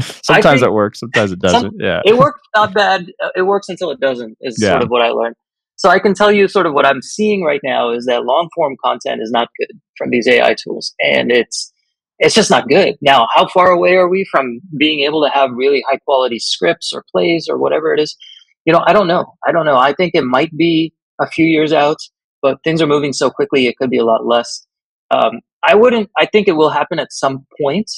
sometimes 0.24 0.62
it 0.62 0.72
works, 0.72 0.98
sometimes 0.98 1.30
it 1.30 1.38
doesn't. 1.38 1.60
Some, 1.60 1.74
yeah, 1.78 2.02
it 2.04 2.16
works 2.16 2.40
not 2.54 2.74
bad. 2.74 3.06
Uh, 3.22 3.28
it 3.36 3.42
works 3.42 3.68
until 3.68 3.90
it 3.90 4.00
doesn't. 4.00 4.36
Is 4.40 4.58
yeah. 4.60 4.70
sort 4.70 4.82
of 4.82 4.90
what 4.90 5.02
I 5.02 5.10
learned. 5.10 5.36
So 5.76 5.88
I 5.88 5.98
can 5.98 6.14
tell 6.14 6.32
you 6.32 6.48
sort 6.48 6.66
of 6.66 6.74
what 6.74 6.84
I'm 6.84 7.00
seeing 7.00 7.42
right 7.44 7.60
now 7.62 7.90
is 7.90 8.06
that 8.06 8.24
long 8.24 8.50
form 8.54 8.76
content 8.84 9.22
is 9.22 9.30
not 9.30 9.48
good 9.58 9.80
from 9.96 10.10
these 10.10 10.26
AI 10.26 10.54
tools, 10.54 10.94
and 11.00 11.30
it's 11.30 11.72
it's 12.18 12.34
just 12.34 12.50
not 12.50 12.68
good. 12.68 12.96
Now, 13.00 13.28
how 13.32 13.46
far 13.46 13.70
away 13.70 13.94
are 13.96 14.08
we 14.08 14.26
from 14.30 14.60
being 14.76 15.00
able 15.00 15.24
to 15.24 15.30
have 15.30 15.50
really 15.52 15.82
high 15.88 15.98
quality 15.98 16.38
scripts 16.40 16.92
or 16.92 17.04
plays 17.10 17.46
or 17.48 17.56
whatever 17.56 17.94
it 17.94 18.00
is? 18.00 18.16
You 18.64 18.72
know, 18.72 18.82
I 18.86 18.92
don't 18.92 19.08
know. 19.08 19.34
I 19.46 19.52
don't 19.52 19.66
know. 19.66 19.76
I 19.76 19.92
think 19.92 20.12
it 20.14 20.24
might 20.24 20.56
be 20.56 20.92
a 21.20 21.26
few 21.26 21.46
years 21.46 21.72
out, 21.72 21.98
but 22.42 22.58
things 22.64 22.80
are 22.80 22.86
moving 22.86 23.12
so 23.12 23.30
quickly, 23.30 23.66
it 23.66 23.76
could 23.76 23.90
be 23.90 23.98
a 23.98 24.04
lot 24.04 24.26
less. 24.26 24.66
Um, 25.10 25.40
I 25.62 25.74
wouldn't, 25.74 26.10
I 26.16 26.26
think 26.26 26.48
it 26.48 26.52
will 26.52 26.70
happen 26.70 26.98
at 26.98 27.12
some 27.12 27.46
point, 27.60 27.90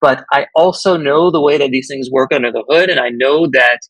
but 0.00 0.24
I 0.32 0.46
also 0.54 0.96
know 0.96 1.30
the 1.30 1.40
way 1.40 1.56
that 1.58 1.70
these 1.70 1.88
things 1.88 2.10
work 2.10 2.32
under 2.32 2.52
the 2.52 2.64
hood. 2.68 2.90
And 2.90 3.00
I 3.00 3.08
know 3.10 3.46
that 3.46 3.80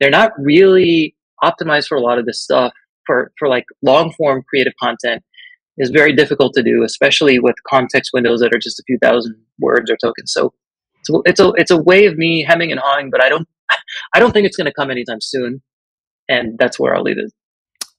they're 0.00 0.10
not 0.10 0.32
really 0.38 1.14
optimized 1.42 1.88
for 1.88 1.96
a 1.96 2.00
lot 2.00 2.18
of 2.18 2.26
this 2.26 2.42
stuff 2.42 2.72
for, 3.06 3.32
for 3.38 3.48
like 3.48 3.64
long 3.82 4.12
form 4.12 4.42
creative 4.48 4.74
content 4.82 5.22
is 5.78 5.90
very 5.90 6.12
difficult 6.12 6.52
to 6.54 6.62
do, 6.62 6.82
especially 6.82 7.38
with 7.38 7.54
context 7.66 8.10
windows 8.12 8.40
that 8.40 8.54
are 8.54 8.58
just 8.58 8.80
a 8.80 8.82
few 8.86 8.98
thousand 8.98 9.36
words 9.60 9.90
or 9.90 9.96
tokens. 9.96 10.32
So 10.32 10.52
it's, 11.00 11.10
it's 11.24 11.40
a, 11.40 11.52
it's 11.56 11.70
a 11.70 11.80
way 11.80 12.06
of 12.06 12.16
me 12.16 12.42
hemming 12.42 12.72
and 12.72 12.80
hawing, 12.80 13.10
but 13.10 13.22
I 13.22 13.28
don't 13.28 13.48
I 14.14 14.20
don't 14.20 14.32
think 14.32 14.46
it's 14.46 14.56
going 14.56 14.66
to 14.66 14.72
come 14.72 14.90
anytime 14.90 15.20
soon, 15.20 15.62
and 16.28 16.58
that's 16.58 16.78
where 16.78 16.94
I'll 16.94 17.02
leave 17.02 17.18
it. 17.18 17.32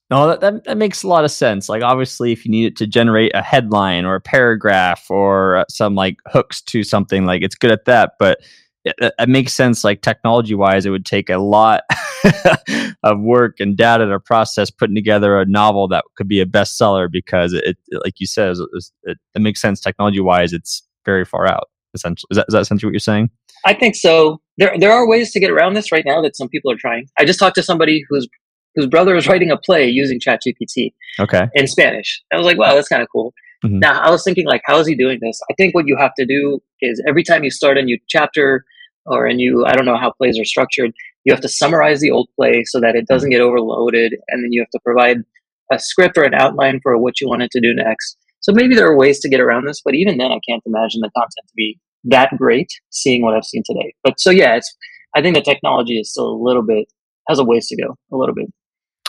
No, 0.10 0.28
that, 0.28 0.42
that, 0.42 0.64
that 0.64 0.78
makes 0.78 1.04
a 1.04 1.08
lot 1.08 1.24
of 1.24 1.30
sense. 1.30 1.70
Like, 1.70 1.84
obviously, 1.84 2.32
if 2.32 2.44
you 2.44 2.52
need 2.52 2.66
it 2.66 2.76
to 2.78 2.88
generate 2.88 3.32
a 3.36 3.44
headline 3.44 4.06
or 4.06 4.16
a 4.16 4.22
paragraph 4.22 5.06
or 5.10 5.58
uh, 5.58 5.66
some 5.70 5.94
like 5.94 6.18
hooks 6.28 6.62
to 6.64 6.84
something, 6.84 7.26
like 7.26 7.44
it's 7.44 7.56
good 7.56 7.72
at 7.72 7.86
that. 7.86 8.14
But 8.18 8.40
it, 8.86 8.96
it 9.20 9.30
makes 9.30 9.54
sense, 9.54 9.84
like 9.84 10.02
technology 10.02 10.56
wise, 10.56 10.86
it 10.86 10.90
would 10.90 11.06
take 11.06 11.30
a 11.30 11.38
lot 11.38 11.84
of 13.04 13.20
work 13.20 13.60
and 13.60 13.78
data 13.78 14.08
to 14.08 14.20
process 14.20 14.72
putting 14.72 14.96
together 14.96 15.40
a 15.40 15.46
novel 15.46 15.88
that 15.90 16.06
could 16.16 16.28
be 16.28 16.40
a 16.40 16.46
bestseller 16.46 17.12
because 17.12 17.54
it, 17.54 17.64
it 17.64 18.02
like 18.04 18.20
you 18.20 18.26
said, 18.26 18.56
it, 19.04 19.18
it 19.36 19.42
makes 19.42 19.62
sense 19.62 19.80
technology 19.80 20.22
wise. 20.22 20.54
It's 20.54 20.82
very 21.06 21.26
far 21.26 21.48
out. 21.48 21.70
Essentially, 21.94 22.28
is 22.32 22.38
that, 22.38 22.46
is 22.50 22.54
that 22.54 22.62
essentially 22.62 22.88
what 22.88 22.94
you're 22.94 23.00
saying? 23.00 23.30
I 23.66 23.74
think 23.74 23.96
so. 23.96 24.42
There, 24.60 24.78
there 24.78 24.92
are 24.92 25.08
ways 25.08 25.32
to 25.32 25.40
get 25.40 25.50
around 25.50 25.74
this 25.74 25.92
right 25.92 26.04
now 26.06 26.22
that 26.22 26.36
some 26.36 26.50
people 26.50 26.70
are 26.72 26.78
trying. 26.78 27.08
I 27.18 27.24
just 27.24 27.40
talked 27.40 27.56
to 27.56 27.64
somebody 27.64 28.04
whose 28.10 28.28
whose 28.76 28.88
brother 28.88 29.16
is 29.16 29.28
writing 29.28 29.50
a 29.50 29.58
play 29.58 29.88
using 29.90 30.20
ChatGPT. 30.20 30.94
Okay. 31.20 31.48
In 31.56 31.66
Spanish. 31.66 32.22
I 32.32 32.38
was 32.38 32.46
like, 32.46 32.58
wow, 32.58 32.76
that's 32.76 32.88
kind 32.88 33.02
of 33.02 33.08
cool. 33.12 33.34
Mm-hmm. 33.66 33.80
Now 33.80 34.00
I 34.00 34.10
was 34.10 34.24
thinking, 34.24 34.46
like, 34.46 34.62
how 34.66 34.78
is 34.80 34.88
he 34.88 34.96
doing 34.96 35.18
this? 35.22 35.40
I 35.50 35.54
think 35.56 35.74
what 35.74 35.88
you 35.88 35.98
have 35.98 36.14
to 36.20 36.26
do 36.26 36.62
is 36.82 37.02
every 37.08 37.24
time 37.24 37.44
you 37.44 37.52
start 37.52 37.78
a 37.78 37.82
new 37.82 37.98
chapter 38.08 38.64
or 39.06 39.26
a 39.26 39.34
new, 39.34 39.66
I 39.66 39.74
don't 39.74 39.86
know 39.86 39.98
how 39.98 40.12
plays 40.12 40.40
are 40.40 40.46
structured, 40.46 40.92
you 41.24 41.34
have 41.34 41.42
to 41.42 41.50
summarize 41.50 42.00
the 42.00 42.12
old 42.12 42.30
play 42.36 42.64
so 42.66 42.80
that 42.80 42.96
it 42.96 43.08
doesn't 43.08 43.32
get 43.32 43.42
overloaded, 43.42 44.14
and 44.30 44.44
then 44.44 44.52
you 44.52 44.62
have 44.62 44.70
to 44.70 44.80
provide 44.86 45.18
a 45.72 45.80
script 45.80 46.18
or 46.18 46.24
an 46.24 46.34
outline 46.34 46.80
for 46.82 46.98
what 46.98 47.20
you 47.20 47.28
want 47.28 47.42
it 47.42 47.52
to 47.52 47.62
do 47.62 47.74
next. 47.74 48.18
So 48.42 48.54
maybe 48.54 48.76
there 48.76 48.88
are 48.88 48.96
ways 48.96 49.20
to 49.22 49.30
get 49.30 49.42
around 49.42 49.66
this, 49.66 49.82
but 49.84 49.96
even 49.96 50.18
then, 50.18 50.32
I 50.32 50.40
can't 50.48 50.64
imagine 50.66 51.02
the 51.02 51.12
content 51.16 51.48
to 51.48 51.54
be 51.56 51.80
that 52.06 52.32
great 52.38 52.72
seeing 52.90 53.22
what 53.22 53.36
I've 53.36 53.46
seen 53.46 53.64
today. 53.66 53.94
But 54.04 54.20
so 54.20 54.30
yeah, 54.32 54.56
it's 54.56 54.76
I 55.16 55.22
think 55.22 55.36
the 55.36 55.42
technology 55.42 56.00
is 56.00 56.12
still 56.12 56.30
a 56.30 56.42
little 56.42 56.64
bit 56.64 56.88
has 57.28 57.40
a 57.40 57.44
ways 57.44 57.68
to 57.68 57.76
go, 57.76 57.96
a 58.12 58.18
little 58.18 58.34
bit. 58.34 58.48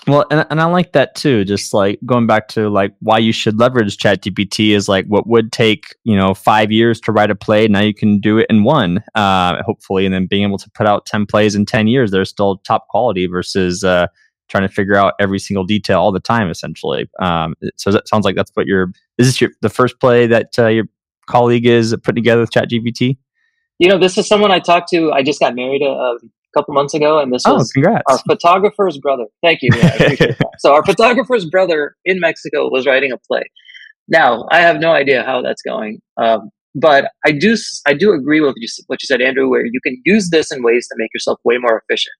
Well, 0.07 0.25
and, 0.31 0.47
and 0.51 0.61
I 0.61 0.65
like 0.65 0.93
that 0.93 1.15
too. 1.15 1.45
Just 1.45 1.75
like 1.75 1.99
going 2.07 2.27
back 2.27 2.49
to 2.49 2.71
like 2.71 2.95
why 3.01 3.19
you 3.19 3.33
should 3.33 3.59
leverage 3.59 3.99
ChatGPT 3.99 4.71
is 4.71 4.89
like 4.89 5.07
what 5.07 5.27
would 5.27 5.53
take 5.53 5.95
you 6.05 6.17
know 6.17 6.33
five 6.33 6.73
years 6.73 7.01
to 7.03 7.13
write 7.13 7.31
a 7.31 7.35
play. 7.35 7.69
Now 7.69 7.81
you 7.81 7.95
can 7.95 8.19
do 8.19 8.39
it 8.39 8.47
in 8.49 8.65
one, 8.65 9.03
uh, 9.15 9.63
hopefully, 9.63 10.07
and 10.07 10.15
then 10.15 10.27
being 10.27 10.45
able 10.45 10.59
to 10.59 10.71
put 10.71 10.87
out 10.87 11.05
ten 11.07 11.27
plays 11.27 11.55
in 11.55 11.67
ten 11.67 11.87
years. 11.87 12.11
They're 12.11 12.25
still 12.25 12.59
top 12.59 12.89
quality 12.89 13.27
versus 13.27 13.85
uh, 13.85 14.07
trying 14.49 14.67
to 14.67 14.73
figure 14.73 14.97
out 14.97 15.15
every 15.21 15.39
single 15.39 15.65
detail 15.65 16.01
all 16.01 16.13
the 16.13 16.21
time. 16.21 16.49
Essentially, 16.49 17.09
um, 17.21 17.55
so 17.77 17.91
that 17.91 18.09
sounds 18.09 18.25
like 18.25 18.37
that's 18.37 18.51
what 18.55 18.67
you're. 18.67 18.91
Is 19.19 19.27
this 19.27 19.41
your 19.41 19.51
the 19.61 19.69
first 19.69 20.01
play 20.01 20.27
that 20.27 20.59
uh, 20.59 20.69
you're 20.69 20.89
colleague 21.31 21.67
is 21.67 21.95
putting 22.03 22.23
together 22.23 22.41
with 22.41 22.51
ChatGPT? 22.51 23.17
You 23.79 23.89
know, 23.89 23.99
this 23.99 24.19
is 24.19 24.27
someone 24.27 24.51
I 24.51 24.59
talked 24.59 24.91
to. 24.91 25.13
I 25.13 25.23
just 25.23 25.41
got 25.41 25.55
married 25.55 25.83
a, 25.83 25.91
a 25.91 26.19
couple 26.55 26.75
months 26.75 26.95
ago, 26.95 27.19
and 27.19 27.33
this 27.33 27.43
oh, 27.47 27.55
was 27.55 27.73
congrats. 27.73 28.03
our 28.09 28.19
photographer's 28.19 28.99
brother. 28.99 29.25
Thank 29.43 29.61
you. 29.63 29.71
Yeah, 29.75 30.33
so 30.59 30.75
our 30.75 30.85
photographer's 30.85 31.47
brother 31.47 31.97
in 32.05 32.21
Mexico 32.21 32.69
was 32.69 32.87
writing 32.87 33.13
a 33.13 33.19
play. 33.19 33.45
Now 34.09 34.47
I 34.51 34.59
have 34.61 34.81
no 34.81 34.93
idea 34.93 35.23
how 35.23 35.41
that's 35.41 35.63
going, 35.63 36.01
um, 36.17 36.51
but 36.75 37.11
I 37.25 37.33
do 37.33 37.57
I 37.87 37.95
do 37.95 38.13
agree 38.13 38.41
with 38.41 38.55
you, 38.57 38.69
what 38.87 39.03
you 39.03 39.07
said, 39.07 39.21
Andrew, 39.21 39.49
where 39.49 39.65
you 39.65 39.81
can 39.83 40.01
use 40.05 40.31
this 40.31 40.53
in 40.53 40.63
ways 40.63 40.87
to 40.89 40.95
make 40.99 41.11
yourself 41.15 41.39
way 41.45 41.59
more 41.59 41.83
efficient. 41.83 42.15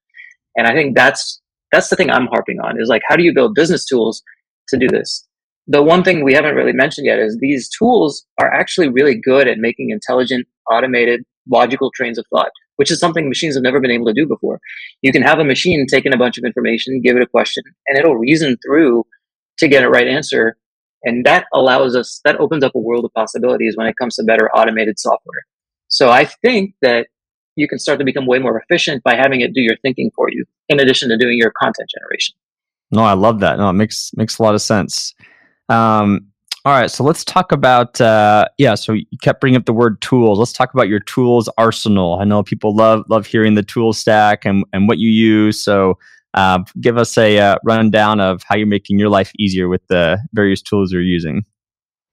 And 0.57 0.67
I 0.67 0.73
think 0.73 0.95
that's 0.95 1.41
that's 1.71 1.89
the 1.89 1.95
thing 1.95 2.09
I'm 2.09 2.27
harping 2.27 2.59
on 2.59 2.79
is 2.79 2.89
like 2.89 3.01
how 3.07 3.15
do 3.15 3.23
you 3.23 3.33
build 3.33 3.55
business 3.55 3.85
tools 3.85 4.23
to 4.69 4.77
do 4.77 4.87
this? 4.87 5.27
The 5.67 5.83
one 5.83 6.03
thing 6.03 6.23
we 6.23 6.33
haven't 6.33 6.55
really 6.55 6.73
mentioned 6.73 7.05
yet 7.05 7.19
is 7.19 7.37
these 7.37 7.69
tools 7.69 8.25
are 8.39 8.51
actually 8.51 8.89
really 8.89 9.15
good 9.15 9.47
at 9.47 9.57
making 9.57 9.89
intelligent, 9.89 10.47
automated, 10.69 11.23
logical 11.49 11.91
trains 11.91 12.17
of 12.17 12.25
thought, 12.29 12.51
which 12.75 12.91
is 12.91 12.99
something 12.99 13.27
machines 13.29 13.55
have 13.55 13.63
never 13.63 13.79
been 13.79 13.91
able 13.91 14.05
to 14.05 14.13
do 14.13 14.27
before. 14.27 14.59
You 15.01 15.11
can 15.11 15.21
have 15.21 15.39
a 15.39 15.43
machine 15.43 15.85
take 15.87 16.05
in 16.05 16.13
a 16.13 16.17
bunch 16.17 16.37
of 16.37 16.43
information, 16.43 17.01
give 17.01 17.15
it 17.15 17.21
a 17.21 17.27
question, 17.27 17.63
and 17.87 17.97
it'll 17.97 18.15
reason 18.15 18.57
through 18.65 19.05
to 19.57 19.67
get 19.67 19.83
a 19.83 19.89
right 19.89 20.07
answer 20.07 20.57
And 21.03 21.25
that 21.25 21.45
allows 21.53 21.95
us, 21.95 22.21
that 22.25 22.39
opens 22.39 22.63
up 22.63 22.75
a 22.75 22.79
world 22.79 23.05
of 23.05 23.13
possibilities 23.13 23.75
when 23.75 23.87
it 23.87 23.95
comes 23.97 24.15
to 24.15 24.23
better 24.23 24.49
automated 24.51 24.99
software. 24.99 25.45
So 25.87 26.09
I 26.09 26.25
think 26.25 26.75
that 26.81 27.07
you 27.55 27.67
can 27.67 27.79
start 27.79 27.99
to 27.99 28.05
become 28.05 28.27
way 28.27 28.39
more 28.39 28.59
efficient 28.59 29.03
by 29.03 29.15
having 29.15 29.41
it 29.41 29.53
do 29.53 29.61
your 29.61 29.75
thinking 29.81 30.11
for 30.15 30.29
you, 30.29 30.45
in 30.69 30.79
addition 30.79 31.09
to 31.09 31.17
doing 31.17 31.37
your 31.37 31.51
content 31.51 31.89
generation. 31.89 32.35
No, 32.91 33.03
I 33.03 33.13
love 33.13 33.39
that. 33.39 33.57
No, 33.57 33.69
it 33.69 33.73
makes 33.73 34.11
makes 34.15 34.37
a 34.37 34.43
lot 34.43 34.53
of 34.53 34.61
sense. 34.61 35.13
Um, 35.71 36.27
all 36.63 36.73
right, 36.73 36.91
so 36.91 37.03
let's 37.03 37.23
talk 37.25 37.51
about 37.51 37.99
uh, 37.99 38.45
yeah. 38.59 38.75
So 38.75 38.93
you 38.93 39.05
kept 39.21 39.41
bringing 39.41 39.57
up 39.57 39.65
the 39.65 39.73
word 39.73 39.99
tools. 40.01 40.37
Let's 40.37 40.53
talk 40.53 40.73
about 40.73 40.87
your 40.87 40.99
tools 40.99 41.49
arsenal. 41.57 42.19
I 42.21 42.23
know 42.23 42.43
people 42.43 42.75
love 42.75 43.03
love 43.09 43.25
hearing 43.25 43.55
the 43.55 43.63
tool 43.63 43.93
stack 43.93 44.45
and 44.45 44.63
and 44.71 44.87
what 44.87 44.99
you 44.99 45.09
use. 45.09 45.59
So 45.59 45.97
uh, 46.35 46.59
give 46.79 46.97
us 46.97 47.17
a 47.17 47.39
uh, 47.39 47.55
rundown 47.63 48.19
of 48.19 48.43
how 48.43 48.55
you're 48.55 48.67
making 48.67 48.99
your 48.99 49.09
life 49.09 49.31
easier 49.39 49.69
with 49.69 49.81
the 49.87 50.19
various 50.33 50.61
tools 50.61 50.91
you're 50.91 51.01
using. 51.01 51.45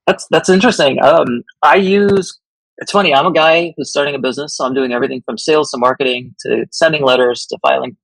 That's 0.06 0.26
that's 0.30 0.48
interesting. 0.48 1.02
Um, 1.02 1.42
I 1.62 1.76
use. 1.76 2.38
It's 2.78 2.92
funny. 2.92 3.12
I'm 3.12 3.26
a 3.26 3.32
guy 3.32 3.74
who's 3.76 3.90
starting 3.90 4.14
a 4.14 4.20
business, 4.20 4.56
so 4.56 4.64
I'm 4.64 4.72
doing 4.72 4.92
everything 4.92 5.20
from 5.26 5.36
sales 5.36 5.72
to 5.72 5.78
marketing 5.78 6.34
to 6.46 6.64
sending 6.70 7.02
letters 7.02 7.44
to 7.46 7.58
filing 7.60 7.96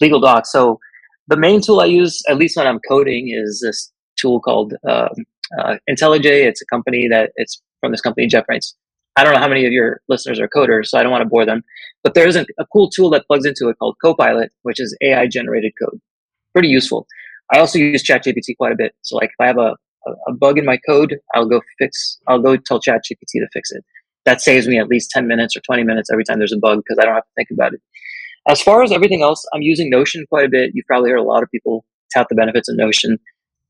legal 0.00 0.20
docs. 0.20 0.52
So 0.52 0.78
the 1.26 1.36
main 1.36 1.60
tool 1.60 1.80
I 1.80 1.86
use, 1.86 2.22
at 2.28 2.36
least 2.36 2.56
when 2.56 2.66
I'm 2.66 2.78
coding, 2.88 3.28
is 3.28 3.60
this 3.60 3.92
tool 4.24 4.40
called 4.40 4.74
um, 4.88 5.10
uh, 5.58 5.76
IntelliJ. 5.90 6.24
It's 6.24 6.62
a 6.62 6.66
company 6.66 7.08
that 7.08 7.32
it's 7.36 7.60
from 7.80 7.92
this 7.92 8.00
company, 8.00 8.28
JetBrains. 8.28 8.74
I 9.16 9.22
don't 9.22 9.34
know 9.34 9.40
how 9.40 9.48
many 9.48 9.64
of 9.66 9.72
your 9.72 10.00
listeners 10.08 10.40
are 10.40 10.48
coders, 10.48 10.86
so 10.86 10.98
I 10.98 11.02
don't 11.02 11.12
want 11.12 11.22
to 11.22 11.28
bore 11.28 11.46
them. 11.46 11.62
But 12.02 12.14
there's 12.14 12.36
a, 12.36 12.44
a 12.58 12.66
cool 12.72 12.90
tool 12.90 13.10
that 13.10 13.26
plugs 13.26 13.46
into 13.46 13.68
it 13.68 13.78
called 13.78 13.96
Copilot, 14.02 14.50
which 14.62 14.80
is 14.80 14.96
AI 15.02 15.26
generated 15.28 15.72
code. 15.80 16.00
Pretty 16.52 16.68
useful. 16.68 17.06
I 17.52 17.58
also 17.58 17.78
use 17.78 18.02
ChatGPT 18.02 18.56
quite 18.56 18.72
a 18.72 18.76
bit. 18.76 18.94
So 19.02 19.16
like 19.16 19.30
if 19.30 19.40
I 19.40 19.46
have 19.46 19.58
a, 19.58 19.76
a, 20.06 20.12
a 20.28 20.32
bug 20.32 20.58
in 20.58 20.64
my 20.64 20.78
code, 20.88 21.16
I'll 21.34 21.48
go 21.48 21.60
fix, 21.78 22.18
I'll 22.26 22.40
go 22.40 22.56
tell 22.56 22.80
ChatGPT 22.80 23.34
to 23.34 23.48
fix 23.52 23.70
it. 23.70 23.84
That 24.24 24.40
saves 24.40 24.66
me 24.66 24.78
at 24.78 24.88
least 24.88 25.10
10 25.10 25.28
minutes 25.28 25.56
or 25.56 25.60
20 25.60 25.84
minutes 25.84 26.10
every 26.10 26.24
time 26.24 26.38
there's 26.38 26.52
a 26.52 26.58
bug 26.58 26.78
because 26.78 26.98
I 26.98 27.04
don't 27.04 27.14
have 27.14 27.24
to 27.24 27.30
think 27.36 27.50
about 27.52 27.74
it. 27.74 27.80
As 28.48 28.60
far 28.60 28.82
as 28.82 28.90
everything 28.90 29.22
else, 29.22 29.44
I'm 29.54 29.62
using 29.62 29.90
Notion 29.90 30.24
quite 30.28 30.44
a 30.44 30.48
bit. 30.48 30.72
You've 30.74 30.86
probably 30.86 31.10
heard 31.10 31.18
a 31.18 31.22
lot 31.22 31.42
of 31.42 31.50
people 31.50 31.84
tout 32.14 32.26
the 32.28 32.34
benefits 32.34 32.68
of 32.68 32.76
Notion. 32.76 33.18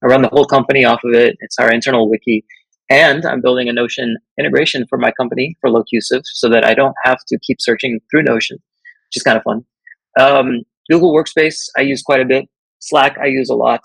I 0.04 0.08
run 0.08 0.22
the 0.22 0.28
whole 0.28 0.44
company 0.44 0.84
off 0.84 1.00
of 1.04 1.14
it. 1.14 1.36
It's 1.40 1.58
our 1.58 1.72
internal 1.72 2.10
wiki. 2.10 2.44
And 2.90 3.24
I'm 3.24 3.40
building 3.40 3.68
a 3.68 3.72
Notion 3.72 4.18
integration 4.38 4.86
for 4.88 4.98
my 4.98 5.10
company 5.12 5.56
for 5.60 5.70
Locusive 5.70 6.22
so 6.24 6.48
that 6.50 6.64
I 6.64 6.74
don't 6.74 6.94
have 7.04 7.18
to 7.28 7.38
keep 7.38 7.56
searching 7.60 8.00
through 8.10 8.24
Notion, 8.24 8.58
which 8.58 9.16
is 9.16 9.22
kind 9.22 9.38
of 9.38 9.42
fun. 9.44 9.64
Um, 10.20 10.62
Google 10.90 11.14
Workspace, 11.14 11.68
I 11.78 11.82
use 11.82 12.02
quite 12.02 12.20
a 12.20 12.26
bit. 12.26 12.46
Slack, 12.80 13.16
I 13.18 13.26
use 13.26 13.48
a 13.48 13.54
lot. 13.54 13.80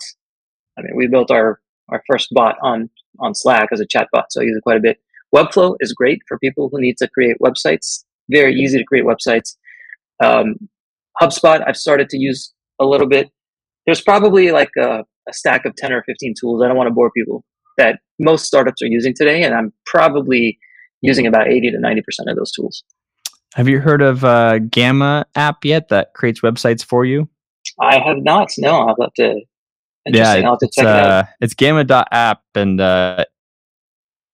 I 0.78 0.82
mean, 0.82 0.92
we 0.94 1.06
built 1.06 1.30
our, 1.30 1.60
our 1.88 2.02
first 2.10 2.28
bot 2.32 2.56
on, 2.62 2.90
on 3.18 3.34
Slack 3.34 3.70
as 3.72 3.80
a 3.80 3.86
chat 3.86 4.08
bot, 4.12 4.26
so 4.30 4.42
I 4.42 4.44
use 4.44 4.56
it 4.56 4.62
quite 4.62 4.76
a 4.76 4.80
bit. 4.80 4.98
Webflow 5.34 5.76
is 5.80 5.94
great 5.94 6.20
for 6.28 6.38
people 6.38 6.68
who 6.70 6.80
need 6.80 6.98
to 6.98 7.08
create 7.08 7.36
websites. 7.42 8.04
Very 8.30 8.54
easy 8.54 8.78
to 8.78 8.84
create 8.84 9.06
websites. 9.06 9.56
Um, 10.22 10.68
HubSpot, 11.20 11.64
I've 11.66 11.76
started 11.76 12.10
to 12.10 12.18
use 12.18 12.52
a 12.78 12.84
little 12.84 13.06
bit. 13.06 13.30
There's 13.86 14.02
probably 14.02 14.50
like 14.50 14.70
a, 14.78 15.04
a 15.30 15.32
stack 15.32 15.64
of 15.64 15.74
10 15.76 15.92
or 15.92 16.02
15 16.04 16.34
tools. 16.40 16.62
I 16.62 16.68
don't 16.68 16.76
want 16.76 16.88
to 16.88 16.94
bore 16.94 17.10
people 17.10 17.44
that 17.76 18.00
most 18.18 18.44
startups 18.44 18.82
are 18.82 18.86
using 18.86 19.14
today. 19.14 19.42
And 19.42 19.54
I'm 19.54 19.72
probably 19.86 20.58
using 21.00 21.26
about 21.26 21.48
80 21.48 21.70
to 21.70 21.78
90% 21.78 22.00
of 22.30 22.36
those 22.36 22.52
tools. 22.52 22.84
Have 23.54 23.68
you 23.68 23.80
heard 23.80 24.02
of 24.02 24.24
uh, 24.24 24.58
Gamma 24.58 25.26
app 25.34 25.64
yet 25.64 25.88
that 25.88 26.14
creates 26.14 26.40
websites 26.40 26.84
for 26.84 27.04
you? 27.04 27.28
I 27.80 27.98
have 27.98 28.18
not. 28.18 28.50
No, 28.58 28.80
I'll 28.80 28.96
have 29.00 29.12
to. 29.14 29.40
Yeah, 30.06 30.34
I'll 30.34 30.52
have 30.52 30.58
to 30.58 30.68
check 30.72 30.86
uh, 30.86 30.88
it 30.88 31.06
out. 31.06 31.24
It's 31.40 31.54
gamma.app 31.54 32.42
and 32.54 32.80
uh, 32.80 33.24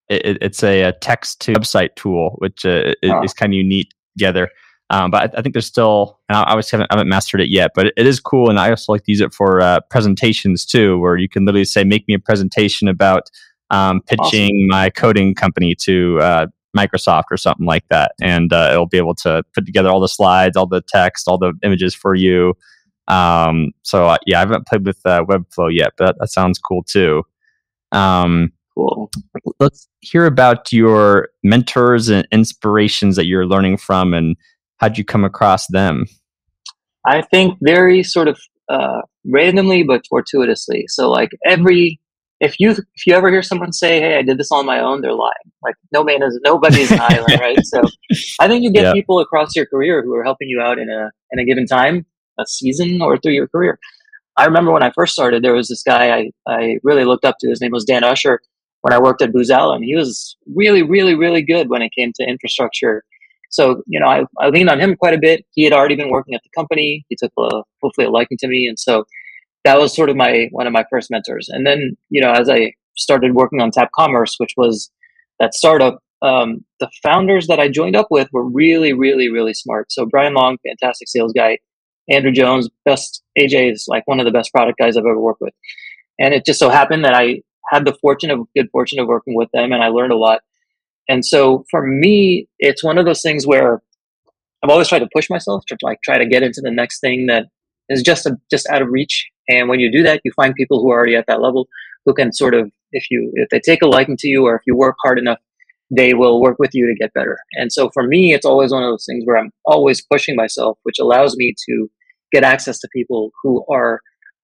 it, 0.08 0.38
it's 0.40 0.62
a, 0.62 0.82
a 0.82 0.92
text 0.92 1.40
to 1.42 1.54
website 1.54 1.94
tool, 1.96 2.36
which 2.38 2.64
uh, 2.64 2.92
huh. 3.04 3.22
is 3.22 3.32
kind 3.32 3.52
of 3.52 3.56
unique 3.56 3.90
together. 4.16 4.50
Um, 4.90 5.10
but 5.10 5.22
I, 5.34 5.38
I, 5.38 5.42
think 5.42 5.52
there's 5.52 5.66
still, 5.66 6.20
and 6.28 6.36
I 6.38 6.42
obviously 6.42 6.76
haven't, 6.76 6.92
haven't 6.92 7.08
mastered 7.08 7.40
it 7.40 7.48
yet, 7.48 7.72
but 7.74 7.86
it, 7.86 7.94
it 7.96 8.06
is 8.06 8.20
cool. 8.20 8.48
And 8.48 8.58
I 8.58 8.70
also 8.70 8.92
like 8.92 9.02
to 9.04 9.10
use 9.10 9.20
it 9.20 9.34
for 9.34 9.60
uh, 9.60 9.80
presentations 9.90 10.64
too, 10.64 10.98
where 10.98 11.16
you 11.16 11.28
can 11.28 11.44
literally 11.44 11.64
say, 11.64 11.82
make 11.82 12.06
me 12.06 12.14
a 12.14 12.18
presentation 12.20 12.86
about 12.86 13.28
um, 13.70 14.00
pitching 14.02 14.50
awesome. 14.50 14.66
my 14.68 14.90
coding 14.90 15.34
company 15.34 15.74
to 15.82 16.20
uh, 16.20 16.46
Microsoft 16.76 17.24
or 17.30 17.36
something 17.36 17.66
like 17.66 17.84
that. 17.88 18.12
And 18.20 18.52
uh, 18.52 18.68
it'll 18.72 18.86
be 18.86 18.98
able 18.98 19.16
to 19.16 19.42
put 19.54 19.66
together 19.66 19.88
all 19.88 20.00
the 20.00 20.08
slides, 20.08 20.56
all 20.56 20.66
the 20.66 20.82
text, 20.82 21.26
all 21.26 21.38
the 21.38 21.52
images 21.64 21.94
for 21.94 22.14
you. 22.14 22.54
Um, 23.08 23.72
so 23.82 24.06
uh, 24.06 24.18
yeah, 24.26 24.38
I 24.38 24.40
haven't 24.40 24.66
played 24.66 24.86
with 24.86 25.00
uh, 25.04 25.24
Webflow 25.24 25.74
yet, 25.74 25.92
but 25.96 26.06
that, 26.06 26.16
that 26.20 26.28
sounds 26.28 26.58
cool 26.58 26.84
too. 26.84 27.24
Um, 27.92 28.52
cool. 28.74 29.10
Let's 29.58 29.88
hear 30.00 30.26
about 30.26 30.72
your 30.72 31.28
mentors 31.42 32.08
and 32.08 32.26
inspirations 32.30 33.16
that 33.16 33.26
you're 33.26 33.46
learning 33.46 33.78
from 33.78 34.14
and 34.14 34.36
how'd 34.78 34.98
you 34.98 35.04
come 35.04 35.24
across 35.24 35.66
them? 35.68 36.06
I 37.06 37.22
think 37.22 37.58
very 37.62 38.02
sort 38.02 38.28
of 38.28 38.38
uh, 38.68 39.02
randomly 39.24 39.82
but 39.82 40.04
fortuitously. 40.08 40.86
So 40.88 41.10
like 41.10 41.30
every 41.46 42.00
if 42.40 42.60
you 42.60 42.70
if 42.72 43.06
you 43.06 43.14
ever 43.14 43.30
hear 43.30 43.42
someone 43.42 43.72
say, 43.72 44.00
"Hey, 44.00 44.18
I 44.18 44.22
did 44.22 44.38
this 44.38 44.52
on 44.52 44.66
my 44.66 44.80
own," 44.80 45.00
they're 45.00 45.14
lying. 45.14 45.32
Like 45.62 45.74
no 45.92 46.04
man 46.04 46.22
is 46.22 46.38
nobody's 46.44 46.90
an 46.90 47.00
island, 47.02 47.40
right? 47.40 47.64
So 47.64 47.82
I 48.40 48.48
think 48.48 48.62
you 48.62 48.70
get 48.70 48.92
people 48.92 49.20
across 49.20 49.56
your 49.56 49.66
career 49.66 50.02
who 50.02 50.14
are 50.14 50.24
helping 50.24 50.48
you 50.48 50.60
out 50.60 50.78
in 50.78 50.90
a 50.90 51.10
in 51.30 51.38
a 51.38 51.44
given 51.44 51.66
time, 51.66 52.04
a 52.38 52.46
season, 52.46 53.00
or 53.00 53.18
through 53.18 53.32
your 53.32 53.48
career. 53.48 53.78
I 54.36 54.44
remember 54.44 54.70
when 54.70 54.82
I 54.82 54.90
first 54.90 55.14
started, 55.14 55.42
there 55.42 55.54
was 55.54 55.68
this 55.68 55.82
guy 55.82 56.14
I, 56.14 56.30
I 56.46 56.78
really 56.82 57.04
looked 57.04 57.24
up 57.24 57.36
to. 57.40 57.48
His 57.48 57.62
name 57.62 57.72
was 57.72 57.84
Dan 57.84 58.04
Usher. 58.04 58.40
When 58.82 58.92
I 58.92 59.00
worked 59.00 59.22
at 59.22 59.32
Booz 59.32 59.50
Allen, 59.50 59.82
he 59.82 59.96
was 59.96 60.36
really, 60.54 60.82
really, 60.82 61.14
really 61.14 61.40
good 61.40 61.70
when 61.70 61.80
it 61.80 61.90
came 61.96 62.12
to 62.16 62.28
infrastructure 62.28 63.02
so, 63.50 63.82
you 63.86 64.00
know, 64.00 64.06
I, 64.06 64.24
I 64.38 64.48
leaned 64.48 64.70
on 64.70 64.80
him 64.80 64.96
quite 64.96 65.14
a 65.14 65.18
bit. 65.18 65.44
He 65.52 65.64
had 65.64 65.72
already 65.72 65.96
been 65.96 66.10
working 66.10 66.34
at 66.34 66.42
the 66.42 66.50
company. 66.56 67.04
He 67.08 67.16
took 67.16 67.32
a, 67.38 67.62
hopefully 67.82 68.06
a 68.06 68.10
liking 68.10 68.38
to 68.38 68.48
me. 68.48 68.66
And 68.66 68.78
so 68.78 69.04
that 69.64 69.78
was 69.78 69.94
sort 69.94 70.10
of 70.10 70.16
my, 70.16 70.48
one 70.52 70.66
of 70.66 70.72
my 70.72 70.84
first 70.90 71.10
mentors. 71.10 71.48
And 71.48 71.66
then, 71.66 71.96
you 72.10 72.20
know, 72.20 72.32
as 72.32 72.48
I 72.48 72.72
started 72.96 73.34
working 73.34 73.60
on 73.60 73.70
TapCommerce, 73.70 74.34
which 74.38 74.52
was 74.56 74.90
that 75.38 75.54
startup, 75.54 75.98
um, 76.22 76.64
the 76.80 76.90
founders 77.02 77.46
that 77.46 77.60
I 77.60 77.68
joined 77.68 77.96
up 77.96 78.08
with 78.10 78.28
were 78.32 78.44
really, 78.44 78.92
really, 78.92 79.28
really 79.30 79.54
smart. 79.54 79.92
So 79.92 80.06
Brian 80.06 80.34
Long, 80.34 80.56
fantastic 80.66 81.08
sales 81.08 81.32
guy. 81.32 81.58
Andrew 82.08 82.32
Jones, 82.32 82.68
best 82.84 83.22
AJ 83.38 83.72
is 83.72 83.86
like 83.88 84.06
one 84.06 84.20
of 84.20 84.26
the 84.26 84.32
best 84.32 84.52
product 84.52 84.78
guys 84.78 84.96
I've 84.96 85.04
ever 85.04 85.20
worked 85.20 85.40
with. 85.40 85.54
And 86.18 86.32
it 86.32 86.46
just 86.46 86.58
so 86.58 86.70
happened 86.70 87.04
that 87.04 87.14
I 87.14 87.42
had 87.70 87.84
the 87.84 87.96
fortune 88.00 88.30
of 88.30 88.46
good 88.56 88.68
fortune 88.70 89.00
of 89.00 89.08
working 89.08 89.34
with 89.34 89.48
them 89.52 89.72
and 89.72 89.82
I 89.82 89.88
learned 89.88 90.12
a 90.12 90.16
lot. 90.16 90.40
And 91.08 91.24
so 91.24 91.64
for 91.70 91.86
me, 91.86 92.48
it's 92.58 92.82
one 92.82 92.98
of 92.98 93.04
those 93.04 93.22
things 93.22 93.46
where 93.46 93.82
I've 94.62 94.70
always 94.70 94.88
tried 94.88 95.00
to 95.00 95.08
push 95.14 95.30
myself 95.30 95.64
to 95.68 95.76
like 95.82 95.98
try 96.02 96.18
to 96.18 96.26
get 96.26 96.42
into 96.42 96.60
the 96.60 96.70
next 96.70 97.00
thing 97.00 97.26
that 97.26 97.46
is 97.88 98.02
just 98.02 98.26
a, 98.26 98.36
just 98.50 98.68
out 98.68 98.82
of 98.82 98.88
reach. 98.88 99.28
And 99.48 99.68
when 99.68 99.78
you 99.78 99.92
do 99.92 100.02
that, 100.02 100.20
you 100.24 100.32
find 100.34 100.54
people 100.54 100.80
who 100.80 100.90
are 100.90 100.96
already 100.96 101.14
at 101.14 101.26
that 101.28 101.40
level 101.40 101.68
who 102.04 102.14
can 102.14 102.32
sort 102.32 102.54
of, 102.54 102.70
if 102.92 103.10
you 103.10 103.30
if 103.34 103.48
they 103.50 103.60
take 103.60 103.82
a 103.82 103.86
liking 103.86 104.16
to 104.18 104.28
you 104.28 104.44
or 104.46 104.56
if 104.56 104.62
you 104.66 104.76
work 104.76 104.96
hard 105.04 105.18
enough, 105.18 105.38
they 105.90 106.14
will 106.14 106.40
work 106.40 106.56
with 106.58 106.70
you 106.72 106.86
to 106.86 106.94
get 106.94 107.12
better. 107.14 107.38
And 107.52 107.72
so 107.72 107.90
for 107.94 108.02
me, 108.02 108.34
it's 108.34 108.46
always 108.46 108.72
one 108.72 108.82
of 108.82 108.90
those 108.90 109.06
things 109.08 109.22
where 109.24 109.38
I'm 109.38 109.50
always 109.64 110.04
pushing 110.04 110.34
myself, 110.34 110.78
which 110.82 110.98
allows 111.00 111.36
me 111.36 111.54
to 111.68 111.88
get 112.32 112.42
access 112.42 112.80
to 112.80 112.88
people 112.92 113.30
who 113.42 113.64
are 113.70 114.00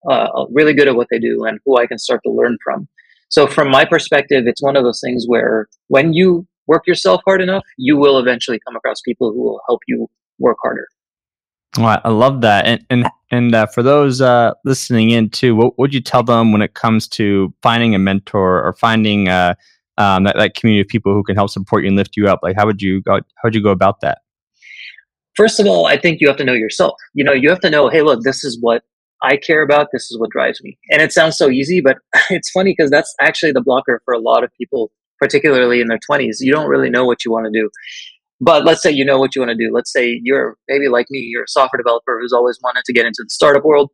uh, 0.09 0.45
really 0.53 0.75
good 0.75 0.89
at 0.89 0.95
what 0.95 1.09
they 1.11 1.19
do 1.19 1.45
and 1.45 1.59
who 1.65 1.79
I 1.79 1.87
can 1.87 1.99
start 1.99 2.21
to 2.25 2.33
learn 2.33 2.59
from. 2.63 2.89
So 3.29 3.47
from 3.47 3.71
my 3.71 3.85
perspective, 3.85 4.45
it's 4.47 4.63
one 4.63 4.77
of 4.77 4.85
those 4.85 5.01
things 5.03 5.25
where 5.27 5.69
when 5.89 6.13
you 6.13 6.47
work 6.67 6.87
yourself 6.87 7.21
hard 7.25 7.41
enough, 7.41 7.65
you 7.77 7.97
will 7.97 8.19
eventually 8.19 8.61
come 8.67 8.77
across 8.77 9.01
people 9.01 9.33
who 9.33 9.43
will 9.43 9.61
help 9.69 9.81
you 9.87 10.09
work 10.39 10.57
harder. 10.63 10.87
Well, 11.79 12.01
I 12.05 12.11
love 12.11 12.43
that. 12.43 12.67
And 12.67 12.85
and 12.91 13.07
and 13.31 13.55
uh, 13.55 13.67
for 13.67 13.83
those 13.83 14.21
uh, 14.21 14.53
listening 14.65 15.11
in 15.11 15.31
too, 15.31 15.57
what 15.57 15.79
would 15.79 15.95
you 15.95 16.01
tell 16.01 16.23
them 16.23 16.53
when 16.53 16.61
it 16.61 16.75
comes 16.75 17.09
to 17.09 17.53
finding 17.63 17.95
a 17.95 17.99
mentor 17.99 18.63
or 18.63 18.75
finding 18.75 19.29
uh, 19.29 19.55
um, 19.97 20.25
that, 20.25 20.37
that 20.37 20.55
community 20.55 20.83
of 20.83 20.89
people 20.89 21.15
who 21.15 21.23
can 21.23 21.35
help 21.35 21.49
support 21.49 21.83
you 21.83 21.89
and 21.89 21.97
lift 21.97 22.17
you 22.17 22.29
up? 22.29 22.41
Like, 22.43 22.57
how 22.57 22.67
would 22.67 22.83
you 22.83 23.01
go? 23.01 23.15
How 23.15 23.45
would 23.45 23.55
you 23.55 23.63
go 23.63 23.71
about 23.71 24.01
that? 24.03 24.19
First 25.35 25.61
of 25.61 25.67
all, 25.67 25.87
I 25.87 25.97
think 25.97 26.21
you 26.21 26.29
have 26.29 26.37
to 26.37 26.45
know 26.45 26.53
yourself. 26.53 26.95
You 27.15 27.25
know, 27.25 27.33
you 27.33 27.49
have 27.49 27.61
to 27.61 27.71
know, 27.71 27.89
hey, 27.89 28.03
look, 28.03 28.23
this 28.23 28.45
is 28.45 28.59
what 28.61 28.83
I 29.23 29.39
care 29.39 29.63
about. 29.63 29.89
This 29.93 30.11
is 30.11 30.19
what 30.19 30.29
drives 30.31 30.63
me. 30.63 30.77
And 30.91 31.01
it 31.01 31.11
sounds 31.11 31.39
so 31.39 31.49
easy, 31.49 31.81
but 31.81 31.97
it's 32.31 32.51
funny 32.51 32.75
because 32.77 32.91
that's 32.91 33.15
actually 33.19 33.53
the 33.53 33.63
blocker 33.63 34.03
for 34.05 34.13
a 34.13 34.19
lot 34.19 34.45
of 34.45 34.51
people 34.59 34.91
particularly 35.23 35.81
in 35.81 35.87
their 35.87 36.01
20s, 36.11 36.39
you 36.41 36.53
don't 36.53 36.68
really 36.68 36.91
know 36.91 37.05
what 37.05 37.25
you 37.25 37.31
want 37.31 37.47
to 37.47 37.53
do. 37.53 37.70
But 38.41 38.64
let's 38.64 38.83
say 38.83 38.91
you 38.91 39.05
know 39.05 39.20
what 39.20 39.37
you 39.37 39.41
want 39.41 39.57
to 39.57 39.57
do. 39.57 39.73
Let's 39.73 39.93
say 39.93 40.20
you're 40.25 40.57
maybe 40.68 40.89
like 40.89 41.07
me, 41.11 41.20
you're 41.20 41.45
a 41.45 41.49
software 41.49 41.79
developer 41.79 42.18
who's 42.20 42.33
always 42.33 42.59
wanted 42.61 42.83
to 42.85 42.93
get 42.93 43.07
into 43.07 43.23
the 43.23 43.31
startup 43.31 43.64
world. 43.64 43.91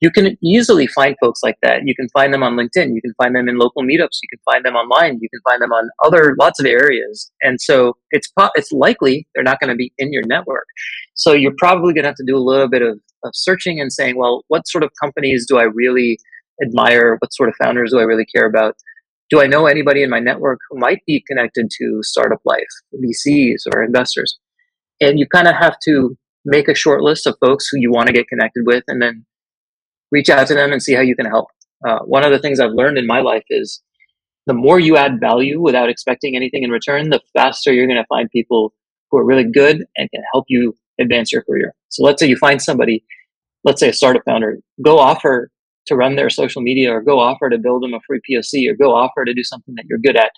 You 0.00 0.10
can 0.10 0.38
easily 0.42 0.86
find 0.86 1.14
folks 1.20 1.40
like 1.42 1.58
that. 1.62 1.82
You 1.84 1.94
can 1.94 2.08
find 2.08 2.32
them 2.32 2.42
on 2.42 2.56
LinkedIn. 2.56 2.94
You 2.94 3.02
can 3.02 3.12
find 3.22 3.36
them 3.36 3.50
in 3.50 3.58
local 3.58 3.82
meetups. 3.82 4.18
You 4.22 4.28
can 4.30 4.40
find 4.50 4.64
them 4.64 4.74
online. 4.74 5.18
You 5.20 5.28
can 5.28 5.40
find 5.48 5.60
them 5.60 5.72
on 5.72 5.90
other 6.02 6.34
lots 6.40 6.58
of 6.58 6.64
areas. 6.64 7.30
And 7.42 7.60
so 7.60 7.98
it's 8.12 8.32
it's 8.56 8.72
likely 8.72 9.28
they're 9.34 9.44
not 9.44 9.60
going 9.60 9.70
to 9.70 9.76
be 9.76 9.92
in 9.98 10.10
your 10.10 10.24
network. 10.24 10.66
So 11.14 11.34
you're 11.34 11.54
probably 11.58 11.92
going 11.92 12.04
to 12.04 12.08
have 12.08 12.16
to 12.16 12.24
do 12.26 12.36
a 12.36 12.40
little 12.40 12.68
bit 12.68 12.80
of, 12.80 12.98
of 13.24 13.32
searching 13.34 13.78
and 13.78 13.92
saying, 13.92 14.16
well, 14.16 14.42
what 14.48 14.66
sort 14.66 14.84
of 14.84 14.90
companies 15.00 15.46
do 15.46 15.58
I 15.58 15.64
really 15.64 16.18
admire? 16.64 17.16
What 17.20 17.34
sort 17.34 17.50
of 17.50 17.54
founders 17.62 17.90
do 17.92 17.98
I 17.98 18.04
really 18.04 18.26
care 18.34 18.46
about? 18.46 18.74
Do 19.32 19.40
I 19.40 19.46
know 19.46 19.64
anybody 19.64 20.02
in 20.02 20.10
my 20.10 20.20
network 20.20 20.60
who 20.68 20.78
might 20.78 21.00
be 21.06 21.24
connected 21.26 21.70
to 21.78 22.00
startup 22.02 22.40
life, 22.44 22.68
VCs 22.94 23.62
or 23.72 23.82
investors? 23.82 24.38
And 25.00 25.18
you 25.18 25.26
kind 25.26 25.48
of 25.48 25.54
have 25.54 25.78
to 25.86 26.18
make 26.44 26.68
a 26.68 26.74
short 26.74 27.00
list 27.00 27.26
of 27.26 27.38
folks 27.42 27.66
who 27.66 27.78
you 27.80 27.90
want 27.90 28.08
to 28.08 28.12
get 28.12 28.28
connected 28.28 28.64
with 28.66 28.84
and 28.88 29.00
then 29.00 29.24
reach 30.10 30.28
out 30.28 30.48
to 30.48 30.54
them 30.54 30.70
and 30.70 30.82
see 30.82 30.92
how 30.92 31.00
you 31.00 31.16
can 31.16 31.24
help. 31.24 31.46
Uh, 31.88 32.00
one 32.00 32.24
of 32.24 32.30
the 32.30 32.38
things 32.38 32.60
I've 32.60 32.72
learned 32.72 32.98
in 32.98 33.06
my 33.06 33.20
life 33.20 33.44
is 33.48 33.82
the 34.46 34.52
more 34.52 34.78
you 34.78 34.98
add 34.98 35.18
value 35.18 35.62
without 35.62 35.88
expecting 35.88 36.36
anything 36.36 36.62
in 36.62 36.70
return, 36.70 37.08
the 37.08 37.22
faster 37.34 37.72
you're 37.72 37.86
going 37.86 37.96
to 37.96 38.06
find 38.10 38.28
people 38.30 38.74
who 39.10 39.16
are 39.16 39.24
really 39.24 39.50
good 39.50 39.86
and 39.96 40.10
can 40.10 40.22
help 40.34 40.44
you 40.48 40.76
advance 41.00 41.32
your 41.32 41.42
career. 41.44 41.74
So 41.88 42.04
let's 42.04 42.20
say 42.20 42.28
you 42.28 42.36
find 42.36 42.60
somebody, 42.60 43.02
let's 43.64 43.80
say 43.80 43.88
a 43.88 43.94
startup 43.94 44.24
founder, 44.26 44.58
go 44.84 44.98
offer 44.98 45.50
to 45.86 45.96
run 45.96 46.16
their 46.16 46.30
social 46.30 46.62
media 46.62 46.92
or 46.92 47.02
go 47.02 47.18
offer 47.18 47.50
to 47.50 47.58
build 47.58 47.82
them 47.82 47.94
a 47.94 48.00
free 48.06 48.20
POC 48.28 48.70
or 48.70 48.74
go 48.74 48.94
offer 48.94 49.24
to 49.24 49.34
do 49.34 49.42
something 49.42 49.74
that 49.74 49.84
you're 49.88 49.98
good 49.98 50.16
at 50.16 50.30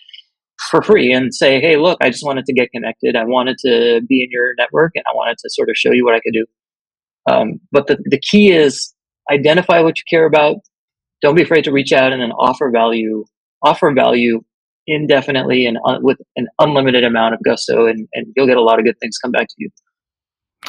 for 0.70 0.82
free 0.82 1.12
and 1.12 1.34
say, 1.34 1.60
hey, 1.60 1.76
look, 1.76 1.98
I 2.00 2.10
just 2.10 2.24
wanted 2.24 2.46
to 2.46 2.52
get 2.52 2.70
connected. 2.70 3.16
I 3.16 3.24
wanted 3.24 3.58
to 3.58 4.00
be 4.08 4.22
in 4.22 4.30
your 4.30 4.54
network 4.56 4.92
and 4.94 5.04
I 5.06 5.14
wanted 5.14 5.38
to 5.38 5.50
sort 5.50 5.68
of 5.68 5.76
show 5.76 5.92
you 5.92 6.04
what 6.04 6.14
I 6.14 6.20
could 6.20 6.32
do. 6.32 6.46
Um, 7.30 7.60
but 7.72 7.86
the, 7.86 7.98
the 8.04 8.18
key 8.20 8.52
is 8.52 8.94
identify 9.30 9.80
what 9.80 9.98
you 9.98 10.04
care 10.08 10.26
about. 10.26 10.56
Don't 11.22 11.34
be 11.34 11.42
afraid 11.42 11.64
to 11.64 11.72
reach 11.72 11.92
out 11.92 12.12
and 12.12 12.20
then 12.20 12.32
offer 12.32 12.70
value, 12.70 13.24
offer 13.62 13.92
value 13.92 14.42
indefinitely 14.86 15.66
and 15.66 15.78
un- 15.86 16.02
with 16.02 16.18
an 16.36 16.46
unlimited 16.58 17.04
amount 17.04 17.34
of 17.34 17.40
gusto, 17.42 17.86
and, 17.86 18.06
and 18.12 18.26
you'll 18.36 18.46
get 18.46 18.58
a 18.58 18.62
lot 18.62 18.78
of 18.78 18.84
good 18.84 18.98
things 19.00 19.16
come 19.18 19.30
back 19.32 19.48
to 19.48 19.54
you. 19.58 19.70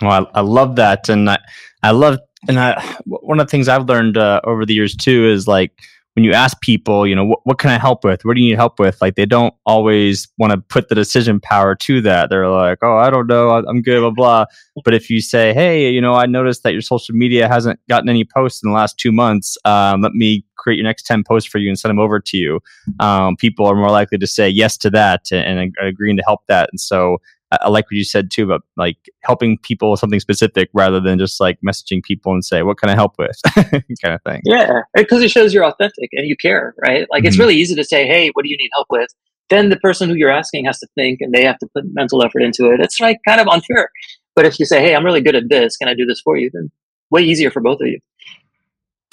Well, 0.01 0.29
I, 0.33 0.39
I 0.39 0.41
love 0.41 0.75
that, 0.75 1.09
and 1.09 1.29
I, 1.29 1.37
I 1.83 1.91
love, 1.91 2.19
and 2.47 2.59
I, 2.59 2.81
one 3.05 3.39
of 3.39 3.47
the 3.47 3.51
things 3.51 3.67
I've 3.67 3.87
learned 3.87 4.17
uh, 4.17 4.41
over 4.43 4.65
the 4.65 4.73
years 4.73 4.95
too 4.95 5.25
is 5.25 5.47
like 5.47 5.71
when 6.15 6.23
you 6.23 6.31
ask 6.31 6.59
people, 6.61 7.05
you 7.05 7.13
know, 7.13 7.25
what, 7.25 7.39
what 7.43 7.59
can 7.59 7.69
I 7.69 7.77
help 7.77 8.05
with? 8.05 8.23
What 8.23 8.35
do 8.35 8.41
you 8.41 8.49
need 8.49 8.55
help 8.55 8.79
with? 8.79 9.01
Like 9.01 9.15
they 9.15 9.25
don't 9.25 9.53
always 9.65 10.29
want 10.37 10.51
to 10.51 10.57
put 10.57 10.87
the 10.87 10.95
decision 10.95 11.41
power 11.41 11.75
to 11.75 11.99
that. 12.01 12.29
They're 12.29 12.47
like, 12.47 12.77
oh, 12.81 12.95
I 12.97 13.09
don't 13.09 13.27
know, 13.27 13.49
I'm 13.49 13.81
good, 13.81 13.99
blah 13.99 14.11
blah. 14.11 14.45
But 14.83 14.93
if 14.93 15.09
you 15.09 15.21
say, 15.21 15.53
hey, 15.53 15.89
you 15.89 15.99
know, 16.01 16.13
I 16.13 16.25
noticed 16.25 16.63
that 16.63 16.71
your 16.73 16.81
social 16.81 17.15
media 17.15 17.47
hasn't 17.47 17.79
gotten 17.89 18.07
any 18.09 18.23
posts 18.23 18.63
in 18.63 18.69
the 18.69 18.75
last 18.75 18.97
two 18.97 19.11
months. 19.11 19.57
Um, 19.65 20.01
let 20.01 20.13
me 20.13 20.45
create 20.57 20.77
your 20.77 20.85
next 20.85 21.03
ten 21.03 21.23
posts 21.23 21.49
for 21.49 21.57
you 21.57 21.69
and 21.69 21.77
send 21.77 21.89
them 21.89 21.99
over 21.99 22.19
to 22.19 22.37
you. 22.37 22.59
Um, 22.99 23.35
people 23.35 23.65
are 23.65 23.75
more 23.75 23.91
likely 23.91 24.17
to 24.17 24.27
say 24.27 24.47
yes 24.49 24.77
to 24.77 24.89
that 24.91 25.25
and, 25.31 25.59
and 25.59 25.73
agreeing 25.81 26.17
to 26.17 26.23
help 26.25 26.41
that. 26.47 26.69
And 26.71 26.79
so 26.79 27.17
I 27.51 27.69
like 27.69 27.85
what 27.85 27.91
you 27.91 28.03
said 28.03 28.31
too 28.31 28.43
about 28.43 28.63
like 28.75 28.97
helping 29.21 29.57
people 29.59 29.91
with 29.91 29.99
something 29.99 30.19
specific 30.19 30.69
rather 30.73 30.99
than 30.99 31.19
just 31.19 31.39
like 31.39 31.59
messaging 31.65 32.03
people 32.03 32.33
and 32.33 32.43
say, 32.43 32.63
what 32.63 32.77
can 32.77 32.89
I 32.89 32.95
help 32.95 33.15
with? 33.19 33.39
kind 33.55 34.15
of 34.15 34.21
thing. 34.23 34.41
Yeah. 34.45 34.81
Because 34.95 35.21
it 35.21 35.29
shows 35.29 35.53
you're 35.53 35.65
authentic 35.65 36.09
and 36.13 36.27
you 36.27 36.35
care, 36.35 36.73
right? 36.81 37.07
Like 37.11 37.21
mm-hmm. 37.21 37.27
it's 37.27 37.37
really 37.37 37.55
easy 37.55 37.75
to 37.75 37.83
say, 37.83 38.07
hey, 38.07 38.31
what 38.33 38.43
do 38.43 38.49
you 38.49 38.57
need 38.57 38.69
help 38.73 38.87
with? 38.89 39.09
Then 39.49 39.69
the 39.69 39.77
person 39.77 40.09
who 40.09 40.15
you're 40.15 40.31
asking 40.31 40.65
has 40.65 40.79
to 40.79 40.87
think 40.95 41.21
and 41.21 41.33
they 41.33 41.45
have 41.45 41.59
to 41.59 41.67
put 41.73 41.85
mental 41.93 42.23
effort 42.23 42.41
into 42.41 42.71
it. 42.71 42.79
It's 42.79 42.99
like 42.99 43.19
kind 43.27 43.39
of 43.39 43.47
unfair. 43.47 43.89
But 44.35 44.45
if 44.45 44.59
you 44.59 44.65
say, 44.65 44.81
hey, 44.81 44.95
I'm 44.95 45.05
really 45.05 45.21
good 45.21 45.35
at 45.35 45.49
this, 45.49 45.77
can 45.77 45.87
I 45.87 45.93
do 45.93 46.05
this 46.05 46.21
for 46.21 46.37
you? 46.37 46.49
Then 46.51 46.71
way 47.11 47.21
easier 47.21 47.51
for 47.51 47.61
both 47.61 47.79
of 47.79 47.87
you. 47.87 47.99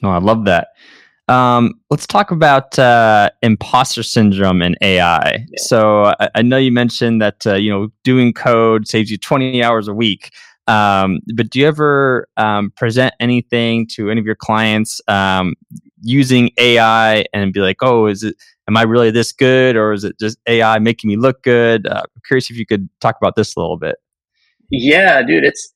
Oh, 0.02 0.08
I 0.08 0.18
love 0.18 0.46
that. 0.46 0.68
Um, 1.28 1.74
let's 1.88 2.06
talk 2.06 2.30
about 2.30 2.78
uh, 2.78 3.30
imposter 3.42 4.02
syndrome 4.02 4.60
and 4.60 4.76
AI. 4.80 5.46
Yeah. 5.48 5.56
So 5.56 6.04
I, 6.18 6.28
I, 6.34 6.42
know 6.42 6.56
you 6.56 6.72
mentioned 6.72 7.22
that 7.22 7.46
uh, 7.46 7.54
you 7.54 7.70
know 7.70 7.88
doing 8.02 8.32
code 8.32 8.88
saves 8.88 9.10
you 9.10 9.18
20 9.18 9.62
hours 9.62 9.86
a 9.86 9.94
week. 9.94 10.30
Um, 10.66 11.20
but 11.34 11.50
do 11.50 11.60
you 11.60 11.66
ever 11.66 12.28
um, 12.36 12.72
present 12.76 13.14
anything 13.20 13.86
to 13.88 14.10
any 14.10 14.20
of 14.20 14.26
your 14.26 14.36
clients 14.36 15.00
um, 15.08 15.54
using 16.02 16.50
AI 16.58 17.24
and 17.32 17.52
be 17.52 17.60
like, 17.60 17.78
"Oh, 17.82 18.06
is 18.06 18.24
it? 18.24 18.36
Am 18.68 18.76
I 18.76 18.82
really 18.82 19.10
this 19.10 19.32
good, 19.32 19.76
or 19.76 19.92
is 19.92 20.04
it 20.04 20.18
just 20.18 20.38
AI 20.46 20.78
making 20.80 21.08
me 21.08 21.16
look 21.16 21.42
good?" 21.42 21.86
Uh, 21.86 22.02
I'm 22.04 22.22
curious 22.26 22.50
if 22.50 22.56
you 22.56 22.66
could 22.66 22.88
talk 23.00 23.16
about 23.20 23.36
this 23.36 23.56
a 23.56 23.60
little 23.60 23.76
bit. 23.76 23.96
Yeah, 24.70 25.22
dude, 25.22 25.44
it's 25.44 25.72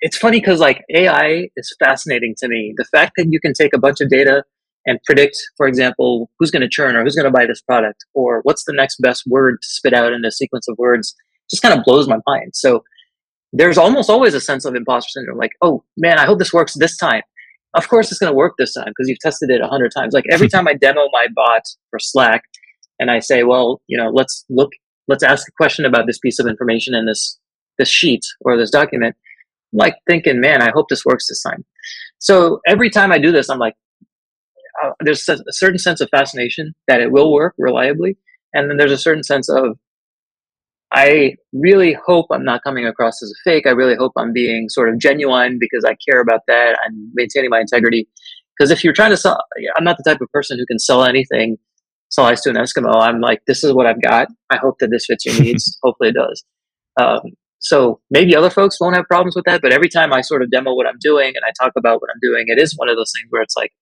it's 0.00 0.16
funny 0.16 0.40
because 0.40 0.60
like 0.60 0.84
AI 0.94 1.48
is 1.56 1.74
fascinating 1.78 2.34
to 2.38 2.48
me. 2.48 2.74
The 2.76 2.84
fact 2.84 3.12
that 3.16 3.28
you 3.30 3.40
can 3.40 3.52
take 3.52 3.74
a 3.74 3.78
bunch 3.78 4.00
of 4.00 4.08
data 4.08 4.44
and 4.86 4.98
predict, 5.04 5.36
for 5.56 5.66
example, 5.66 6.30
who's 6.38 6.50
going 6.50 6.62
to 6.62 6.68
churn 6.68 6.96
or 6.96 7.02
who's 7.02 7.14
going 7.14 7.26
to 7.26 7.30
buy 7.30 7.46
this 7.46 7.60
product 7.60 8.04
or 8.14 8.40
what's 8.44 8.64
the 8.64 8.72
next 8.72 8.96
best 9.00 9.24
word 9.26 9.58
to 9.60 9.68
spit 9.68 9.92
out 9.92 10.12
in 10.12 10.24
a 10.24 10.30
sequence 10.30 10.66
of 10.68 10.78
words 10.78 11.14
just 11.50 11.62
kind 11.62 11.76
of 11.76 11.84
blows 11.84 12.08
my 12.08 12.18
mind. 12.26 12.52
So 12.54 12.84
there's 13.52 13.78
almost 13.78 14.08
always 14.08 14.34
a 14.34 14.40
sense 14.40 14.64
of 14.64 14.74
imposter 14.74 15.10
syndrome 15.10 15.38
like, 15.38 15.52
oh 15.60 15.84
man, 15.96 16.18
I 16.18 16.26
hope 16.26 16.38
this 16.38 16.52
works 16.52 16.74
this 16.74 16.96
time. 16.96 17.22
Of 17.74 17.88
course 17.88 18.10
it's 18.10 18.18
going 18.18 18.32
to 18.32 18.36
work 18.36 18.54
this 18.58 18.74
time 18.74 18.86
because 18.86 19.08
you've 19.08 19.18
tested 19.18 19.50
it 19.50 19.60
a 19.60 19.66
hundred 19.66 19.92
times. 19.96 20.14
Like 20.14 20.24
every 20.30 20.48
time 20.54 20.68
I 20.68 20.74
demo 20.74 21.08
my 21.12 21.26
bot 21.34 21.62
for 21.90 21.98
Slack 21.98 22.42
and 22.98 23.10
I 23.10 23.18
say, 23.18 23.42
well, 23.42 23.80
you 23.86 23.98
know, 23.98 24.10
let's 24.10 24.44
look, 24.48 24.70
let's 25.08 25.24
ask 25.24 25.48
a 25.48 25.52
question 25.52 25.84
about 25.84 26.06
this 26.06 26.18
piece 26.18 26.38
of 26.38 26.46
information 26.46 26.94
in 26.94 27.06
this, 27.06 27.38
this 27.78 27.88
sheet 27.88 28.24
or 28.42 28.56
this 28.56 28.70
document. 28.70 29.16
I'm 29.72 29.78
like 29.78 29.96
thinking, 30.06 30.40
man, 30.40 30.62
I 30.62 30.70
hope 30.70 30.86
this 30.88 31.04
works 31.04 31.26
this 31.28 31.42
time. 31.42 31.64
So 32.18 32.60
every 32.66 32.90
time 32.90 33.12
I 33.12 33.18
do 33.18 33.32
this, 33.32 33.48
I'm 33.48 33.58
like, 33.58 33.74
uh, 34.82 34.90
there's 35.00 35.28
a 35.28 35.38
certain 35.50 35.78
sense 35.78 36.00
of 36.00 36.08
fascination 36.10 36.74
that 36.88 37.00
it 37.00 37.12
will 37.12 37.32
work 37.32 37.54
reliably, 37.58 38.16
and 38.54 38.70
then 38.70 38.76
there's 38.76 38.92
a 38.92 38.98
certain 38.98 39.22
sense 39.22 39.48
of 39.48 39.78
I 40.92 41.36
really 41.52 41.96
hope 42.04 42.26
I'm 42.32 42.44
not 42.44 42.64
coming 42.64 42.86
across 42.86 43.22
as 43.22 43.30
a 43.30 43.38
fake. 43.48 43.66
I 43.66 43.70
really 43.70 43.94
hope 43.94 44.12
I'm 44.16 44.32
being 44.32 44.68
sort 44.68 44.88
of 44.88 44.98
genuine 44.98 45.58
because 45.60 45.84
I 45.84 45.94
care 46.08 46.20
about 46.20 46.40
that. 46.48 46.78
I'm 46.84 47.10
maintaining 47.14 47.50
my 47.50 47.60
integrity. 47.60 48.08
Because 48.58 48.70
if 48.70 48.82
you're 48.82 48.92
trying 48.92 49.10
to 49.10 49.16
sell, 49.16 49.38
I'm 49.76 49.84
not 49.84 49.96
the 49.96 50.02
type 50.02 50.20
of 50.20 50.28
person 50.32 50.58
who 50.58 50.66
can 50.66 50.78
sell 50.78 51.04
anything, 51.04 51.58
sell 52.10 52.24
ice 52.24 52.42
to 52.42 52.50
an 52.50 52.56
Eskimo. 52.56 52.94
I'm 52.94 53.20
like, 53.20 53.40
this 53.46 53.62
is 53.62 53.72
what 53.72 53.86
I've 53.86 54.02
got. 54.02 54.28
I 54.50 54.56
hope 54.56 54.78
that 54.80 54.90
this 54.90 55.06
fits 55.06 55.24
your 55.24 55.40
needs. 55.40 55.78
Hopefully 55.82 56.10
it 56.10 56.16
does. 56.16 56.44
Um, 57.00 57.20
so 57.60 58.00
maybe 58.10 58.34
other 58.34 58.50
folks 58.50 58.80
won't 58.80 58.96
have 58.96 59.06
problems 59.06 59.36
with 59.36 59.44
that. 59.44 59.62
But 59.62 59.72
every 59.72 59.88
time 59.88 60.12
I 60.12 60.22
sort 60.22 60.42
of 60.42 60.50
demo 60.50 60.74
what 60.74 60.86
I'm 60.86 60.98
doing 61.00 61.28
and 61.28 61.44
I 61.46 61.52
talk 61.62 61.72
about 61.76 62.00
what 62.00 62.10
I'm 62.12 62.20
doing, 62.20 62.46
it 62.48 62.58
is 62.58 62.76
one 62.76 62.88
of 62.88 62.96
those 62.96 63.12
things 63.14 63.28
where 63.30 63.42
it's 63.42 63.56
like, 63.56 63.72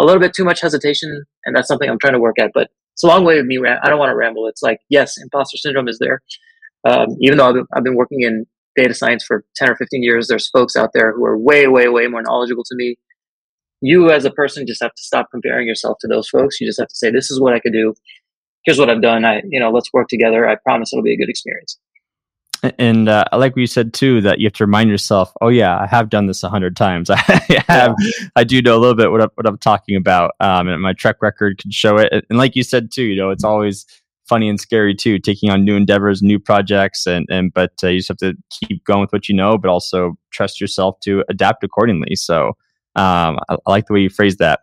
a 0.00 0.04
little 0.04 0.20
bit 0.20 0.32
too 0.34 0.44
much 0.44 0.60
hesitation, 0.60 1.24
and 1.44 1.54
that's 1.54 1.68
something 1.68 1.88
I'm 1.88 1.98
trying 1.98 2.14
to 2.14 2.20
work 2.20 2.38
at. 2.40 2.50
But 2.54 2.68
it's 2.94 3.04
a 3.04 3.06
long 3.06 3.24
way 3.24 3.38
of 3.38 3.46
me. 3.46 3.58
I 3.58 3.88
don't 3.88 3.98
want 3.98 4.10
to 4.10 4.16
ramble. 4.16 4.46
It's 4.46 4.62
like 4.62 4.78
yes, 4.88 5.16
imposter 5.20 5.56
syndrome 5.58 5.88
is 5.88 5.98
there. 5.98 6.22
Um, 6.84 7.08
even 7.20 7.38
though 7.38 7.48
I've 7.48 7.54
been, 7.54 7.66
I've 7.74 7.84
been 7.84 7.96
working 7.96 8.22
in 8.22 8.46
data 8.76 8.94
science 8.94 9.24
for 9.24 9.44
10 9.56 9.70
or 9.70 9.76
15 9.76 10.02
years, 10.02 10.28
there's 10.28 10.48
folks 10.48 10.76
out 10.76 10.90
there 10.94 11.12
who 11.12 11.24
are 11.24 11.38
way, 11.38 11.66
way, 11.66 11.88
way 11.88 12.06
more 12.06 12.22
knowledgeable 12.22 12.64
to 12.64 12.74
me. 12.74 12.96
You 13.82 14.10
as 14.10 14.24
a 14.24 14.30
person 14.30 14.66
just 14.66 14.82
have 14.82 14.94
to 14.94 15.02
stop 15.02 15.26
comparing 15.30 15.66
yourself 15.66 15.98
to 16.00 16.08
those 16.08 16.28
folks. 16.28 16.60
You 16.60 16.66
just 16.66 16.80
have 16.80 16.88
to 16.88 16.94
say, 16.94 17.10
this 17.10 17.30
is 17.30 17.40
what 17.40 17.54
I 17.54 17.60
could 17.60 17.72
do. 17.72 17.94
Here's 18.64 18.78
what 18.78 18.90
I've 18.90 19.02
done. 19.02 19.24
I, 19.24 19.42
you 19.48 19.58
know, 19.58 19.70
let's 19.70 19.92
work 19.92 20.08
together. 20.08 20.48
I 20.48 20.56
promise 20.56 20.92
it'll 20.92 21.02
be 21.02 21.14
a 21.14 21.16
good 21.16 21.30
experience. 21.30 21.78
And 22.78 23.08
uh, 23.08 23.24
I 23.32 23.36
like 23.36 23.52
what 23.52 23.60
you 23.60 23.66
said 23.66 23.94
too 23.94 24.20
that 24.20 24.38
you 24.38 24.46
have 24.46 24.52
to 24.54 24.64
remind 24.64 24.90
yourself, 24.90 25.32
oh 25.40 25.48
yeah, 25.48 25.78
I 25.78 25.86
have 25.86 26.10
done 26.10 26.26
this 26.26 26.42
a 26.42 26.48
hundred 26.48 26.76
times. 26.76 27.08
I 27.10 27.16
have, 27.16 27.94
yeah. 27.98 28.28
I 28.36 28.44
do 28.44 28.60
know 28.60 28.76
a 28.76 28.78
little 28.78 28.94
bit 28.94 29.10
what 29.10 29.22
I'm, 29.22 29.30
what 29.34 29.46
I'm 29.46 29.58
talking 29.58 29.96
about, 29.96 30.32
um, 30.40 30.68
and 30.68 30.82
my 30.82 30.92
track 30.92 31.16
record 31.22 31.58
can 31.58 31.70
show 31.70 31.96
it. 31.96 32.12
And 32.28 32.38
like 32.38 32.56
you 32.56 32.62
said 32.62 32.90
too, 32.92 33.04
you 33.04 33.16
know, 33.16 33.30
it's 33.30 33.44
always 33.44 33.86
funny 34.28 34.48
and 34.48 34.60
scary 34.60 34.94
too, 34.94 35.18
taking 35.18 35.50
on 35.50 35.64
new 35.64 35.74
endeavors, 35.74 36.22
new 36.22 36.38
projects, 36.38 37.06
and 37.06 37.26
and 37.30 37.52
but 37.52 37.72
uh, 37.82 37.88
you 37.88 37.98
just 37.98 38.08
have 38.08 38.18
to 38.18 38.34
keep 38.50 38.84
going 38.84 39.00
with 39.00 39.12
what 39.12 39.28
you 39.28 39.34
know, 39.34 39.56
but 39.56 39.70
also 39.70 40.16
trust 40.30 40.60
yourself 40.60 41.00
to 41.00 41.24
adapt 41.28 41.64
accordingly. 41.64 42.14
So 42.14 42.48
um, 42.96 43.38
I, 43.48 43.56
I 43.66 43.70
like 43.70 43.86
the 43.86 43.94
way 43.94 44.00
you 44.00 44.10
phrase 44.10 44.36
that. 44.36 44.60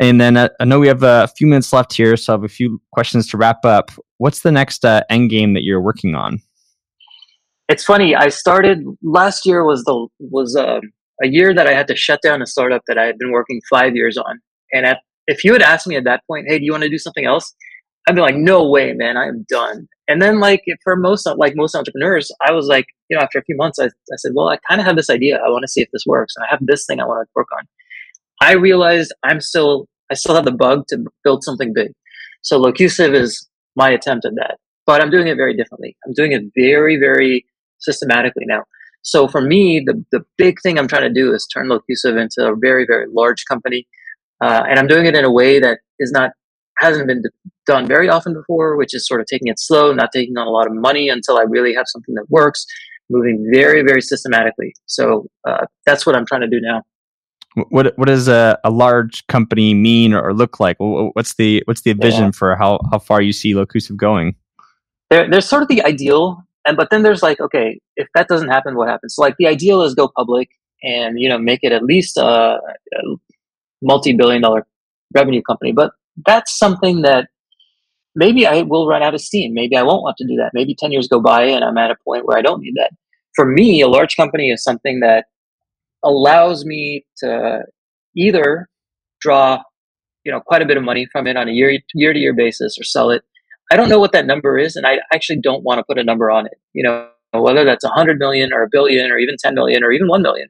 And 0.00 0.20
then 0.20 0.36
uh, 0.36 0.48
I 0.58 0.64
know 0.64 0.80
we 0.80 0.88
have 0.88 1.02
a 1.04 1.28
few 1.36 1.46
minutes 1.46 1.72
left 1.72 1.92
here, 1.92 2.16
so 2.16 2.32
I 2.32 2.34
have 2.34 2.44
a 2.44 2.48
few 2.48 2.80
questions 2.92 3.28
to 3.28 3.36
wrap 3.36 3.64
up. 3.64 3.90
What's 4.24 4.40
the 4.40 4.52
next 4.52 4.86
uh, 4.86 5.02
end 5.10 5.28
game 5.28 5.52
that 5.52 5.64
you're 5.64 5.82
working 5.82 6.14
on? 6.14 6.40
It's 7.68 7.84
funny. 7.84 8.16
I 8.16 8.30
started 8.30 8.82
last 9.02 9.44
year 9.44 9.66
was 9.66 9.84
the 9.84 10.08
was 10.18 10.56
uh, 10.56 10.80
a 11.22 11.26
year 11.26 11.52
that 11.52 11.66
I 11.66 11.74
had 11.74 11.86
to 11.88 11.94
shut 11.94 12.20
down 12.22 12.40
a 12.40 12.46
startup 12.46 12.80
that 12.86 12.96
I 12.96 13.04
had 13.04 13.18
been 13.18 13.32
working 13.32 13.60
five 13.68 13.94
years 13.94 14.16
on. 14.16 14.40
And 14.72 14.86
at, 14.86 15.00
if 15.26 15.44
you 15.44 15.52
had 15.52 15.60
asked 15.60 15.86
me 15.86 15.96
at 15.96 16.04
that 16.04 16.22
point, 16.26 16.46
"Hey, 16.48 16.58
do 16.58 16.64
you 16.64 16.72
want 16.72 16.84
to 16.84 16.88
do 16.88 16.96
something 16.96 17.26
else?" 17.26 17.54
I'd 18.08 18.14
be 18.14 18.22
like, 18.22 18.36
"No 18.36 18.66
way, 18.66 18.94
man! 18.94 19.18
I 19.18 19.26
am 19.26 19.44
done." 19.46 19.88
And 20.08 20.22
then, 20.22 20.40
like 20.40 20.62
for 20.82 20.96
most 20.96 21.28
like 21.36 21.52
most 21.54 21.74
entrepreneurs, 21.74 22.32
I 22.48 22.52
was 22.52 22.66
like, 22.66 22.86
you 23.10 23.18
know, 23.18 23.22
after 23.22 23.38
a 23.38 23.44
few 23.44 23.58
months, 23.58 23.78
I, 23.78 23.88
I 23.88 24.16
said, 24.16 24.32
"Well, 24.34 24.48
I 24.48 24.56
kind 24.66 24.80
of 24.80 24.86
have 24.86 24.96
this 24.96 25.10
idea. 25.10 25.36
I 25.36 25.50
want 25.50 25.64
to 25.64 25.68
see 25.68 25.82
if 25.82 25.90
this 25.92 26.04
works, 26.06 26.32
and 26.34 26.46
I 26.46 26.48
have 26.50 26.60
this 26.62 26.86
thing 26.86 26.98
I 26.98 27.04
want 27.04 27.28
to 27.28 27.30
work 27.34 27.48
on." 27.58 27.68
I 28.40 28.52
realized 28.52 29.12
I'm 29.22 29.42
still 29.42 29.86
I 30.10 30.14
still 30.14 30.34
have 30.34 30.46
the 30.46 30.52
bug 30.52 30.84
to 30.88 31.04
build 31.24 31.44
something 31.44 31.74
big. 31.74 31.92
So 32.40 32.56
Locusive 32.56 33.12
is 33.12 33.46
my 33.76 33.90
attempt 33.90 34.24
at 34.24 34.34
that, 34.36 34.58
but 34.86 35.02
I'm 35.02 35.10
doing 35.10 35.28
it 35.28 35.36
very 35.36 35.56
differently. 35.56 35.96
I'm 36.06 36.12
doing 36.12 36.32
it 36.32 36.42
very, 36.56 36.96
very 36.96 37.44
systematically 37.78 38.44
now. 38.46 38.64
So 39.02 39.28
for 39.28 39.40
me, 39.40 39.82
the, 39.84 40.02
the 40.12 40.24
big 40.38 40.56
thing 40.62 40.78
I'm 40.78 40.88
trying 40.88 41.02
to 41.02 41.12
do 41.12 41.32
is 41.34 41.46
turn 41.46 41.68
Locusive 41.68 42.16
into 42.16 42.46
a 42.46 42.56
very, 42.56 42.86
very 42.86 43.06
large 43.12 43.44
company. 43.46 43.86
Uh, 44.40 44.62
and 44.68 44.78
I'm 44.78 44.86
doing 44.86 45.06
it 45.06 45.14
in 45.14 45.24
a 45.24 45.30
way 45.30 45.60
that 45.60 45.78
is 45.98 46.10
not, 46.10 46.30
hasn't 46.78 47.06
been 47.06 47.22
done 47.66 47.86
very 47.86 48.08
often 48.08 48.32
before, 48.32 48.76
which 48.76 48.94
is 48.94 49.06
sort 49.06 49.20
of 49.20 49.26
taking 49.26 49.48
it 49.48 49.60
slow, 49.60 49.92
not 49.92 50.10
taking 50.12 50.36
on 50.38 50.46
a 50.46 50.50
lot 50.50 50.66
of 50.66 50.72
money 50.74 51.08
until 51.08 51.36
I 51.36 51.42
really 51.42 51.74
have 51.74 51.84
something 51.86 52.14
that 52.14 52.26
works, 52.30 52.64
moving 53.10 53.46
very, 53.52 53.82
very 53.82 54.00
systematically. 54.00 54.74
So 54.86 55.26
uh, 55.46 55.66
that's 55.86 56.06
what 56.06 56.16
I'm 56.16 56.26
trying 56.26 56.40
to 56.40 56.48
do 56.48 56.60
now. 56.60 56.82
What 57.68 57.96
what 57.96 58.08
does 58.08 58.28
a, 58.28 58.58
a 58.64 58.70
large 58.70 59.26
company 59.28 59.74
mean 59.74 60.12
or 60.12 60.34
look 60.34 60.58
like? 60.58 60.76
What's 60.78 61.34
the 61.34 61.62
what's 61.66 61.82
the 61.82 61.92
vision 61.92 62.26
yeah. 62.26 62.30
for 62.32 62.56
how, 62.56 62.80
how 62.90 62.98
far 62.98 63.22
you 63.22 63.32
see 63.32 63.54
Locusive 63.54 63.96
going? 63.96 64.34
There, 65.10 65.30
there's 65.30 65.48
sort 65.48 65.62
of 65.62 65.68
the 65.68 65.82
ideal, 65.82 66.42
and 66.66 66.76
but 66.76 66.90
then 66.90 67.02
there's 67.02 67.22
like, 67.22 67.40
okay, 67.40 67.80
if 67.96 68.08
that 68.14 68.28
doesn't 68.28 68.48
happen, 68.48 68.76
what 68.76 68.88
happens? 68.88 69.14
So 69.14 69.22
like 69.22 69.36
the 69.38 69.46
ideal 69.46 69.82
is 69.82 69.94
go 69.94 70.10
public 70.16 70.50
and 70.82 71.20
you 71.20 71.28
know 71.28 71.38
make 71.38 71.60
it 71.62 71.72
at 71.72 71.84
least 71.84 72.16
a, 72.16 72.22
a 72.24 72.60
multi-billion 73.82 74.42
dollar 74.42 74.66
revenue 75.14 75.42
company. 75.42 75.72
But 75.72 75.92
that's 76.26 76.56
something 76.58 77.02
that 77.02 77.28
maybe 78.14 78.46
I 78.46 78.62
will 78.62 78.88
run 78.88 79.02
out 79.02 79.14
of 79.14 79.20
steam. 79.20 79.54
Maybe 79.54 79.76
I 79.76 79.82
won't 79.82 80.02
want 80.02 80.16
to 80.18 80.26
do 80.26 80.36
that. 80.36 80.50
Maybe 80.54 80.74
10 80.74 80.92
years 80.92 81.08
go 81.08 81.20
by 81.20 81.44
and 81.44 81.64
I'm 81.64 81.78
at 81.78 81.90
a 81.90 81.96
point 82.04 82.26
where 82.26 82.38
I 82.38 82.42
don't 82.42 82.60
need 82.60 82.74
that. 82.76 82.90
For 83.34 83.44
me, 83.44 83.80
a 83.80 83.88
large 83.88 84.16
company 84.16 84.50
is 84.50 84.62
something 84.62 85.00
that 85.00 85.26
allows 86.04 86.64
me 86.64 87.04
to 87.18 87.62
either 88.16 88.68
draw, 89.20 89.62
you 90.24 90.32
know, 90.32 90.40
quite 90.40 90.62
a 90.62 90.66
bit 90.66 90.76
of 90.76 90.84
money 90.84 91.06
from 91.10 91.26
it 91.26 91.36
on 91.36 91.48
a 91.48 91.52
year 91.52 91.78
year 91.94 92.12
to 92.12 92.18
year 92.18 92.34
basis 92.34 92.78
or 92.78 92.84
sell 92.84 93.10
it. 93.10 93.22
I 93.72 93.76
don't 93.76 93.88
know 93.88 93.98
what 93.98 94.12
that 94.12 94.26
number 94.26 94.58
is 94.58 94.76
and 94.76 94.86
I 94.86 95.00
actually 95.12 95.40
don't 95.40 95.64
want 95.64 95.78
to 95.78 95.84
put 95.84 95.98
a 95.98 96.04
number 96.04 96.30
on 96.30 96.46
it. 96.46 96.58
You 96.72 96.84
know, 96.84 97.08
whether 97.32 97.64
that's 97.64 97.84
a 97.84 97.88
100 97.88 98.18
million 98.18 98.52
or 98.52 98.62
a 98.62 98.68
billion 98.70 99.10
or 99.10 99.18
even 99.18 99.36
10 99.38 99.54
million 99.54 99.82
or 99.82 99.90
even 99.90 100.08
1 100.08 100.22
million. 100.22 100.48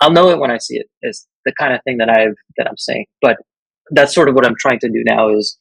I'll 0.00 0.12
know 0.12 0.28
it 0.30 0.38
when 0.38 0.50
I 0.50 0.58
see 0.58 0.76
it. 0.76 0.86
Is 1.02 1.26
the 1.44 1.52
kind 1.52 1.72
of 1.72 1.82
thing 1.84 1.98
that 1.98 2.10
I've 2.10 2.34
that 2.56 2.66
I'm 2.68 2.76
saying. 2.76 3.06
But 3.22 3.36
that's 3.90 4.14
sort 4.14 4.28
of 4.28 4.34
what 4.34 4.44
I'm 4.46 4.56
trying 4.58 4.80
to 4.80 4.88
do 4.88 5.02
now 5.04 5.30
is 5.30 5.56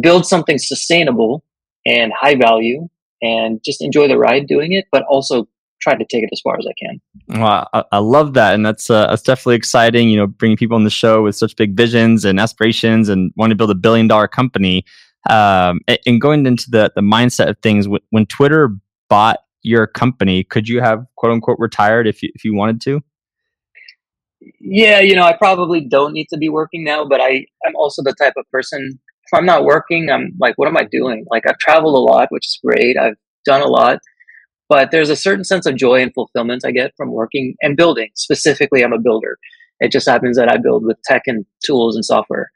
build 0.00 0.26
something 0.26 0.58
sustainable 0.58 1.44
and 1.84 2.12
high 2.18 2.36
value 2.36 2.88
and 3.20 3.60
just 3.64 3.82
enjoy 3.82 4.08
the 4.08 4.18
ride 4.18 4.46
doing 4.46 4.72
it, 4.72 4.86
but 4.90 5.04
also 5.08 5.48
try 5.82 5.94
to 5.94 6.04
take 6.04 6.22
it 6.22 6.30
as 6.32 6.40
far 6.40 6.56
as 6.58 6.66
I 6.66 6.72
can. 6.78 7.00
Well, 7.40 7.68
I, 7.72 7.84
I 7.92 7.98
love 7.98 8.34
that, 8.34 8.54
and 8.54 8.64
that's 8.64 8.88
uh, 8.88 9.08
that's 9.08 9.22
definitely 9.22 9.56
exciting. 9.56 10.08
You 10.08 10.18
know, 10.18 10.26
bringing 10.26 10.56
people 10.56 10.76
on 10.76 10.84
the 10.84 10.90
show 10.90 11.22
with 11.22 11.36
such 11.36 11.56
big 11.56 11.76
visions 11.76 12.24
and 12.24 12.40
aspirations, 12.40 13.08
and 13.08 13.32
wanting 13.36 13.52
to 13.52 13.56
build 13.56 13.70
a 13.70 13.74
billion 13.76 14.08
dollar 14.08 14.28
company. 14.28 14.84
Um, 15.30 15.80
and 16.06 16.20
going 16.20 16.46
into 16.46 16.70
the 16.70 16.92
the 16.94 17.02
mindset 17.02 17.48
of 17.48 17.58
things, 17.62 17.86
when 18.10 18.26
Twitter 18.26 18.70
bought 19.08 19.40
your 19.62 19.86
company, 19.86 20.44
could 20.44 20.68
you 20.68 20.80
have 20.80 21.04
quote 21.16 21.32
unquote 21.32 21.58
retired 21.58 22.06
if 22.06 22.22
you 22.22 22.30
if 22.34 22.44
you 22.44 22.54
wanted 22.54 22.80
to? 22.82 23.02
yeah, 24.60 25.00
you 25.00 25.14
know, 25.14 25.24
I 25.24 25.34
probably 25.36 25.80
don't 25.80 26.12
need 26.12 26.28
to 26.30 26.38
be 26.38 26.48
working 26.48 26.84
now, 26.84 27.04
but 27.04 27.20
I, 27.20 27.46
I'm 27.66 27.76
also 27.76 28.02
the 28.02 28.14
type 28.14 28.34
of 28.36 28.44
person, 28.50 28.98
if 29.24 29.38
I'm 29.38 29.46
not 29.46 29.64
working, 29.64 30.10
I'm 30.10 30.32
like, 30.40 30.56
what 30.56 30.68
am 30.68 30.76
I 30.76 30.84
doing? 30.84 31.24
Like, 31.30 31.44
I've 31.46 31.58
traveled 31.58 31.94
a 31.94 31.98
lot, 31.98 32.28
which 32.30 32.46
is 32.46 32.58
great. 32.64 32.96
I've 32.96 33.16
done 33.44 33.62
a 33.62 33.66
lot, 33.66 33.98
but 34.72 34.90
there's 34.90 35.10
a 35.10 35.16
certain 35.16 35.44
sense 35.44 35.66
of 35.66 35.76
joy 35.76 36.00
and 36.00 36.14
fulfillment 36.14 36.64
I 36.64 36.70
get 36.70 36.94
from 36.96 37.12
working 37.12 37.56
and 37.60 37.76
building. 37.76 38.08
Specifically, 38.14 38.82
I'm 38.82 38.94
a 38.94 38.98
builder. 38.98 39.36
It 39.80 39.92
just 39.92 40.08
happens 40.08 40.38
that 40.38 40.50
I 40.50 40.56
build 40.56 40.86
with 40.86 40.96
tech 41.04 41.24
and 41.26 41.44
tools 41.62 41.94
and 41.94 42.02
software. 42.02 42.50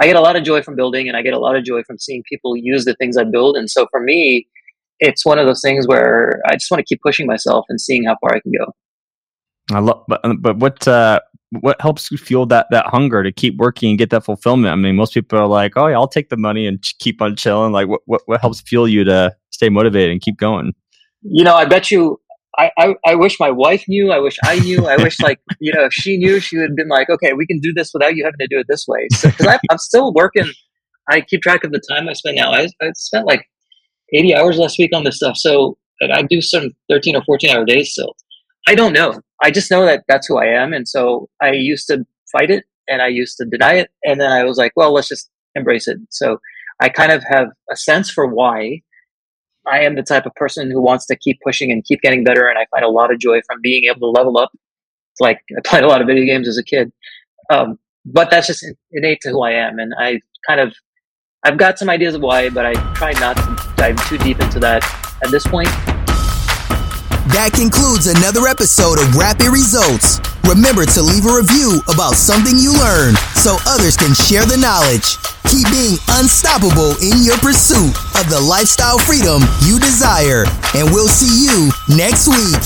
I 0.00 0.06
get 0.06 0.16
a 0.16 0.22
lot 0.22 0.36
of 0.36 0.42
joy 0.42 0.62
from 0.62 0.74
building 0.74 1.06
and 1.06 1.18
I 1.18 1.20
get 1.20 1.34
a 1.34 1.38
lot 1.38 1.56
of 1.56 1.64
joy 1.64 1.82
from 1.82 1.98
seeing 1.98 2.22
people 2.26 2.56
use 2.56 2.86
the 2.86 2.94
things 2.94 3.18
I 3.18 3.24
build. 3.24 3.58
And 3.58 3.70
so 3.70 3.86
for 3.90 4.00
me, 4.00 4.48
it's 5.00 5.26
one 5.26 5.38
of 5.38 5.44
those 5.44 5.60
things 5.60 5.86
where 5.86 6.40
I 6.46 6.54
just 6.54 6.70
want 6.70 6.78
to 6.78 6.86
keep 6.86 7.02
pushing 7.02 7.26
myself 7.26 7.66
and 7.68 7.78
seeing 7.78 8.04
how 8.06 8.16
far 8.22 8.34
I 8.34 8.40
can 8.40 8.52
go. 8.52 8.72
I 9.70 9.80
love, 9.80 10.02
but 10.08 10.22
but 10.40 10.56
what 10.56 10.88
uh, 10.88 11.20
what 11.60 11.78
helps 11.82 12.10
you 12.10 12.16
fuel 12.16 12.46
that 12.46 12.68
that 12.70 12.86
hunger 12.86 13.22
to 13.22 13.30
keep 13.30 13.58
working 13.58 13.90
and 13.90 13.98
get 13.98 14.08
that 14.10 14.24
fulfillment? 14.24 14.72
I 14.72 14.76
mean, 14.76 14.96
most 14.96 15.12
people 15.12 15.38
are 15.38 15.46
like, 15.46 15.76
"Oh, 15.76 15.88
yeah, 15.88 15.96
I'll 15.96 16.08
take 16.08 16.30
the 16.30 16.38
money 16.38 16.66
and 16.66 16.82
keep 17.00 17.20
on 17.20 17.36
chilling." 17.36 17.72
Like, 17.72 17.86
what 17.86 18.00
what 18.06 18.22
what 18.24 18.40
helps 18.40 18.62
fuel 18.62 18.88
you 18.88 19.04
to 19.04 19.36
stay 19.50 19.68
motivated 19.68 20.10
and 20.10 20.22
keep 20.22 20.38
going? 20.38 20.72
You 21.22 21.44
know, 21.44 21.54
I 21.54 21.64
bet 21.64 21.90
you. 21.90 22.20
I, 22.58 22.70
I, 22.78 22.94
I 23.06 23.14
wish 23.14 23.38
my 23.38 23.50
wife 23.50 23.84
knew. 23.88 24.10
I 24.10 24.18
wish 24.18 24.36
I 24.44 24.58
knew. 24.58 24.86
I 24.86 24.96
wish, 24.96 25.20
like, 25.20 25.40
you 25.60 25.72
know, 25.72 25.84
if 25.84 25.92
she 25.92 26.16
knew, 26.18 26.40
she 26.40 26.58
would 26.58 26.70
have 26.70 26.76
been 26.76 26.88
like, 26.88 27.08
okay, 27.08 27.32
we 27.32 27.46
can 27.46 27.60
do 27.60 27.72
this 27.72 27.92
without 27.94 28.16
you 28.16 28.24
having 28.24 28.38
to 28.40 28.48
do 28.48 28.58
it 28.58 28.66
this 28.68 28.86
way. 28.88 29.06
Because 29.22 29.46
so, 29.46 29.58
I'm 29.70 29.78
still 29.78 30.12
working. 30.12 30.50
I 31.08 31.20
keep 31.20 31.42
track 31.42 31.64
of 31.64 31.70
the 31.70 31.80
time 31.90 32.08
I 32.08 32.12
spend 32.12 32.36
now. 32.36 32.52
I, 32.52 32.68
I 32.82 32.90
spent 32.94 33.26
like 33.26 33.46
80 34.12 34.34
hours 34.34 34.58
last 34.58 34.78
week 34.78 34.90
on 34.94 35.04
this 35.04 35.16
stuff. 35.16 35.36
So 35.36 35.78
I 36.02 36.22
do 36.22 36.40
some 36.40 36.70
13 36.90 37.16
or 37.16 37.22
14 37.24 37.50
hour 37.50 37.64
days 37.64 37.92
still. 37.92 38.14
I 38.68 38.74
don't 38.74 38.92
know. 38.92 39.20
I 39.42 39.50
just 39.50 39.70
know 39.70 39.84
that 39.86 40.04
that's 40.08 40.26
who 40.26 40.38
I 40.38 40.46
am. 40.46 40.72
And 40.72 40.86
so 40.86 41.28
I 41.40 41.52
used 41.52 41.86
to 41.88 42.04
fight 42.30 42.50
it 42.50 42.64
and 42.88 43.00
I 43.02 43.08
used 43.08 43.36
to 43.38 43.46
deny 43.46 43.74
it. 43.74 43.90
And 44.04 44.20
then 44.20 44.30
I 44.30 44.44
was 44.44 44.58
like, 44.58 44.72
well, 44.76 44.92
let's 44.92 45.08
just 45.08 45.30
embrace 45.54 45.88
it. 45.88 45.98
So 46.10 46.38
I 46.80 46.88
kind 46.88 47.12
of 47.12 47.22
have 47.28 47.48
a 47.70 47.76
sense 47.76 48.10
for 48.10 48.26
why 48.26 48.82
I 49.70 49.80
am 49.80 49.94
the 49.94 50.02
type 50.02 50.26
of 50.26 50.34
person 50.34 50.70
who 50.70 50.80
wants 50.80 51.06
to 51.06 51.16
keep 51.16 51.38
pushing 51.42 51.70
and 51.70 51.84
keep 51.84 52.00
getting 52.00 52.24
better. 52.24 52.48
And 52.48 52.58
I 52.58 52.66
find 52.70 52.84
a 52.84 52.88
lot 52.88 53.12
of 53.12 53.18
joy 53.18 53.40
from 53.46 53.60
being 53.62 53.84
able 53.84 54.00
to 54.00 54.06
level 54.06 54.38
up. 54.38 54.50
It's 54.52 55.20
like 55.20 55.40
I 55.56 55.60
played 55.64 55.84
a 55.84 55.88
lot 55.88 56.00
of 56.00 56.06
video 56.06 56.24
games 56.24 56.48
as 56.48 56.58
a 56.58 56.64
kid. 56.64 56.92
Um, 57.50 57.78
but 58.04 58.30
that's 58.30 58.46
just 58.46 58.64
innate 58.92 59.20
to 59.22 59.30
who 59.30 59.42
I 59.42 59.52
am. 59.52 59.78
And 59.78 59.92
I 59.98 60.20
kind 60.46 60.60
of, 60.60 60.74
I've 61.44 61.58
got 61.58 61.78
some 61.78 61.90
ideas 61.90 62.14
of 62.14 62.22
why, 62.22 62.50
but 62.50 62.66
I 62.66 62.74
try 62.94 63.12
not 63.12 63.36
to 63.36 63.72
dive 63.76 64.08
too 64.08 64.18
deep 64.18 64.40
into 64.40 64.58
that 64.60 64.84
at 65.22 65.30
this 65.30 65.46
point. 65.46 65.68
That 67.30 67.54
concludes 67.54 68.10
another 68.10 68.50
episode 68.50 68.98
of 68.98 69.14
Rapid 69.14 69.54
Results. 69.54 70.18
Remember 70.50 70.82
to 70.82 70.98
leave 70.98 71.22
a 71.22 71.38
review 71.38 71.78
about 71.86 72.18
something 72.18 72.58
you 72.58 72.74
learned 72.74 73.22
so 73.38 73.54
others 73.70 73.94
can 73.94 74.18
share 74.18 74.42
the 74.42 74.58
knowledge. 74.58 75.14
Keep 75.46 75.70
being 75.70 75.94
unstoppable 76.18 76.98
in 76.98 77.22
your 77.22 77.38
pursuit 77.38 77.94
of 78.18 78.26
the 78.26 78.40
lifestyle 78.42 78.98
freedom 78.98 79.46
you 79.62 79.78
desire, 79.78 80.42
and 80.74 80.90
we'll 80.90 81.06
see 81.06 81.30
you 81.30 81.70
next 81.86 82.26
week. 82.26 82.58